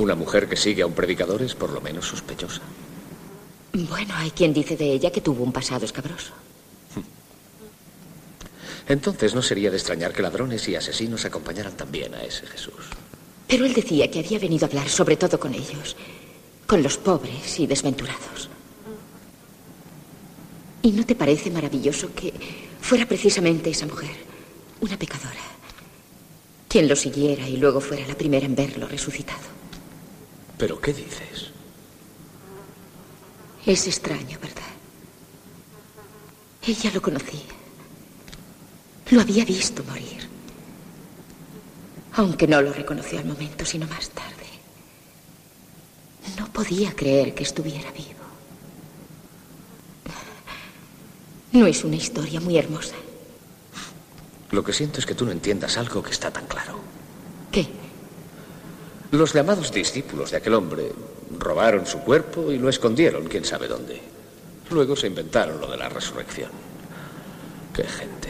Una 0.00 0.14
mujer 0.14 0.48
que 0.48 0.56
sigue 0.56 0.80
a 0.80 0.86
un 0.86 0.94
predicador 0.94 1.42
es 1.42 1.54
por 1.54 1.70
lo 1.72 1.82
menos 1.82 2.08
sospechosa. 2.08 2.62
Bueno, 3.74 4.14
hay 4.16 4.30
quien 4.30 4.54
dice 4.54 4.74
de 4.74 4.94
ella 4.94 5.12
que 5.12 5.20
tuvo 5.20 5.44
un 5.44 5.52
pasado 5.52 5.84
escabroso. 5.84 6.32
Entonces 8.88 9.34
no 9.34 9.42
sería 9.42 9.70
de 9.70 9.76
extrañar 9.76 10.14
que 10.14 10.22
ladrones 10.22 10.66
y 10.68 10.74
asesinos 10.74 11.26
acompañaran 11.26 11.76
también 11.76 12.14
a 12.14 12.22
ese 12.22 12.46
Jesús. 12.46 12.86
Pero 13.46 13.66
él 13.66 13.74
decía 13.74 14.10
que 14.10 14.20
había 14.20 14.38
venido 14.38 14.64
a 14.64 14.68
hablar 14.68 14.88
sobre 14.88 15.18
todo 15.18 15.38
con 15.38 15.52
ellos, 15.52 15.94
con 16.66 16.82
los 16.82 16.96
pobres 16.96 17.60
y 17.60 17.66
desventurados. 17.66 18.48
¿Y 20.80 20.92
no 20.92 21.04
te 21.04 21.14
parece 21.14 21.50
maravilloso 21.50 22.08
que 22.14 22.32
fuera 22.80 23.04
precisamente 23.04 23.68
esa 23.68 23.84
mujer, 23.84 24.16
una 24.80 24.98
pecadora, 24.98 25.44
quien 26.70 26.88
lo 26.88 26.96
siguiera 26.96 27.46
y 27.46 27.58
luego 27.58 27.82
fuera 27.82 28.08
la 28.08 28.16
primera 28.16 28.46
en 28.46 28.54
verlo 28.54 28.88
resucitado? 28.88 29.49
¿Pero 30.60 30.78
qué 30.78 30.92
dices? 30.92 31.52
Es 33.64 33.86
extraño, 33.86 34.38
¿verdad? 34.38 34.62
Ella 36.66 36.90
lo 36.92 37.00
conocía. 37.00 37.40
Lo 39.08 39.22
había 39.22 39.46
visto 39.46 39.82
morir. 39.84 40.28
Aunque 42.12 42.46
no 42.46 42.60
lo 42.60 42.74
reconoció 42.74 43.18
al 43.18 43.24
momento, 43.24 43.64
sino 43.64 43.86
más 43.86 44.10
tarde. 44.10 44.46
No 46.38 46.52
podía 46.52 46.94
creer 46.94 47.34
que 47.34 47.44
estuviera 47.44 47.90
vivo. 47.92 48.20
No 51.52 51.66
es 51.66 51.84
una 51.84 51.96
historia 51.96 52.38
muy 52.38 52.58
hermosa. 52.58 52.96
Lo 54.50 54.62
que 54.62 54.74
siento 54.74 55.00
es 55.00 55.06
que 55.06 55.14
tú 55.14 55.24
no 55.24 55.32
entiendas 55.32 55.78
algo 55.78 56.02
que 56.02 56.10
está 56.10 56.30
tan 56.30 56.46
claro. 56.46 56.99
Los 59.12 59.32
llamados 59.32 59.72
discípulos 59.72 60.30
de 60.30 60.36
aquel 60.36 60.54
hombre 60.54 60.92
robaron 61.38 61.86
su 61.86 61.98
cuerpo 62.00 62.52
y 62.52 62.58
lo 62.58 62.68
escondieron, 62.68 63.26
quién 63.26 63.44
sabe 63.44 63.66
dónde. 63.66 64.00
Luego 64.70 64.94
se 64.94 65.08
inventaron 65.08 65.60
lo 65.60 65.68
de 65.68 65.76
la 65.76 65.88
resurrección. 65.88 66.50
Qué 67.74 67.82
gente. 67.82 68.28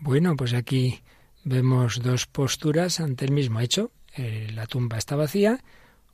Bueno, 0.00 0.34
pues 0.36 0.54
aquí 0.54 1.02
vemos 1.44 2.02
dos 2.02 2.26
posturas 2.26 2.98
ante 2.98 3.24
el 3.24 3.32
mismo 3.32 3.60
hecho. 3.60 3.92
Eh, 4.16 4.50
la 4.52 4.66
tumba 4.66 4.98
está 4.98 5.14
vacía. 5.14 5.60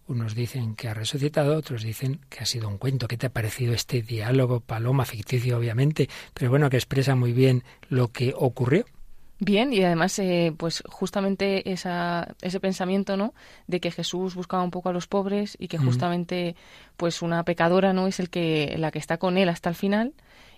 Unos 0.07 0.35
dicen 0.35 0.75
que 0.75 0.89
ha 0.89 0.95
resucitado, 0.95 1.57
otros 1.57 1.83
dicen 1.83 2.21
que 2.29 2.41
ha 2.41 2.47
sido 2.47 2.69
un 2.69 2.77
cuento. 2.77 3.09
¿Qué 3.09 3.17
te 3.17 3.27
ha 3.27 3.33
parecido 3.33 3.73
este 3.73 4.03
diálogo, 4.03 4.61
Paloma, 4.61 5.07
ficticio 5.07 5.57
obviamente, 5.57 6.09
pero 6.35 6.51
bueno, 6.51 6.69
que 6.69 6.77
expresa 6.77 7.15
muy 7.15 7.33
bien 7.33 7.65
lo 7.89 8.09
que 8.09 8.35
ocurrió? 8.37 8.85
Bien, 9.45 9.73
y 9.73 9.83
además, 9.83 10.17
eh, 10.21 10.55
pues 10.57 10.85
justamente 10.89 11.73
esa, 11.73 12.29
ese 12.43 12.61
pensamiento, 12.61 13.17
¿no? 13.17 13.35
De 13.67 13.81
que 13.81 13.91
Jesús 13.91 14.37
buscaba 14.37 14.63
un 14.63 14.71
poco 14.71 14.89
a 14.89 14.93
los 14.93 15.09
pobres 15.09 15.57
y 15.59 15.67
que 15.67 15.79
justamente, 15.79 16.55
pues 16.97 17.23
una 17.23 17.43
pecadora, 17.43 17.93
¿no? 17.93 18.07
Es 18.07 18.21
el 18.21 18.31
que, 18.31 18.77
la 18.79 18.93
que 18.93 19.01
está 19.01 19.19
con 19.19 19.37
él 19.39 19.49
hasta 19.49 19.69
el 19.69 19.75
final 19.75 20.15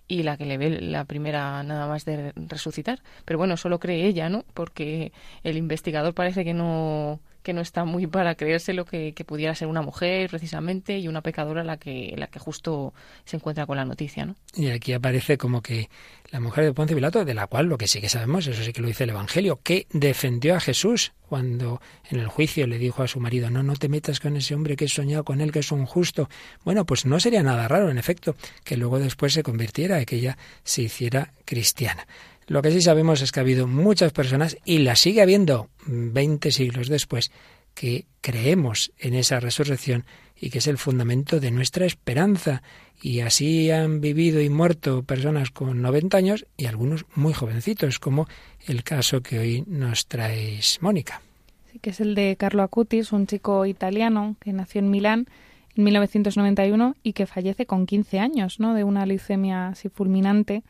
y 0.06 0.22
la 0.22 0.36
que 0.36 0.44
le 0.44 0.58
ve 0.58 0.82
la 0.82 1.06
primera 1.06 1.62
nada 1.62 1.86
más 1.88 2.04
de 2.04 2.34
resucitar. 2.36 3.00
Pero 3.24 3.38
bueno, 3.38 3.56
solo 3.56 3.78
cree 3.78 4.04
ella, 4.06 4.28
¿no? 4.28 4.44
Porque 4.52 5.12
el 5.44 5.56
investigador 5.56 6.12
parece 6.12 6.44
que 6.44 6.52
no 6.52 7.20
que 7.44 7.52
no 7.52 7.60
está 7.60 7.84
muy 7.84 8.06
para 8.06 8.34
creerse 8.34 8.72
lo 8.72 8.86
que, 8.86 9.14
pudiera 9.26 9.54
ser 9.54 9.68
una 9.68 9.82
mujer 9.82 10.30
precisamente 10.30 10.98
y 10.98 11.08
una 11.08 11.20
pecadora 11.20 11.62
la 11.62 11.76
que, 11.76 12.14
la 12.16 12.26
que 12.26 12.38
justo 12.38 12.92
se 13.24 13.36
encuentra 13.36 13.66
con 13.66 13.76
la 13.76 13.84
noticia. 13.84 14.24
¿no? 14.24 14.34
Y 14.54 14.70
aquí 14.70 14.92
aparece 14.94 15.38
como 15.38 15.62
que 15.62 15.88
la 16.30 16.40
mujer 16.40 16.64
de 16.64 16.72
Ponce 16.72 16.94
Pilato, 16.94 17.24
de 17.24 17.34
la 17.34 17.46
cual 17.46 17.66
lo 17.66 17.78
que 17.78 17.86
sí 17.86 18.00
que 18.00 18.08
sabemos, 18.08 18.46
eso 18.46 18.62
sí 18.62 18.72
que 18.72 18.80
lo 18.80 18.88
dice 18.88 19.04
el 19.04 19.10
Evangelio, 19.10 19.60
que 19.62 19.86
defendió 19.92 20.56
a 20.56 20.60
Jesús 20.60 21.12
cuando 21.28 21.80
en 22.10 22.18
el 22.18 22.28
juicio 22.28 22.66
le 22.66 22.78
dijo 22.78 23.02
a 23.02 23.08
su 23.08 23.20
marido, 23.20 23.50
no, 23.50 23.62
no 23.62 23.76
te 23.76 23.88
metas 23.88 24.20
con 24.20 24.36
ese 24.36 24.54
hombre 24.54 24.76
que 24.76 24.86
he 24.86 24.88
soñado 24.88 25.24
con 25.24 25.40
él, 25.40 25.52
que 25.52 25.58
es 25.60 25.70
un 25.70 25.84
justo. 25.84 26.28
Bueno, 26.64 26.86
pues 26.86 27.04
no 27.04 27.20
sería 27.20 27.42
nada 27.42 27.68
raro, 27.68 27.90
en 27.90 27.98
efecto, 27.98 28.36
que 28.64 28.76
luego 28.76 28.98
después 28.98 29.32
se 29.34 29.42
convirtiera, 29.42 30.04
que 30.04 30.16
ella 30.16 30.38
se 30.64 30.82
hiciera 30.82 31.32
cristiana. 31.44 32.06
Lo 32.46 32.62
que 32.62 32.70
sí 32.70 32.82
sabemos 32.82 33.22
es 33.22 33.32
que 33.32 33.40
ha 33.40 33.42
habido 33.42 33.66
muchas 33.66 34.12
personas, 34.12 34.56
y 34.64 34.78
la 34.78 34.96
sigue 34.96 35.22
habiendo 35.22 35.68
20 35.86 36.50
siglos 36.50 36.88
después, 36.88 37.30
que 37.74 38.06
creemos 38.20 38.92
en 38.98 39.14
esa 39.14 39.40
resurrección 39.40 40.04
y 40.40 40.50
que 40.50 40.58
es 40.58 40.66
el 40.66 40.78
fundamento 40.78 41.40
de 41.40 41.50
nuestra 41.50 41.86
esperanza. 41.86 42.62
Y 43.02 43.20
así 43.20 43.70
han 43.70 44.00
vivido 44.00 44.40
y 44.40 44.48
muerto 44.48 45.02
personas 45.02 45.50
con 45.50 45.82
90 45.82 46.16
años 46.16 46.46
y 46.56 46.66
algunos 46.66 47.04
muy 47.14 47.32
jovencitos, 47.32 47.98
como 47.98 48.26
el 48.66 48.84
caso 48.84 49.20
que 49.20 49.38
hoy 49.38 49.64
nos 49.66 50.06
traes, 50.06 50.78
Mónica. 50.80 51.20
Sí, 51.72 51.78
que 51.80 51.90
es 51.90 52.00
el 52.00 52.14
de 52.14 52.36
Carlo 52.36 52.62
Acutis, 52.62 53.12
un 53.12 53.26
chico 53.26 53.66
italiano 53.66 54.36
que 54.40 54.52
nació 54.52 54.78
en 54.78 54.90
Milán 54.90 55.26
en 55.76 55.84
1991 55.84 56.96
y 57.02 57.12
que 57.12 57.26
fallece 57.26 57.66
con 57.66 57.86
15 57.86 58.20
años, 58.20 58.60
¿no? 58.60 58.74
De 58.74 58.84
una 58.84 59.06
leucemia 59.06 59.68
así 59.68 59.88
fulminante 59.88 60.62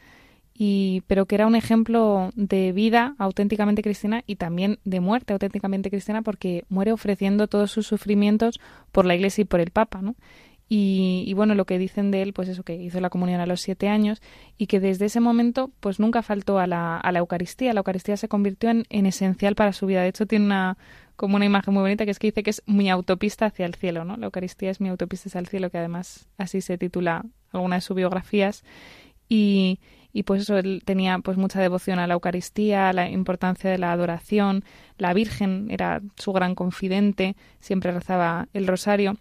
y, 0.57 1.03
pero 1.09 1.27
que 1.27 1.35
era 1.35 1.47
un 1.47 1.57
ejemplo 1.57 2.31
de 2.37 2.73
vida 2.73 3.17
auténticamente 3.19 3.83
cristiana 3.83 4.23
y 4.27 4.37
también 4.37 4.79
de 4.85 5.01
muerte 5.01 5.33
auténticamente 5.33 5.91
cristiana 5.91 6.23
porque 6.23 6.65
muere 6.69 6.93
ofreciendo 6.93 7.49
todos 7.49 7.73
sus 7.73 7.89
sufrimientos 7.89 8.61
por 8.93 9.05
la 9.05 9.17
Iglesia 9.17 9.43
y 9.43 9.47
por 9.47 9.61
el 9.61 9.73
Papa, 9.73 10.01
¿no? 10.01 10.15
Y, 10.67 11.33
bueno, 11.35 11.55
lo 11.55 11.67
que 11.67 11.79
dicen 11.79 12.11
de 12.11 12.23
él, 12.23 12.33
pues 12.33 12.49
eso, 12.49 12.63
que 12.65 12.75
hizo 12.75 12.99
la 12.99 13.11
comunión 13.11 13.41
a 13.41 13.47
los 13.47 13.61
siete 13.61 13.89
años 13.89 14.23
y 14.57 14.67
que 14.67 14.81
desde 14.81 15.05
ese 15.05 15.21
momento, 15.21 15.71
pues 15.79 16.01
nunca 16.01 16.23
faltó 16.23 16.59
a 16.59 16.67
la, 16.67 17.01
Eucaristía. 17.15 17.75
La 17.75 17.81
Eucaristía 17.81 18.17
se 18.17 18.29
convirtió 18.29 18.71
en, 18.71 18.85
en, 18.89 19.07
esencial 19.07 19.55
para 19.55 19.73
su 19.73 19.87
vida. 19.87 20.01
De 20.03 20.09
hecho, 20.09 20.27
tiene 20.27 20.47
una, 20.47 20.79
como 21.17 21.37
una 21.37 21.45
imagen 21.45 21.75
muy 21.75 21.83
bonita 21.83 22.07
que 22.07 22.11
es 22.11 22.19
que 22.19 22.29
dice 22.29 22.43
que 22.43 22.51
es 22.51 22.63
mi 22.67 22.91
autopista 22.91 23.47
hacia 23.47 23.67
el 23.67 23.75
cielo, 23.75 24.05
¿no? 24.05 24.17
La 24.17 24.25
Eucaristía 24.27 24.71
es 24.71 24.81
mi 24.81 24.89
autopista 24.89 25.29
hacia 25.29 25.39
el 25.39 25.49
cielo, 25.49 25.71
que 25.71 25.79
además 25.79 26.29
así 26.39 26.61
se 26.61 26.79
titula 26.79 27.25
alguna 27.53 27.77
de 27.77 27.83
sus 27.83 27.95
biografías. 27.95 28.65
Y, 29.29 29.79
y 30.15 30.23
pues 30.23 30.43
eso 30.43 30.57
él 30.57 30.83
tenía 30.85 31.19
pues 31.19 31.37
mucha 31.37 31.61
devoción 31.61 31.99
a 31.99 32.07
la 32.07 32.15
Eucaristía, 32.15 32.89
a 32.89 32.93
la 32.95 33.11
importancia 33.11 33.69
de 33.69 33.79
la 33.79 33.93
adoración, 33.93 34.65
la 34.97 35.13
Virgen 35.13 35.67
era 35.71 36.01
su 36.15 36.33
gran 36.33 36.55
confidente, 36.55 37.37
siempre 37.61 37.91
rezaba 37.91 38.47
el 38.55 38.67
rosario. 38.67 39.19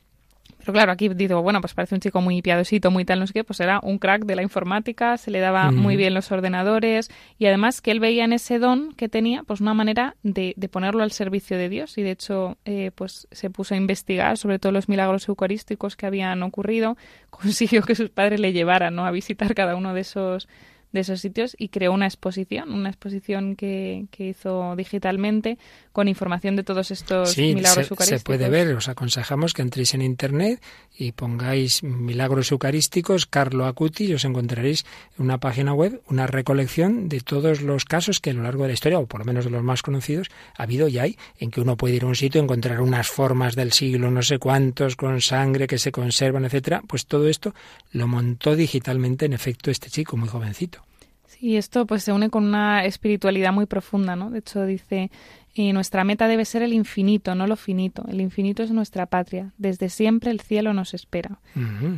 Pero 0.60 0.72
claro, 0.72 0.92
aquí 0.94 1.10
digo, 1.10 1.42
bueno, 1.42 1.60
pues 1.60 1.74
parece 1.74 1.96
un 1.96 2.00
chico 2.00 2.22
muy 2.22 2.42
piadosito, 2.42 2.90
muy 2.90 3.04
tal, 3.04 3.20
no 3.20 3.28
sé 3.28 3.34
qué, 3.34 3.44
pues 3.44 3.60
era 3.60 3.82
un 3.84 3.98
crack 3.98 4.24
de 4.24 4.36
la 4.36 4.44
informática, 4.44 5.18
se 5.18 5.30
le 5.30 5.40
daba 5.40 5.72
muy 5.72 5.98
bien 5.98 6.14
los 6.14 6.32
ordenadores 6.32 7.12
y 7.38 7.48
además 7.48 7.82
que 7.82 7.92
él 7.92 8.00
veía 8.00 8.24
en 8.24 8.32
ese 8.32 8.60
don 8.60 8.94
que 8.94 9.10
tenía, 9.10 9.44
pues 9.44 9.60
una 9.60 9.74
manera 9.74 10.16
de, 10.24 10.54
de 10.56 10.70
ponerlo 10.70 11.04
al 11.04 11.12
servicio 11.12 11.58
de 11.58 11.68
Dios 11.68 11.98
y 11.98 12.04
de 12.04 12.12
hecho, 12.12 12.58
eh, 12.64 12.92
pues 12.96 13.28
se 13.32 13.50
puso 13.50 13.74
a 13.74 13.78
investigar 13.78 14.38
sobre 14.38 14.58
todos 14.58 14.72
los 14.72 14.88
milagros 14.88 15.28
eucarísticos 15.28 15.98
que 15.98 16.06
habían 16.06 16.42
ocurrido, 16.44 16.96
consiguió 17.30 17.82
que 17.82 17.96
sus 17.96 18.10
padres 18.10 18.40
le 18.40 18.54
llevaran, 18.54 18.96
¿no? 18.96 19.06
A 19.06 19.12
visitar 19.12 19.54
cada 19.56 19.76
uno 19.76 19.94
de 19.94 20.02
esos 20.02 20.48
de 20.94 21.02
esos 21.02 21.20
sitios 21.20 21.56
y 21.60 21.70
creó 21.70 21.92
una 21.92 22.06
exposición, 22.06 22.72
una 22.72 22.90
exposición 22.90 23.56
que, 23.56 24.06
que 24.12 24.30
hizo 24.30 24.76
digitalmente 24.78 25.58
con 25.92 26.08
información 26.08 26.56
de 26.56 26.64
todos 26.64 26.92
estos 26.92 27.38
milagros 27.38 27.88
se, 27.88 27.94
eucarísticos. 27.94 28.08
Se 28.08 28.24
puede 28.24 28.50
ver, 28.50 28.74
os 28.76 28.88
aconsejamos 28.88 29.54
que 29.54 29.64
entréis 29.64 29.94
en 29.96 30.02
internet 30.02 30.62
y 30.98 31.12
pongáis 31.12 31.84
milagros 31.84 32.52
eucarísticos, 32.52 33.26
Carlo 33.26 33.66
Acuti, 33.66 34.06
y 34.06 34.14
os 34.14 34.26
encontraréis 34.26 34.86
en 35.18 35.26
una 35.26 35.40
página 35.40 35.74
web 35.74 36.02
una 36.08 36.28
recolección 36.28 37.10
de 37.10 37.22
todos 37.22 37.62
los 37.62 37.86
casos 37.86 38.20
que 38.20 38.30
a 38.30 38.34
lo 38.34 38.44
largo 38.44 38.64
de 38.64 38.70
la 38.70 38.74
historia, 38.74 39.00
o 39.00 39.06
por 39.06 39.22
lo 39.22 39.26
menos 39.26 39.46
de 39.46 39.52
los 39.52 39.64
más 39.64 39.82
conocidos, 39.82 40.30
ha 40.58 40.64
habido 40.64 40.88
y 40.88 41.00
hay, 41.00 41.18
en 41.40 41.52
que 41.52 41.62
uno 41.62 41.78
puede 41.78 41.96
ir 41.96 42.04
a 42.04 42.08
un 42.08 42.16
sitio 42.16 42.42
encontrar 42.42 42.82
unas 42.82 43.08
formas 43.08 43.56
del 43.56 43.72
siglo 43.72 44.12
no 44.12 44.22
sé 44.22 44.38
cuántos 44.38 44.96
con 44.96 45.22
sangre 45.22 45.68
que 45.68 45.78
se 45.78 45.92
conservan, 45.92 46.46
etcétera. 46.46 46.82
Pues 46.88 47.06
todo 47.06 47.28
esto 47.28 47.54
lo 47.92 48.08
montó 48.08 48.56
digitalmente, 48.56 49.26
en 49.26 49.34
efecto, 49.34 49.72
este 49.72 49.90
chico 49.90 50.18
muy 50.18 50.30
jovencito. 50.30 50.84
Sí, 51.28 51.58
esto 51.58 51.86
pues 51.86 52.04
se 52.04 52.14
une 52.14 52.30
con 52.30 52.46
una 52.46 52.86
espiritualidad 52.86 53.52
muy 53.52 53.66
profunda, 53.66 54.16
¿no? 54.16 54.30
De 54.30 54.40
hecho 54.40 54.66
dice 54.66 55.12
y 55.56 55.72
nuestra 55.72 56.04
meta 56.04 56.28
debe 56.28 56.46
ser 56.46 56.64
el 56.64 56.74
infinito, 56.74 57.36
no 57.36 57.46
lo 57.46 57.56
finito. 57.56 58.04
El 58.10 58.22
infinito 58.22 58.64
es 58.64 58.72
nuestra 58.72 59.06
patria. 59.06 59.54
Desde 59.60 59.90
siempre 59.90 60.32
el 60.32 60.42
cielo 60.42 60.74
nos 60.74 60.96
espera. 60.96 61.40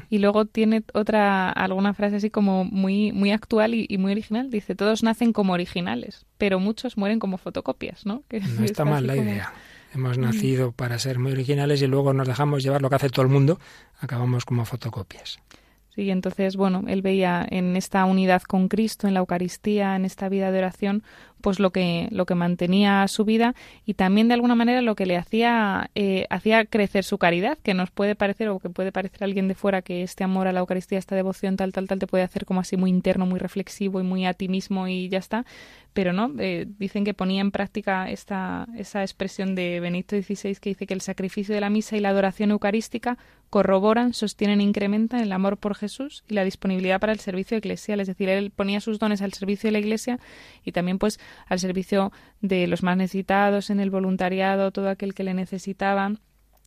Y 0.10 0.18
luego 0.18 0.45
tiene 0.45 0.84
otra, 0.93 1.51
alguna 1.51 1.93
frase 1.93 2.18
así 2.18 2.30
como 2.30 2.66
muy, 2.66 3.14
muy 3.14 3.32
actual 3.32 3.74
y, 3.74 3.97
muy 3.97 4.12
original. 4.12 4.49
Dice, 4.49 4.76
todos 4.76 5.03
nacen 5.03 5.32
como 5.32 5.53
originales, 5.53 6.26
pero 6.38 6.60
muchos 6.60 6.97
mueren 6.97 7.20
como 7.20 7.38
fotocopias, 7.38 8.06
¿no? 8.06 8.24
Que 8.30 8.41
no 8.41 8.66
está 8.66 8.84
mal 8.84 9.08
la 9.08 9.16
idea. 9.16 9.53
Hemos 9.93 10.18
nacido 10.18 10.74
para 10.74 10.99
ser 10.99 11.20
muy 11.20 11.32
originales 11.32 11.82
y 11.82 11.88
luego 11.88 12.12
nos 12.12 12.28
dejamos 12.28 12.62
llevar 12.62 12.82
lo 12.82 12.89
que 12.89 12.95
hace 12.95 13.10
todo 13.10 13.22
el 13.22 13.32
mundo. 13.32 13.58
Acabamos 14.01 14.43
como 14.43 14.66
fotocopias. 14.66 15.39
Sí, 15.95 16.10
entonces, 16.10 16.58
bueno, 16.58 16.84
él 16.88 17.01
veía 17.01 17.47
en 17.49 17.78
esta 17.78 18.03
unidad 18.03 18.41
con 18.41 18.68
Cristo, 18.68 19.08
en 19.08 19.14
la 19.14 19.22
Eucaristía, 19.22 19.95
en 19.95 20.03
esta 20.03 20.28
vida 20.28 20.51
de 20.51 20.58
oración, 20.58 21.03
pues 21.41 21.59
lo 21.59 21.71
que, 21.71 22.07
lo 22.11 22.25
que 22.25 22.36
mantenía 22.36 23.07
su 23.07 23.25
vida 23.25 23.55
y 23.86 23.93
también 23.93 24.27
de 24.27 24.33
alguna 24.33 24.55
manera 24.55 24.81
lo 24.81 24.95
que 24.95 25.05
le 25.05 25.17
hacía, 25.17 25.89
eh, 25.95 26.25
hacía 26.29 26.65
crecer 26.65 27.03
su 27.03 27.17
caridad, 27.17 27.57
que 27.61 27.73
nos 27.73 27.91
puede 27.91 28.15
parecer 28.15 28.49
o 28.49 28.59
que 28.59 28.69
puede 28.69 28.91
parecer 28.91 29.23
a 29.23 29.25
alguien 29.25 29.47
de 29.47 29.55
fuera 29.55 29.81
que 29.81 30.03
este 30.03 30.23
amor 30.23 30.47
a 30.47 30.51
la 30.51 30.61
Eucaristía, 30.61 30.97
esta 30.97 31.15
devoción 31.15 31.55
tal, 31.55 31.71
tal, 31.73 31.88
tal, 31.88 31.99
te 31.99 32.07
puede 32.07 32.23
hacer 32.23 32.45
como 32.45 32.61
así 32.61 32.77
muy 32.77 32.89
interno, 32.89 33.25
muy 33.25 33.39
reflexivo 33.39 33.99
y 33.99 34.03
muy 34.03 34.25
a 34.25 34.33
ti 34.33 34.47
mismo 34.47 34.88
y 34.88 35.09
ya 35.09 35.19
está, 35.19 35.45
pero 35.93 36.13
no, 36.13 36.31
eh, 36.39 36.65
dicen 36.77 37.05
que 37.05 37.13
ponía 37.13 37.41
en 37.41 37.51
práctica 37.51 38.09
esta, 38.09 38.67
esa 38.77 39.01
expresión 39.01 39.55
de 39.55 39.79
Benito 39.79 40.15
XVI 40.15 40.55
que 40.55 40.71
dice 40.71 40.88
que 40.88 40.93
el 40.93 41.01
sacrificio 41.01 41.55
de 41.55 41.61
la 41.61 41.69
misa 41.69 41.95
y 41.95 42.01
la 42.01 42.09
adoración 42.09 42.51
eucarística 42.51 43.17
corroboran, 43.49 44.13
sostienen 44.13 44.59
incrementan 44.59 45.21
el 45.21 45.31
amor 45.31 45.57
por 45.57 45.75
Jesús 45.75 46.25
y 46.27 46.33
la 46.33 46.43
disponibilidad 46.43 46.99
para 46.99 47.13
el 47.13 47.19
servicio 47.19 47.57
eclesial, 47.57 48.01
es 48.01 48.07
decir, 48.07 48.27
él 48.27 48.51
ponía 48.51 48.81
sus 48.81 48.99
dones 48.99 49.21
al 49.21 49.31
servicio 49.31 49.69
de 49.69 49.71
la 49.71 49.79
Iglesia 49.79 50.19
y 50.65 50.73
también 50.73 50.99
pues 50.99 51.19
al 51.47 51.59
servicio 51.59 52.11
de 52.41 52.67
los 52.67 52.84
más 52.84 52.97
necesitados, 52.97 53.69
en 53.69 53.80
el 53.80 53.89
voluntariado, 53.89 54.71
todo 54.71 54.89
aquel 54.89 55.13
que 55.13 55.23
le 55.23 55.34
necesitaba. 55.34 56.13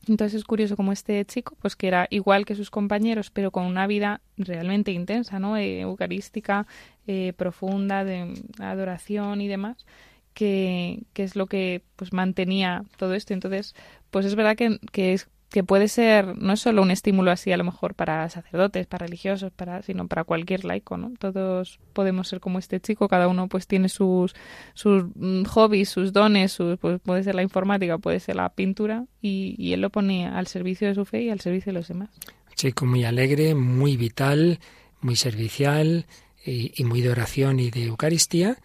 Entonces 0.07 0.39
es 0.39 0.45
curioso 0.45 0.77
como 0.77 0.93
este 0.93 1.25
chico, 1.25 1.57
pues 1.61 1.77
que 1.77 1.89
era 1.89 2.07
igual 2.11 2.47
que 2.47 2.55
sus 2.55 2.71
compañeros, 2.71 3.31
pero 3.31 3.51
con 3.51 3.65
una 3.65 3.87
vida 3.87 4.21
realmente 4.37 4.93
intensa, 4.93 5.39
¿no? 5.39 5.57
Eh, 5.57 5.81
eucarística, 5.81 6.67
eh, 7.07 7.33
profunda, 7.37 8.05
de 8.05 8.35
adoración 8.59 9.41
y 9.41 9.49
demás, 9.49 9.87
que, 10.35 11.03
que, 11.13 11.25
es 11.25 11.37
lo 11.37 11.47
que 11.47 11.83
pues 11.97 12.13
mantenía 12.13 12.85
todo 12.97 13.15
esto. 13.15 13.35
Entonces, 13.35 13.75
pues 14.11 14.25
es 14.25 14.35
verdad 14.35 14.57
que, 14.57 14.79
que 14.93 15.13
es 15.13 15.29
que 15.51 15.65
puede 15.65 15.89
ser 15.89 16.37
no 16.37 16.53
es 16.53 16.61
solo 16.61 16.83
un 16.83 16.91
estímulo 16.91 17.31
así 17.31 17.53
a 17.53 17.57
lo 17.57 17.65
mejor 17.65 17.95
para 17.95 18.29
sacerdotes, 18.29 18.87
para 18.87 19.07
religiosos, 19.07 19.51
para 19.51 19.83
sino 19.83 20.07
para 20.07 20.25
cualquier 20.25 20.65
laico, 20.65 20.99
¿no? 20.99 21.13
Todos 21.19 21.81
podemos 21.95 22.29
ser 22.29 22.41
como 22.41 22.59
este 22.59 22.81
chico, 22.81 23.09
cada 23.09 23.29
uno 23.29 23.49
pues 23.49 23.67
tiene 23.67 23.89
sus 23.89 24.35
sus 24.75 25.05
mm, 25.15 25.45
hobbies, 25.45 25.89
sus 25.89 26.13
dones, 26.13 26.53
sus, 26.53 26.79
pues 26.79 27.01
puede 27.01 27.23
ser 27.23 27.35
la 27.35 27.43
informática, 27.43 27.97
puede 27.99 28.21
ser 28.21 28.37
la 28.37 28.51
pintura 28.51 29.07
y, 29.23 29.55
y 29.59 29.73
él 29.73 29.81
lo 29.81 29.91
pone 29.91 30.27
al 30.27 30.47
servicio 30.47 30.87
de 30.87 30.95
su 30.95 31.05
fe 31.05 31.23
y 31.23 31.31
al 31.31 31.41
servicio 31.41 31.73
de 31.73 31.79
los 31.79 31.89
demás. 31.89 32.11
Chico 32.55 32.85
muy 32.85 33.05
alegre, 33.05 33.55
muy 33.55 33.97
vital, 33.97 34.59
muy 35.01 35.17
servicial 35.17 36.07
y, 36.45 36.73
y 36.77 36.85
muy 36.85 37.01
de 37.01 37.11
oración 37.11 37.59
y 37.61 37.71
de 37.71 37.85
Eucaristía. 37.85 38.59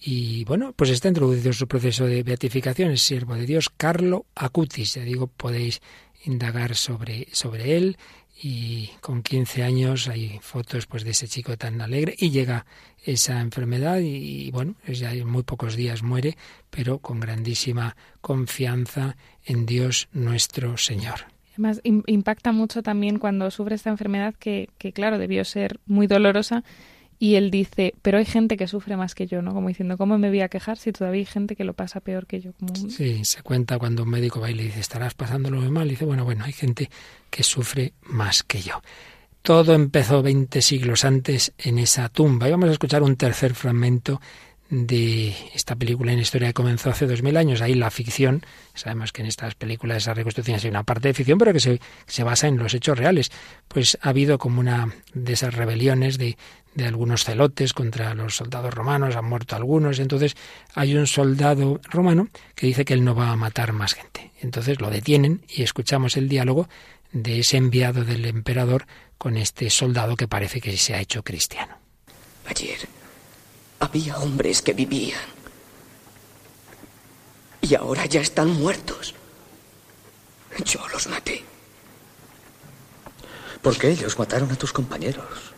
Y 0.00 0.44
bueno, 0.44 0.72
pues 0.76 0.90
está 0.90 1.08
introducido 1.08 1.52
su 1.52 1.66
proceso 1.66 2.06
de 2.06 2.22
beatificación, 2.22 2.90
el 2.90 2.98
siervo 2.98 3.34
de 3.34 3.46
Dios, 3.46 3.68
Carlo 3.76 4.26
Acutis. 4.36 4.94
Ya 4.94 5.02
digo, 5.02 5.26
podéis 5.26 5.80
indagar 6.24 6.74
sobre, 6.74 7.28
sobre 7.32 7.76
él 7.76 7.96
y 8.40 8.90
con 9.00 9.22
15 9.22 9.64
años 9.64 10.08
hay 10.08 10.38
fotos 10.40 10.86
pues 10.86 11.02
de 11.04 11.10
ese 11.10 11.26
chico 11.26 11.56
tan 11.56 11.80
alegre 11.80 12.14
y 12.18 12.30
llega 12.30 12.66
esa 13.04 13.40
enfermedad 13.40 13.98
y, 14.00 14.50
bueno, 14.50 14.74
ya 14.86 15.12
en 15.12 15.28
muy 15.28 15.42
pocos 15.42 15.74
días 15.74 16.02
muere, 16.02 16.36
pero 16.70 16.98
con 16.98 17.20
grandísima 17.20 17.96
confianza 18.20 19.16
en 19.44 19.66
Dios 19.66 20.08
nuestro 20.12 20.76
Señor. 20.76 21.26
Además, 21.52 21.80
impacta 21.82 22.52
mucho 22.52 22.82
también 22.82 23.18
cuando 23.18 23.50
sufre 23.50 23.74
esta 23.74 23.90
enfermedad 23.90 24.34
que, 24.38 24.68
que, 24.78 24.92
claro, 24.92 25.18
debió 25.18 25.44
ser 25.44 25.80
muy 25.86 26.06
dolorosa 26.06 26.62
y 27.18 27.34
él 27.34 27.50
dice, 27.50 27.94
pero 28.02 28.18
hay 28.18 28.24
gente 28.24 28.56
que 28.56 28.68
sufre 28.68 28.96
más 28.96 29.14
que 29.14 29.26
yo, 29.26 29.42
¿no? 29.42 29.52
Como 29.52 29.68
diciendo, 29.68 29.98
¿cómo 29.98 30.18
me 30.18 30.28
voy 30.28 30.40
a 30.40 30.48
quejar 30.48 30.78
si 30.78 30.92
todavía 30.92 31.20
hay 31.20 31.24
gente 31.24 31.56
que 31.56 31.64
lo 31.64 31.74
pasa 31.74 32.00
peor 32.00 32.26
que 32.26 32.40
yo? 32.40 32.52
Como... 32.52 32.74
Sí, 32.90 33.24
se 33.24 33.42
cuenta 33.42 33.78
cuando 33.78 34.04
un 34.04 34.10
médico 34.10 34.40
va 34.40 34.50
y 34.50 34.54
le 34.54 34.64
dice, 34.64 34.78
estarás 34.78 35.14
pasándolo 35.14 35.60
muy 35.60 35.70
mal. 35.70 35.88
Y 35.88 35.90
dice, 35.90 36.04
bueno, 36.04 36.24
bueno, 36.24 36.44
hay 36.44 36.52
gente 36.52 36.90
que 37.28 37.42
sufre 37.42 37.92
más 38.02 38.44
que 38.44 38.62
yo. 38.62 38.82
Todo 39.42 39.74
empezó 39.74 40.22
20 40.22 40.62
siglos 40.62 41.04
antes 41.04 41.52
en 41.58 41.78
esa 41.78 42.08
tumba. 42.08 42.46
Y 42.46 42.52
vamos 42.52 42.68
a 42.68 42.72
escuchar 42.72 43.02
un 43.02 43.16
tercer 43.16 43.54
fragmento 43.54 44.20
de 44.70 45.34
esta 45.54 45.76
película 45.76 46.12
en 46.12 46.18
historia 46.18 46.48
que 46.48 46.54
comenzó 46.54 46.90
hace 46.90 47.06
dos 47.06 47.22
mil 47.22 47.36
años. 47.36 47.62
Ahí 47.62 47.74
la 47.74 47.90
ficción, 47.90 48.44
sabemos 48.74 49.12
que 49.12 49.22
en 49.22 49.28
estas 49.28 49.54
películas 49.54 49.98
esa 49.98 50.14
reconstrucción 50.14 50.58
hay 50.62 50.68
una 50.68 50.82
parte 50.82 51.08
de 51.08 51.14
ficción, 51.14 51.38
pero 51.38 51.52
que 51.52 51.60
se, 51.60 51.80
se, 52.06 52.22
basa 52.22 52.48
en 52.48 52.58
los 52.58 52.74
hechos 52.74 52.98
reales. 52.98 53.30
Pues 53.66 53.96
ha 54.02 54.10
habido 54.10 54.38
como 54.38 54.60
una 54.60 54.92
de 55.14 55.32
esas 55.32 55.54
rebeliones 55.54 56.18
de, 56.18 56.36
de 56.74 56.86
algunos 56.86 57.24
celotes 57.24 57.72
contra 57.72 58.14
los 58.14 58.36
soldados 58.36 58.72
romanos, 58.72 59.16
han 59.16 59.24
muerto 59.24 59.56
algunos, 59.56 59.98
entonces 59.98 60.36
hay 60.74 60.96
un 60.96 61.06
soldado 61.06 61.80
romano 61.90 62.28
que 62.54 62.66
dice 62.66 62.84
que 62.84 62.94
él 62.94 63.04
no 63.04 63.14
va 63.14 63.30
a 63.30 63.36
matar 63.36 63.72
más 63.72 63.94
gente. 63.94 64.32
Entonces 64.40 64.80
lo 64.80 64.90
detienen 64.90 65.42
y 65.48 65.62
escuchamos 65.62 66.16
el 66.16 66.28
diálogo 66.28 66.68
de 67.12 67.40
ese 67.40 67.56
enviado 67.56 68.04
del 68.04 68.24
emperador 68.26 68.86
con 69.16 69.36
este 69.36 69.70
soldado 69.70 70.16
que 70.16 70.28
parece 70.28 70.60
que 70.60 70.76
se 70.76 70.94
ha 70.94 71.00
hecho 71.00 71.22
cristiano. 71.22 71.76
Ayer 72.46 72.78
había 73.80 74.18
hombres 74.18 74.62
que 74.62 74.72
vivían. 74.72 75.20
Y 77.60 77.74
ahora 77.74 78.06
ya 78.06 78.20
están 78.20 78.50
muertos. 78.50 79.14
Yo 80.64 80.86
los 80.88 81.06
maté. 81.08 81.44
Porque 83.62 83.90
ellos 83.90 84.18
mataron 84.18 84.50
a 84.52 84.56
tus 84.56 84.72
compañeros. 84.72 85.52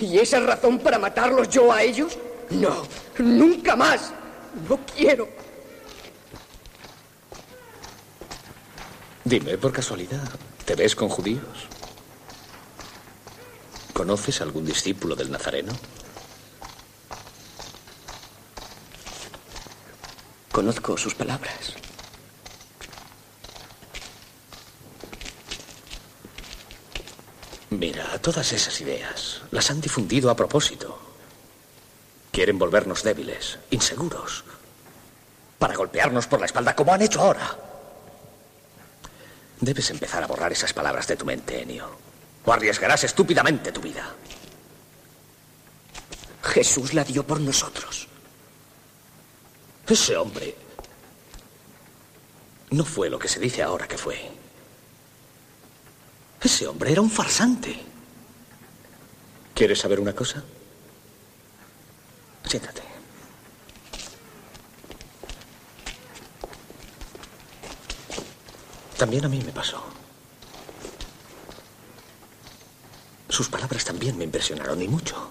¿Y 0.00 0.18
esa 0.18 0.38
es 0.38 0.44
razón 0.44 0.78
para 0.78 0.98
matarlos 0.98 1.48
yo 1.48 1.72
a 1.72 1.82
ellos? 1.82 2.18
No, 2.50 2.86
nunca 3.18 3.76
más. 3.76 4.12
No 4.68 4.78
quiero. 4.94 5.28
Dime, 9.24 9.58
por 9.58 9.72
casualidad, 9.72 10.28
¿te 10.64 10.74
ves 10.74 10.94
con 10.94 11.08
judíos? 11.08 11.68
¿Conoces 13.92 14.40
algún 14.40 14.66
discípulo 14.66 15.16
del 15.16 15.30
Nazareno? 15.30 15.72
Conozco 20.52 20.96
sus 20.96 21.14
palabras. 21.14 21.74
Mira, 27.70 28.15
todas 28.26 28.52
esas 28.52 28.80
ideas 28.80 29.40
las 29.52 29.70
han 29.70 29.80
difundido 29.80 30.30
a 30.30 30.34
propósito. 30.34 30.98
Quieren 32.32 32.58
volvernos 32.58 33.04
débiles, 33.04 33.60
inseguros, 33.70 34.42
para 35.60 35.76
golpearnos 35.76 36.26
por 36.26 36.40
la 36.40 36.46
espalda 36.46 36.74
como 36.74 36.92
han 36.92 37.02
hecho 37.02 37.20
ahora. 37.20 37.56
Debes 39.60 39.90
empezar 39.90 40.24
a 40.24 40.26
borrar 40.26 40.50
esas 40.50 40.72
palabras 40.72 41.06
de 41.06 41.14
tu 41.14 41.24
mente, 41.24 41.62
Enio, 41.62 41.88
o 42.44 42.52
arriesgarás 42.52 43.04
estúpidamente 43.04 43.70
tu 43.70 43.80
vida. 43.80 44.12
Jesús 46.42 46.94
la 46.94 47.04
dio 47.04 47.24
por 47.24 47.40
nosotros. 47.40 48.08
Ese 49.86 50.16
hombre 50.16 50.56
no 52.70 52.84
fue 52.84 53.08
lo 53.08 53.20
que 53.20 53.28
se 53.28 53.38
dice 53.38 53.62
ahora 53.62 53.86
que 53.86 53.96
fue. 53.96 54.18
Ese 56.42 56.66
hombre 56.66 56.90
era 56.90 57.00
un 57.00 57.10
farsante. 57.10 57.94
¿Quieres 59.56 59.78
saber 59.78 59.98
una 60.00 60.12
cosa? 60.12 60.44
Siéntate. 62.44 62.82
También 68.98 69.24
a 69.24 69.28
mí 69.28 69.42
me 69.42 69.52
pasó. 69.52 69.82
Sus 73.30 73.48
palabras 73.48 73.82
también 73.82 74.18
me 74.18 74.24
impresionaron 74.24 74.82
y 74.82 74.88
mucho. 74.88 75.30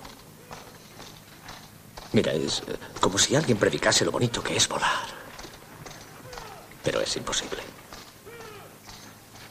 Mira, 2.12 2.34
es 2.34 2.64
eh, 2.68 2.78
como 3.00 3.20
si 3.20 3.36
alguien 3.36 3.60
predicase 3.60 4.06
lo 4.06 4.12
bonito 4.12 4.42
que 4.42 4.58
es 4.58 4.68
volar. 4.68 5.06
Pero 6.84 7.00
es 7.00 7.16
imposible. 7.16 7.62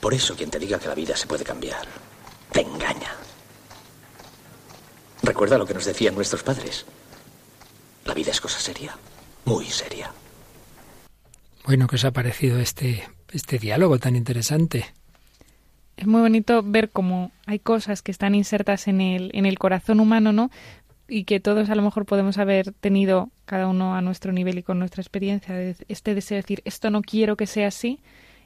Por 0.00 0.14
eso 0.14 0.34
quien 0.34 0.50
te 0.50 0.58
diga 0.58 0.80
que 0.80 0.88
la 0.88 0.96
vida 0.96 1.16
se 1.16 1.28
puede 1.28 1.44
cambiar, 1.44 1.86
te 2.50 2.62
engaña. 2.62 3.23
Recuerda 5.24 5.56
lo 5.56 5.66
que 5.66 5.74
nos 5.74 5.86
decían 5.86 6.14
nuestros 6.14 6.42
padres. 6.42 6.84
La 8.04 8.12
vida 8.12 8.30
es 8.30 8.40
cosa 8.40 8.60
seria, 8.60 8.96
muy 9.46 9.64
seria. 9.66 10.10
Bueno, 11.64 11.86
¿qué 11.86 11.96
os 11.96 12.04
ha 12.04 12.10
parecido 12.10 12.58
este, 12.58 13.08
este 13.32 13.58
diálogo 13.58 13.98
tan 13.98 14.16
interesante? 14.16 14.84
Es 15.96 16.06
muy 16.06 16.20
bonito 16.20 16.62
ver 16.62 16.90
cómo 16.90 17.30
hay 17.46 17.58
cosas 17.58 18.02
que 18.02 18.10
están 18.10 18.34
insertas 18.34 18.86
en 18.86 19.00
el, 19.00 19.30
en 19.32 19.46
el 19.46 19.58
corazón 19.58 20.00
humano, 20.00 20.32
¿no? 20.32 20.50
Y 21.08 21.24
que 21.24 21.40
todos 21.40 21.70
a 21.70 21.74
lo 21.74 21.82
mejor 21.82 22.04
podemos 22.04 22.36
haber 22.36 22.72
tenido, 22.72 23.30
cada 23.46 23.68
uno 23.68 23.94
a 23.94 24.02
nuestro 24.02 24.32
nivel 24.32 24.58
y 24.58 24.62
con 24.62 24.78
nuestra 24.78 25.00
experiencia, 25.00 25.54
de 25.54 25.76
este 25.88 26.14
deseo 26.14 26.36
de 26.36 26.42
decir, 26.42 26.62
esto 26.66 26.90
no 26.90 27.00
quiero 27.00 27.36
que 27.36 27.46
sea 27.46 27.68
así, 27.68 28.00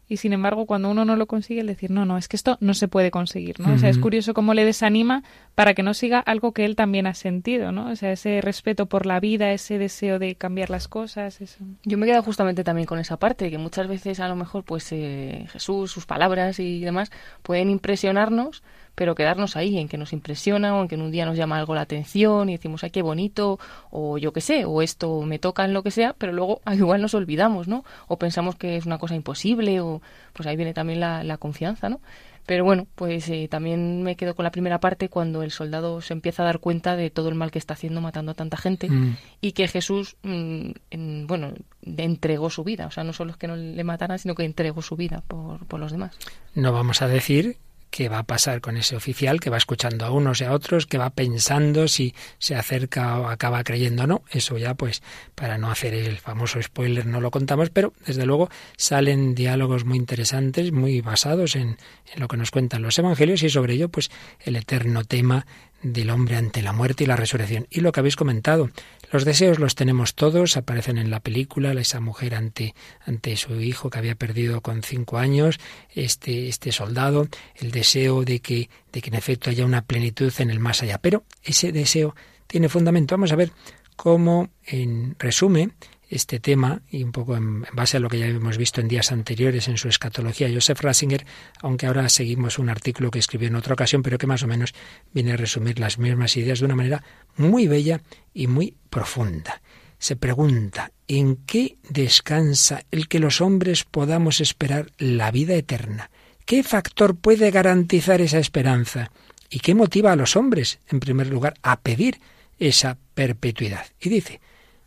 y 0.08 0.16
sin 0.16 0.32
embargo 0.32 0.66
cuando 0.66 0.90
uno 0.90 1.04
no 1.04 1.16
lo 1.16 1.26
consigue 1.26 1.60
el 1.60 1.66
decir 1.66 1.90
no 1.90 2.04
no 2.04 2.16
es 2.16 2.28
que 2.28 2.36
esto 2.36 2.56
no 2.60 2.74
se 2.74 2.88
puede 2.88 3.10
conseguir 3.10 3.60
no 3.60 3.74
o 3.74 3.78
sea 3.78 3.88
es 3.88 3.98
curioso 3.98 4.34
cómo 4.34 4.54
le 4.54 4.64
desanima 4.64 5.22
para 5.54 5.74
que 5.74 5.82
no 5.82 5.94
siga 5.94 6.18
algo 6.20 6.52
que 6.52 6.64
él 6.64 6.76
también 6.76 7.06
ha 7.06 7.14
sentido 7.14 7.72
no 7.72 7.90
o 7.90 7.96
sea 7.96 8.12
ese 8.12 8.40
respeto 8.40 8.86
por 8.86 9.06
la 9.06 9.20
vida 9.20 9.52
ese 9.52 9.78
deseo 9.78 10.18
de 10.18 10.34
cambiar 10.34 10.70
las 10.70 10.88
cosas 10.88 11.40
eso. 11.40 11.64
Yo 11.84 11.98
me 11.98 12.06
quedo 12.06 12.22
justamente 12.22 12.64
también 12.64 12.86
con 12.86 12.98
esa 12.98 13.18
parte 13.18 13.50
que 13.50 13.58
muchas 13.58 13.86
veces 13.86 14.20
a 14.20 14.28
lo 14.28 14.36
mejor 14.36 14.64
pues 14.64 14.90
eh, 14.92 15.46
Jesús 15.50 15.90
sus 15.90 16.06
palabras 16.06 16.58
y 16.58 16.80
demás 16.80 17.10
pueden 17.42 17.70
impresionarnos 17.70 18.62
pero 18.98 19.14
quedarnos 19.14 19.54
ahí, 19.54 19.78
en 19.78 19.86
que 19.86 19.96
nos 19.96 20.12
impresiona 20.12 20.74
o 20.74 20.82
en 20.82 20.88
que 20.88 20.96
en 20.96 21.02
un 21.02 21.12
día 21.12 21.24
nos 21.24 21.36
llama 21.36 21.56
algo 21.56 21.72
la 21.72 21.82
atención 21.82 22.48
y 22.48 22.56
decimos, 22.56 22.82
ay, 22.82 22.90
qué 22.90 23.00
bonito, 23.00 23.60
o 23.92 24.18
yo 24.18 24.32
qué 24.32 24.40
sé, 24.40 24.64
o 24.64 24.82
esto 24.82 25.22
me 25.22 25.38
toca 25.38 25.64
en 25.64 25.72
lo 25.72 25.84
que 25.84 25.92
sea, 25.92 26.16
pero 26.18 26.32
luego 26.32 26.60
igual 26.74 27.00
nos 27.00 27.14
olvidamos, 27.14 27.68
¿no? 27.68 27.84
O 28.08 28.18
pensamos 28.18 28.56
que 28.56 28.76
es 28.76 28.86
una 28.86 28.98
cosa 28.98 29.14
imposible, 29.14 29.80
o 29.80 30.02
pues 30.32 30.48
ahí 30.48 30.56
viene 30.56 30.74
también 30.74 30.98
la, 30.98 31.38
confianza, 31.38 31.88
¿no? 31.88 32.00
Pero 32.44 32.64
bueno, 32.64 32.88
pues 32.96 33.28
eh, 33.28 33.46
también 33.48 34.02
me 34.02 34.16
quedo 34.16 34.34
con 34.34 34.42
la 34.42 34.50
primera 34.50 34.80
parte 34.80 35.08
cuando 35.08 35.44
el 35.44 35.52
soldado 35.52 36.00
se 36.00 36.12
empieza 36.12 36.42
a 36.42 36.46
dar 36.46 36.58
cuenta 36.58 36.96
de 36.96 37.10
todo 37.10 37.28
el 37.28 37.36
mal 37.36 37.52
que 37.52 37.60
está 37.60 37.74
haciendo 37.74 38.00
matando 38.00 38.32
a 38.32 38.34
tanta 38.34 38.56
gente 38.56 38.90
mm. 38.90 39.16
y 39.40 39.52
que 39.52 39.68
Jesús, 39.68 40.16
mm, 40.24 41.26
bueno, 41.26 41.52
entregó 41.84 42.50
su 42.50 42.64
vida. 42.64 42.88
O 42.88 42.90
sea, 42.90 43.04
no 43.04 43.12
solo 43.12 43.30
es 43.30 43.36
que 43.36 43.46
no 43.46 43.54
le 43.54 43.84
mataran, 43.84 44.18
sino 44.18 44.34
que 44.34 44.44
entregó 44.44 44.82
su 44.82 44.96
vida 44.96 45.22
por, 45.28 45.66
por 45.66 45.78
los 45.78 45.92
demás. 45.92 46.18
No 46.54 46.72
vamos 46.72 47.00
a 47.02 47.06
decir 47.06 47.58
qué 47.90 48.08
va 48.08 48.18
a 48.18 48.22
pasar 48.22 48.60
con 48.60 48.76
ese 48.76 48.96
oficial 48.96 49.40
que 49.40 49.50
va 49.50 49.56
escuchando 49.56 50.04
a 50.04 50.10
unos 50.10 50.40
y 50.40 50.44
a 50.44 50.52
otros, 50.52 50.86
que 50.86 50.98
va 50.98 51.10
pensando 51.10 51.88
si 51.88 52.14
se 52.38 52.54
acerca 52.54 53.18
o 53.18 53.28
acaba 53.28 53.64
creyendo 53.64 54.04
o 54.04 54.06
no. 54.06 54.22
Eso 54.30 54.58
ya, 54.58 54.74
pues, 54.74 55.02
para 55.34 55.58
no 55.58 55.70
hacer 55.70 55.94
el 55.94 56.18
famoso 56.18 56.60
spoiler, 56.62 57.06
no 57.06 57.20
lo 57.20 57.30
contamos, 57.30 57.70
pero 57.70 57.92
desde 58.06 58.26
luego 58.26 58.50
salen 58.76 59.34
diálogos 59.34 59.84
muy 59.84 59.98
interesantes, 59.98 60.72
muy 60.72 61.00
basados 61.00 61.56
en, 61.56 61.78
en 62.12 62.20
lo 62.20 62.28
que 62.28 62.36
nos 62.36 62.50
cuentan 62.50 62.82
los 62.82 62.98
evangelios 62.98 63.42
y 63.42 63.50
sobre 63.50 63.74
ello, 63.74 63.88
pues, 63.88 64.10
el 64.40 64.56
eterno 64.56 65.04
tema 65.04 65.46
del 65.82 66.10
hombre 66.10 66.36
ante 66.36 66.62
la 66.62 66.72
muerte 66.72 67.04
y 67.04 67.06
la 67.06 67.16
resurrección. 67.16 67.66
Y 67.70 67.80
lo 67.80 67.92
que 67.92 68.00
habéis 68.00 68.16
comentado, 68.16 68.70
los 69.10 69.24
deseos 69.24 69.58
los 69.58 69.74
tenemos 69.74 70.14
todos, 70.14 70.56
aparecen 70.56 70.98
en 70.98 71.10
la 71.10 71.20
película, 71.20 71.72
esa 71.72 72.00
mujer 72.00 72.34
ante, 72.34 72.74
ante 73.06 73.36
su 73.36 73.60
hijo 73.60 73.90
que 73.90 73.98
había 73.98 74.14
perdido 74.14 74.60
con 74.60 74.82
cinco 74.82 75.18
años, 75.18 75.58
este, 75.94 76.48
este 76.48 76.72
soldado, 76.72 77.28
el 77.56 77.70
deseo 77.70 78.24
de 78.24 78.40
que, 78.40 78.68
de 78.92 79.00
que 79.00 79.08
en 79.08 79.14
efecto 79.14 79.50
haya 79.50 79.64
una 79.64 79.82
plenitud 79.82 80.32
en 80.38 80.50
el 80.50 80.60
más 80.60 80.82
allá. 80.82 80.98
Pero 80.98 81.24
ese 81.42 81.72
deseo 81.72 82.14
tiene 82.46 82.68
fundamento. 82.68 83.14
Vamos 83.14 83.32
a 83.32 83.36
ver 83.36 83.52
cómo, 83.96 84.50
en 84.66 85.16
resumen, 85.18 85.74
este 86.08 86.40
tema 86.40 86.82
y 86.90 87.02
un 87.02 87.12
poco 87.12 87.36
en, 87.36 87.62
base 87.72 87.96
a 87.96 88.00
lo 88.00 88.08
que 88.08 88.18
ya 88.18 88.26
hemos 88.26 88.56
visto 88.56 88.80
en 88.80 88.88
días 88.88 89.12
anteriores 89.12 89.68
en 89.68 89.76
su 89.76 89.88
escatología 89.88 90.48
Joseph 90.52 90.80
Ratzinger, 90.80 91.26
aunque 91.60 91.86
ahora 91.86 92.08
seguimos 92.08 92.58
un 92.58 92.68
artículo 92.68 93.10
que 93.10 93.18
escribió 93.18 93.48
en 93.48 93.56
otra 93.56 93.74
ocasión, 93.74 94.02
pero 94.02 94.18
que 94.18 94.26
más 94.26 94.42
o 94.42 94.46
menos 94.46 94.74
viene 95.12 95.32
a 95.32 95.36
resumir 95.36 95.78
las 95.78 95.98
mismas 95.98 96.36
ideas 96.36 96.60
de 96.60 96.64
una 96.64 96.76
manera 96.76 97.02
muy 97.36 97.68
bella 97.68 98.00
y 98.32 98.46
muy 98.46 98.76
profunda. 98.90 99.60
Se 99.98 100.16
pregunta, 100.16 100.92
¿en 101.08 101.36
qué 101.36 101.78
descansa 101.88 102.84
el 102.90 103.08
que 103.08 103.18
los 103.18 103.40
hombres 103.40 103.84
podamos 103.84 104.40
esperar 104.40 104.92
la 104.98 105.30
vida 105.30 105.54
eterna? 105.54 106.10
¿Qué 106.44 106.62
factor 106.62 107.16
puede 107.16 107.50
garantizar 107.50 108.20
esa 108.20 108.38
esperanza? 108.38 109.10
¿Y 109.50 109.60
qué 109.60 109.74
motiva 109.74 110.12
a 110.12 110.16
los 110.16 110.36
hombres, 110.36 110.78
en 110.88 111.00
primer 111.00 111.26
lugar, 111.26 111.54
a 111.62 111.80
pedir 111.80 112.20
esa 112.58 112.96
perpetuidad? 113.14 113.86
Y 114.00 114.08
dice, 114.08 114.40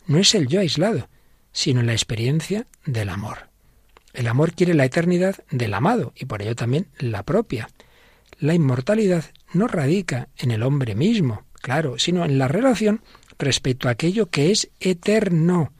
no 0.06 0.18
es 0.18 0.34
el 0.34 0.48
yo 0.48 0.60
aislado, 0.60 1.08
sino 1.52 1.82
la 1.82 1.92
experiencia 1.92 2.66
del 2.84 3.08
amor. 3.08 3.48
El 4.12 4.28
amor 4.28 4.52
quiere 4.52 4.74
la 4.74 4.84
eternidad 4.84 5.36
del 5.50 5.74
amado 5.74 6.12
y 6.16 6.26
por 6.26 6.42
ello 6.42 6.54
también 6.54 6.88
la 6.98 7.22
propia. 7.22 7.68
La 8.38 8.54
inmortalidad 8.54 9.24
no 9.52 9.68
radica 9.68 10.28
en 10.36 10.50
el 10.50 10.62
hombre 10.62 10.94
mismo, 10.94 11.44
claro, 11.54 11.98
sino 11.98 12.24
en 12.24 12.38
la 12.38 12.48
relación 12.48 13.02
respecto 13.38 13.88
a 13.88 13.92
aquello 13.92 14.26
que 14.26 14.50
es 14.50 14.70
eterno. 14.80 15.72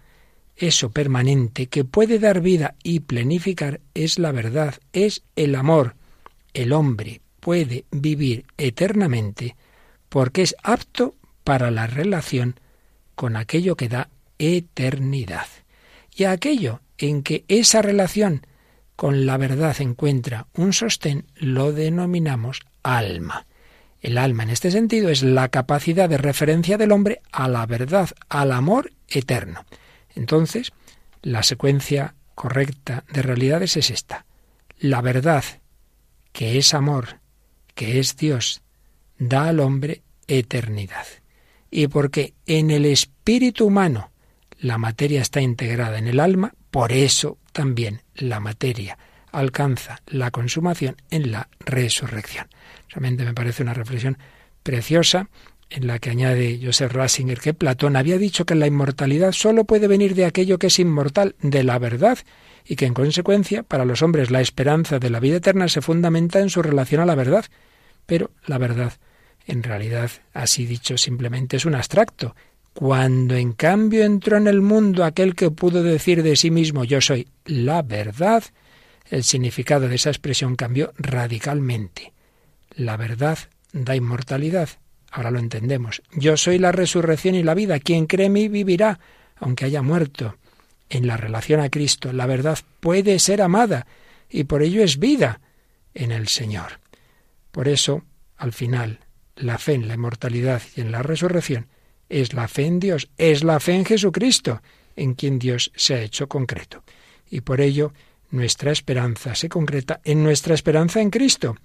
Eso 0.56 0.90
permanente 0.90 1.66
que 1.66 1.84
puede 1.84 2.18
dar 2.18 2.40
vida 2.40 2.74
y 2.82 3.00
plenificar 3.00 3.80
es 3.94 4.18
la 4.18 4.32
verdad, 4.32 4.76
es 4.92 5.22
el 5.36 5.54
amor. 5.54 5.96
El 6.54 6.72
hombre 6.72 7.20
puede 7.40 7.84
vivir 7.90 8.46
eternamente 8.56 9.56
porque 10.08 10.42
es 10.42 10.54
apto 10.62 11.14
para 11.44 11.70
la 11.70 11.86
relación 11.86 12.60
con 13.14 13.36
aquello 13.36 13.76
que 13.76 13.88
da 13.88 14.08
eternidad 14.38 15.46
y 16.14 16.24
aquello 16.24 16.80
en 16.98 17.22
que 17.22 17.44
esa 17.48 17.82
relación 17.82 18.46
con 18.96 19.26
la 19.26 19.36
verdad 19.36 19.80
encuentra 19.80 20.46
un 20.54 20.72
sostén 20.72 21.26
lo 21.34 21.72
denominamos 21.72 22.60
alma. 22.82 23.46
El 24.00 24.18
alma 24.18 24.42
en 24.42 24.50
este 24.50 24.70
sentido 24.70 25.08
es 25.08 25.22
la 25.22 25.48
capacidad 25.48 26.08
de 26.08 26.18
referencia 26.18 26.76
del 26.76 26.92
hombre 26.92 27.20
a 27.30 27.48
la 27.48 27.66
verdad, 27.66 28.10
al 28.28 28.52
amor 28.52 28.92
eterno. 29.08 29.64
Entonces, 30.14 30.72
la 31.22 31.42
secuencia 31.42 32.14
correcta 32.34 33.04
de 33.12 33.22
realidades 33.22 33.76
es 33.76 33.90
esta. 33.90 34.26
La 34.78 35.00
verdad, 35.00 35.44
que 36.32 36.58
es 36.58 36.74
amor, 36.74 37.20
que 37.74 38.00
es 38.00 38.16
Dios, 38.16 38.62
da 39.18 39.48
al 39.48 39.60
hombre 39.60 40.02
eternidad. 40.26 41.06
Y 41.70 41.86
porque 41.86 42.34
en 42.46 42.70
el 42.70 42.84
espíritu 42.84 43.66
humano 43.66 44.11
la 44.62 44.78
materia 44.78 45.20
está 45.20 45.40
integrada 45.40 45.98
en 45.98 46.06
el 46.06 46.20
alma, 46.20 46.54
por 46.70 46.92
eso 46.92 47.36
también 47.52 48.02
la 48.14 48.38
materia 48.38 48.96
alcanza 49.32 50.00
la 50.06 50.30
consumación 50.30 50.96
en 51.10 51.32
la 51.32 51.48
resurrección. 51.58 52.46
Realmente 52.88 53.24
me 53.24 53.34
parece 53.34 53.64
una 53.64 53.74
reflexión 53.74 54.18
preciosa 54.62 55.28
en 55.68 55.88
la 55.88 55.98
que 55.98 56.10
añade 56.10 56.60
Joseph 56.62 56.92
Ratzinger 56.92 57.40
que 57.40 57.54
Platón 57.54 57.96
había 57.96 58.18
dicho 58.18 58.44
que 58.44 58.54
la 58.54 58.68
inmortalidad 58.68 59.32
sólo 59.32 59.64
puede 59.64 59.88
venir 59.88 60.14
de 60.14 60.26
aquello 60.26 60.58
que 60.58 60.68
es 60.68 60.78
inmortal, 60.78 61.34
de 61.40 61.64
la 61.64 61.78
verdad, 61.80 62.18
y 62.64 62.76
que 62.76 62.86
en 62.86 62.94
consecuencia 62.94 63.64
para 63.64 63.84
los 63.84 64.00
hombres 64.02 64.30
la 64.30 64.40
esperanza 64.40 65.00
de 65.00 65.10
la 65.10 65.18
vida 65.18 65.38
eterna 65.38 65.68
se 65.68 65.82
fundamenta 65.82 66.38
en 66.38 66.50
su 66.50 66.62
relación 66.62 67.00
a 67.00 67.06
la 67.06 67.16
verdad. 67.16 67.46
Pero 68.06 68.30
la 68.46 68.58
verdad, 68.58 68.92
en 69.46 69.64
realidad, 69.64 70.10
así 70.34 70.66
dicho, 70.66 70.98
simplemente 70.98 71.56
es 71.56 71.64
un 71.64 71.74
abstracto, 71.74 72.36
cuando 72.74 73.36
en 73.36 73.52
cambio 73.52 74.04
entró 74.04 74.36
en 74.36 74.46
el 74.46 74.62
mundo 74.62 75.04
aquel 75.04 75.34
que 75.34 75.50
pudo 75.50 75.82
decir 75.82 76.22
de 76.22 76.36
sí 76.36 76.50
mismo 76.50 76.84
yo 76.84 77.00
soy 77.00 77.28
la 77.44 77.82
verdad, 77.82 78.44
el 79.10 79.24
significado 79.24 79.88
de 79.88 79.96
esa 79.96 80.10
expresión 80.10 80.56
cambió 80.56 80.92
radicalmente. 80.96 82.12
La 82.74 82.96
verdad 82.96 83.38
da 83.72 83.94
inmortalidad. 83.94 84.68
Ahora 85.10 85.30
lo 85.30 85.38
entendemos. 85.38 86.02
Yo 86.14 86.38
soy 86.38 86.58
la 86.58 86.72
resurrección 86.72 87.34
y 87.34 87.42
la 87.42 87.54
vida. 87.54 87.78
Quien 87.78 88.06
cree 88.06 88.26
en 88.26 88.32
mí 88.32 88.48
vivirá, 88.48 89.00
aunque 89.36 89.66
haya 89.66 89.82
muerto. 89.82 90.36
En 90.88 91.06
la 91.06 91.18
relación 91.18 91.60
a 91.60 91.68
Cristo, 91.68 92.12
la 92.12 92.26
verdad 92.26 92.58
puede 92.80 93.18
ser 93.18 93.42
amada 93.42 93.86
y 94.30 94.44
por 94.44 94.62
ello 94.62 94.82
es 94.82 94.98
vida 94.98 95.40
en 95.92 96.12
el 96.12 96.28
Señor. 96.28 96.80
Por 97.50 97.68
eso, 97.68 98.04
al 98.38 98.52
final, 98.52 99.00
la 99.36 99.58
fe 99.58 99.74
en 99.74 99.88
la 99.88 99.94
inmortalidad 99.94 100.62
y 100.74 100.80
en 100.80 100.92
la 100.92 101.02
resurrección 101.02 101.66
es 102.12 102.34
la 102.34 102.46
fe 102.46 102.66
en 102.66 102.78
Dios, 102.78 103.08
es 103.16 103.42
la 103.42 103.58
fe 103.58 103.72
en 103.72 103.86
Jesucristo, 103.86 104.60
en 104.96 105.14
quien 105.14 105.38
Dios 105.38 105.72
se 105.74 105.94
ha 105.94 106.02
hecho 106.02 106.28
concreto. 106.28 106.84
Y 107.30 107.40
por 107.40 107.62
ello 107.62 107.92
nuestra 108.30 108.70
esperanza 108.70 109.34
se 109.34 109.48
concreta 109.48 110.00
en 110.04 110.22
nuestra 110.22 110.54
esperanza 110.54 111.00
en 111.00 111.10
Cristo. 111.10 111.56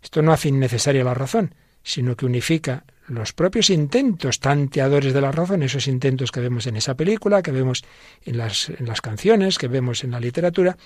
Esto 0.00 0.22
no 0.22 0.32
hace 0.32 0.48
innecesaria 0.48 1.02
la 1.02 1.14
razón, 1.14 1.54
sino 1.82 2.16
que 2.16 2.24
unifica 2.24 2.84
los 3.08 3.32
propios 3.32 3.68
intentos 3.70 4.38
tanteadores 4.38 5.12
de 5.12 5.20
la 5.20 5.32
razón, 5.32 5.64
esos 5.64 5.88
intentos 5.88 6.30
que 6.30 6.40
vemos 6.40 6.66
en 6.68 6.76
esa 6.76 6.94
película, 6.94 7.42
que 7.42 7.52
vemos 7.52 7.84
en 8.24 8.38
las, 8.38 8.68
en 8.70 8.86
las 8.86 9.00
canciones, 9.00 9.58
que 9.58 9.68
vemos 9.68 10.04
en 10.04 10.12
la 10.12 10.20
literatura, 10.20 10.76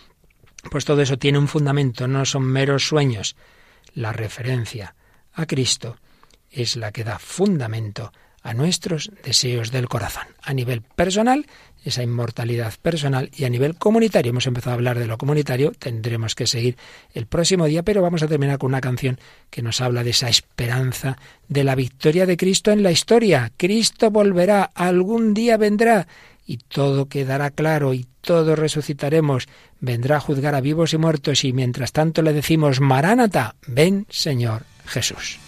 pues 0.71 0.87
todo 0.87 1.03
eso 1.03 1.19
tiene 1.19 1.39
un 1.39 1.49
fundamento, 1.49 2.09
no 2.09 2.25
son 2.25 2.45
meros 2.45 2.87
sueños. 2.87 3.37
La 3.95 4.13
referencia 4.13 4.95
a 5.35 5.47
Cristo 5.47 5.97
es 6.51 6.77
la 6.77 6.93
que 6.93 7.05
da 7.05 7.19
fundamento 7.19 8.13
a 8.43 8.55
nuestros 8.55 9.11
deseos 9.25 9.71
del 9.71 9.89
corazón. 9.89 10.25
A 10.43 10.55
nivel 10.55 10.83
personal, 10.83 11.47
esa 11.85 12.03
inmortalidad 12.03 12.75
personal 12.81 13.31
y 13.35 13.45
a 13.45 13.51
nivel 13.51 13.77
comunitario. 13.77 14.31
Hemos 14.31 14.47
empezado 14.47 14.73
a 14.73 14.75
hablar 14.75 14.99
de 14.99 15.07
lo 15.07 15.19
comunitario, 15.19 15.73
tendremos 15.79 16.35
que 16.35 16.47
seguir 16.47 16.77
el 17.15 17.27
próximo 17.27 17.67
día, 17.67 17.83
pero 17.83 18.03
vamos 18.03 18.23
a 18.23 18.29
terminar 18.29 18.59
con 18.59 18.69
una 18.69 18.81
canción 18.81 19.19
que 19.51 19.63
nos 19.63 19.81
habla 19.81 20.05
de 20.05 20.11
esa 20.11 20.29
esperanza 20.29 21.19
de 21.49 21.65
la 21.65 21.75
victoria 21.75 22.27
de 22.27 22.37
Cristo 22.37 22.71
en 22.71 22.83
la 22.83 22.93
historia. 22.93 23.53
Cristo 23.57 24.11
volverá, 24.11 24.71
algún 24.75 25.35
día 25.35 25.57
vendrá 25.57 26.07
y 26.47 26.59
todo 26.59 27.07
quedará 27.07 27.51
claro 27.51 27.95
y 27.95 28.07
todos 28.21 28.59
resucitaremos. 28.59 29.49
Vendrá 29.81 30.17
a 30.17 30.21
juzgar 30.21 30.55
a 30.55 30.61
vivos 30.61 30.93
y 30.93 30.99
muertos 30.99 31.45
y 31.45 31.53
mientras 31.53 31.93
tanto 31.93 32.23
le 32.23 32.33
decimos, 32.33 32.81
Maránata, 32.81 33.55
ven 33.67 34.07
Señor 34.11 34.65
Jesús. 34.87 35.39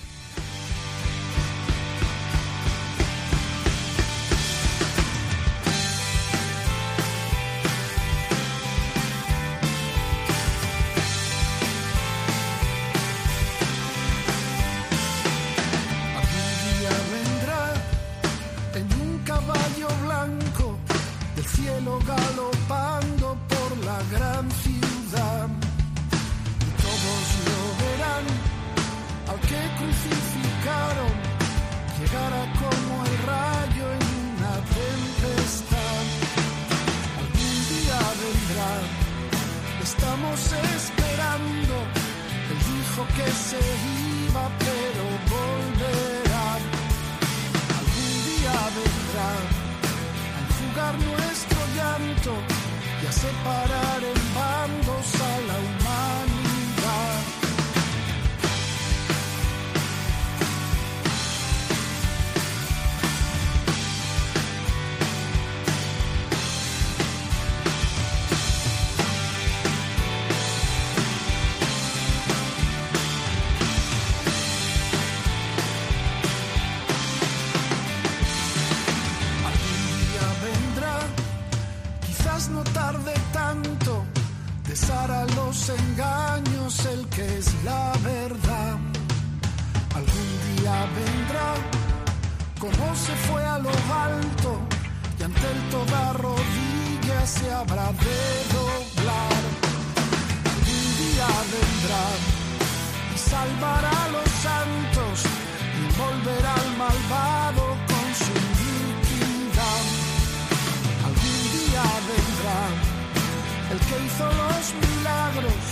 comienzan 114.02 114.36
los 114.36 114.74
milagros. 114.74 115.71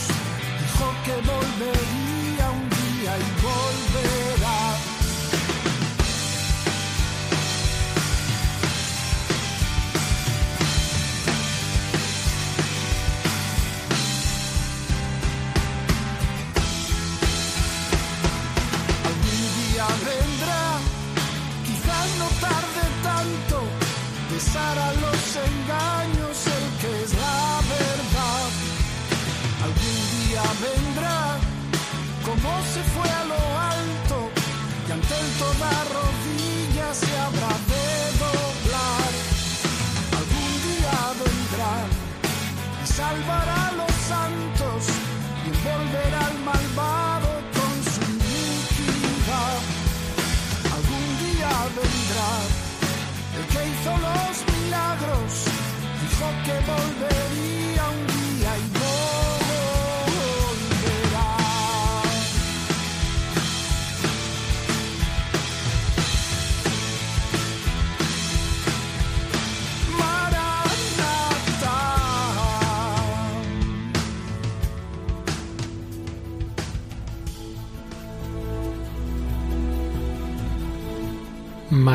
que 56.51 56.59
volvería. 56.66 57.59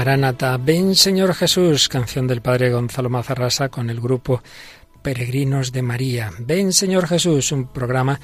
Maranata, 0.05 0.55
ven 0.57 0.93
Señor 0.93 1.33
Jesús, 1.33 1.89
canción 1.89 2.27
del 2.27 2.43
Padre 2.43 2.69
Gonzalo 2.69 3.09
Mazarrasa 3.09 3.69
con 3.69 3.89
el 3.89 3.99
grupo 3.99 4.43
Peregrinos 5.01 5.71
de 5.71 5.81
María. 5.81 6.29
Ven 6.37 6.73
Señor 6.73 7.07
Jesús, 7.07 7.51
un 7.51 7.69
programa 7.69 8.19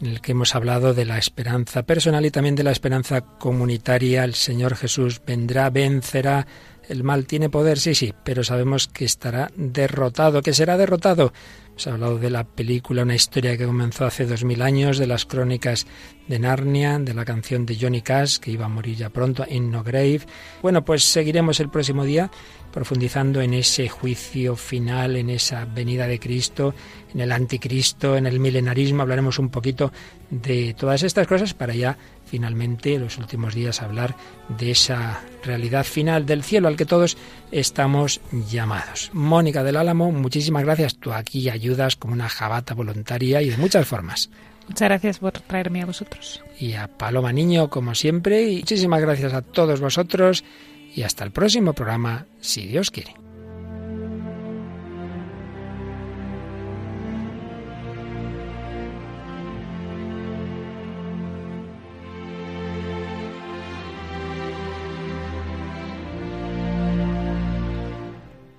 en 0.00 0.06
el 0.06 0.20
que 0.20 0.30
hemos 0.30 0.54
hablado 0.54 0.94
de 0.94 1.04
la 1.04 1.18
esperanza 1.18 1.82
personal 1.82 2.24
y 2.24 2.30
también 2.30 2.54
de 2.54 2.62
la 2.62 2.70
esperanza 2.70 3.22
comunitaria. 3.22 4.22
El 4.22 4.34
Señor 4.34 4.76
Jesús 4.76 5.20
vendrá, 5.26 5.70
vencerá. 5.70 6.46
El 6.88 7.04
mal 7.04 7.26
tiene 7.26 7.48
poder, 7.48 7.78
sí, 7.78 7.94
sí, 7.94 8.12
pero 8.24 8.44
sabemos 8.44 8.88
que 8.88 9.04
estará 9.04 9.50
derrotado, 9.56 10.42
que 10.42 10.52
será 10.52 10.76
derrotado 10.76 11.32
se 11.76 11.90
ha 11.90 11.94
hablado 11.94 12.18
de 12.18 12.30
la 12.30 12.44
película, 12.44 13.02
una 13.02 13.14
historia 13.14 13.56
que 13.56 13.66
comenzó 13.66 14.04
hace 14.04 14.26
dos 14.26 14.44
mil 14.44 14.62
años, 14.62 14.98
de 14.98 15.06
las 15.06 15.24
crónicas 15.24 15.86
de 16.28 16.38
Narnia, 16.38 16.98
de 16.98 17.14
la 17.14 17.24
canción 17.24 17.66
de 17.66 17.76
Johnny 17.78 18.00
Cash, 18.00 18.38
que 18.38 18.52
iba 18.52 18.66
a 18.66 18.68
morir 18.68 18.96
ya 18.96 19.10
pronto, 19.10 19.44
In 19.48 19.70
No 19.70 19.82
Grave. 19.82 20.20
Bueno, 20.62 20.84
pues 20.84 21.04
seguiremos 21.04 21.58
el 21.60 21.70
próximo 21.70 22.04
día 22.04 22.30
profundizando 22.74 23.40
en 23.40 23.54
ese 23.54 23.88
juicio 23.88 24.56
final, 24.56 25.16
en 25.16 25.30
esa 25.30 25.64
venida 25.64 26.08
de 26.08 26.18
Cristo, 26.18 26.74
en 27.14 27.20
el 27.20 27.30
anticristo, 27.30 28.16
en 28.16 28.26
el 28.26 28.40
milenarismo. 28.40 29.02
Hablaremos 29.02 29.38
un 29.38 29.48
poquito 29.48 29.92
de 30.28 30.74
todas 30.76 31.04
estas 31.04 31.28
cosas 31.28 31.54
para 31.54 31.72
ya 31.72 31.96
finalmente, 32.26 32.94
en 32.94 33.02
los 33.02 33.16
últimos 33.16 33.54
días, 33.54 33.80
hablar 33.80 34.16
de 34.48 34.72
esa 34.72 35.20
realidad 35.44 35.84
final 35.84 36.26
del 36.26 36.42
cielo 36.42 36.66
al 36.66 36.76
que 36.76 36.84
todos 36.84 37.16
estamos 37.52 38.20
llamados. 38.50 39.10
Mónica 39.12 39.62
del 39.62 39.76
Álamo, 39.76 40.10
muchísimas 40.10 40.64
gracias. 40.64 40.96
Tú 40.96 41.12
aquí 41.12 41.48
ayudas 41.48 41.94
como 41.94 42.14
una 42.14 42.28
jabata 42.28 42.74
voluntaria 42.74 43.40
y 43.40 43.50
de 43.50 43.56
muchas 43.56 43.86
formas. 43.86 44.30
Muchas 44.66 44.88
gracias 44.88 45.18
por 45.20 45.30
traerme 45.32 45.82
a 45.82 45.86
vosotros. 45.86 46.42
Y 46.58 46.72
a 46.72 46.88
Paloma 46.88 47.32
Niño, 47.32 47.70
como 47.70 47.94
siempre. 47.94 48.50
Y 48.50 48.58
muchísimas 48.60 49.00
gracias 49.00 49.32
a 49.32 49.42
todos 49.42 49.80
vosotros 49.80 50.42
y 50.94 51.02
hasta 51.02 51.24
el 51.24 51.32
próximo 51.32 51.72
programa, 51.72 52.26
si 52.40 52.66
Dios 52.66 52.90
quiere. 52.90 53.14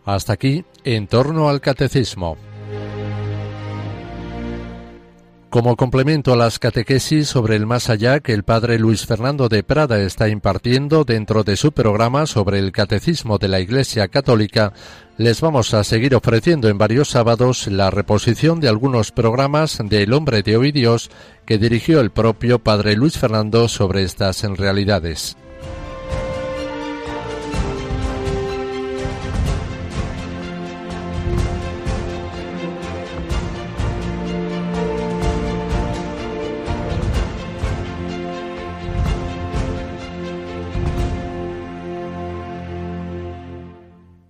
Hasta 0.06 0.34
aquí, 0.34 0.64
en 0.84 1.08
torno 1.08 1.50
al 1.50 1.62
catecismo. 1.62 2.38
Como 5.56 5.78
complemento 5.78 6.34
a 6.34 6.36
las 6.36 6.60
catequesis 6.60 7.30
sobre 7.30 7.56
el 7.56 7.66
más 7.66 7.90
allá 7.90 8.20
que 8.20 8.34
el 8.34 8.44
padre 8.44 8.78
Luis 8.78 9.06
Fernando 9.06 9.48
de 9.48 9.64
Prada 9.64 10.02
está 10.02 10.28
impartiendo 10.28 11.06
dentro 11.06 11.46
de 11.46 11.56
su 11.56 11.72
programa 11.72 12.26
sobre 12.26 12.60
el 12.60 12.74
catecismo 12.74 13.38
de 13.38 13.48
la 13.48 13.62
Iglesia 13.62 14.10
Católica, 14.10 14.74
les 15.18 15.40
vamos 15.40 15.74
a 15.74 15.86
seguir 15.86 16.14
ofreciendo 16.14 16.68
en 16.68 16.78
varios 16.78 17.12
sábados 17.12 17.68
la 17.68 17.90
reposición 17.90 18.60
de 18.60 18.68
algunos 18.68 19.14
programas 19.14 19.80
de 19.82 20.04
El 20.04 20.12
hombre 20.12 20.44
de 20.44 20.58
hoy 20.58 20.74
Dios 20.74 21.10
que 21.46 21.58
dirigió 21.58 22.02
el 22.02 22.12
propio 22.12 22.60
padre 22.60 22.98
Luis 22.98 23.18
Fernando 23.18 23.70
sobre 23.70 24.04
estas 24.04 24.44
realidades. 24.44 25.38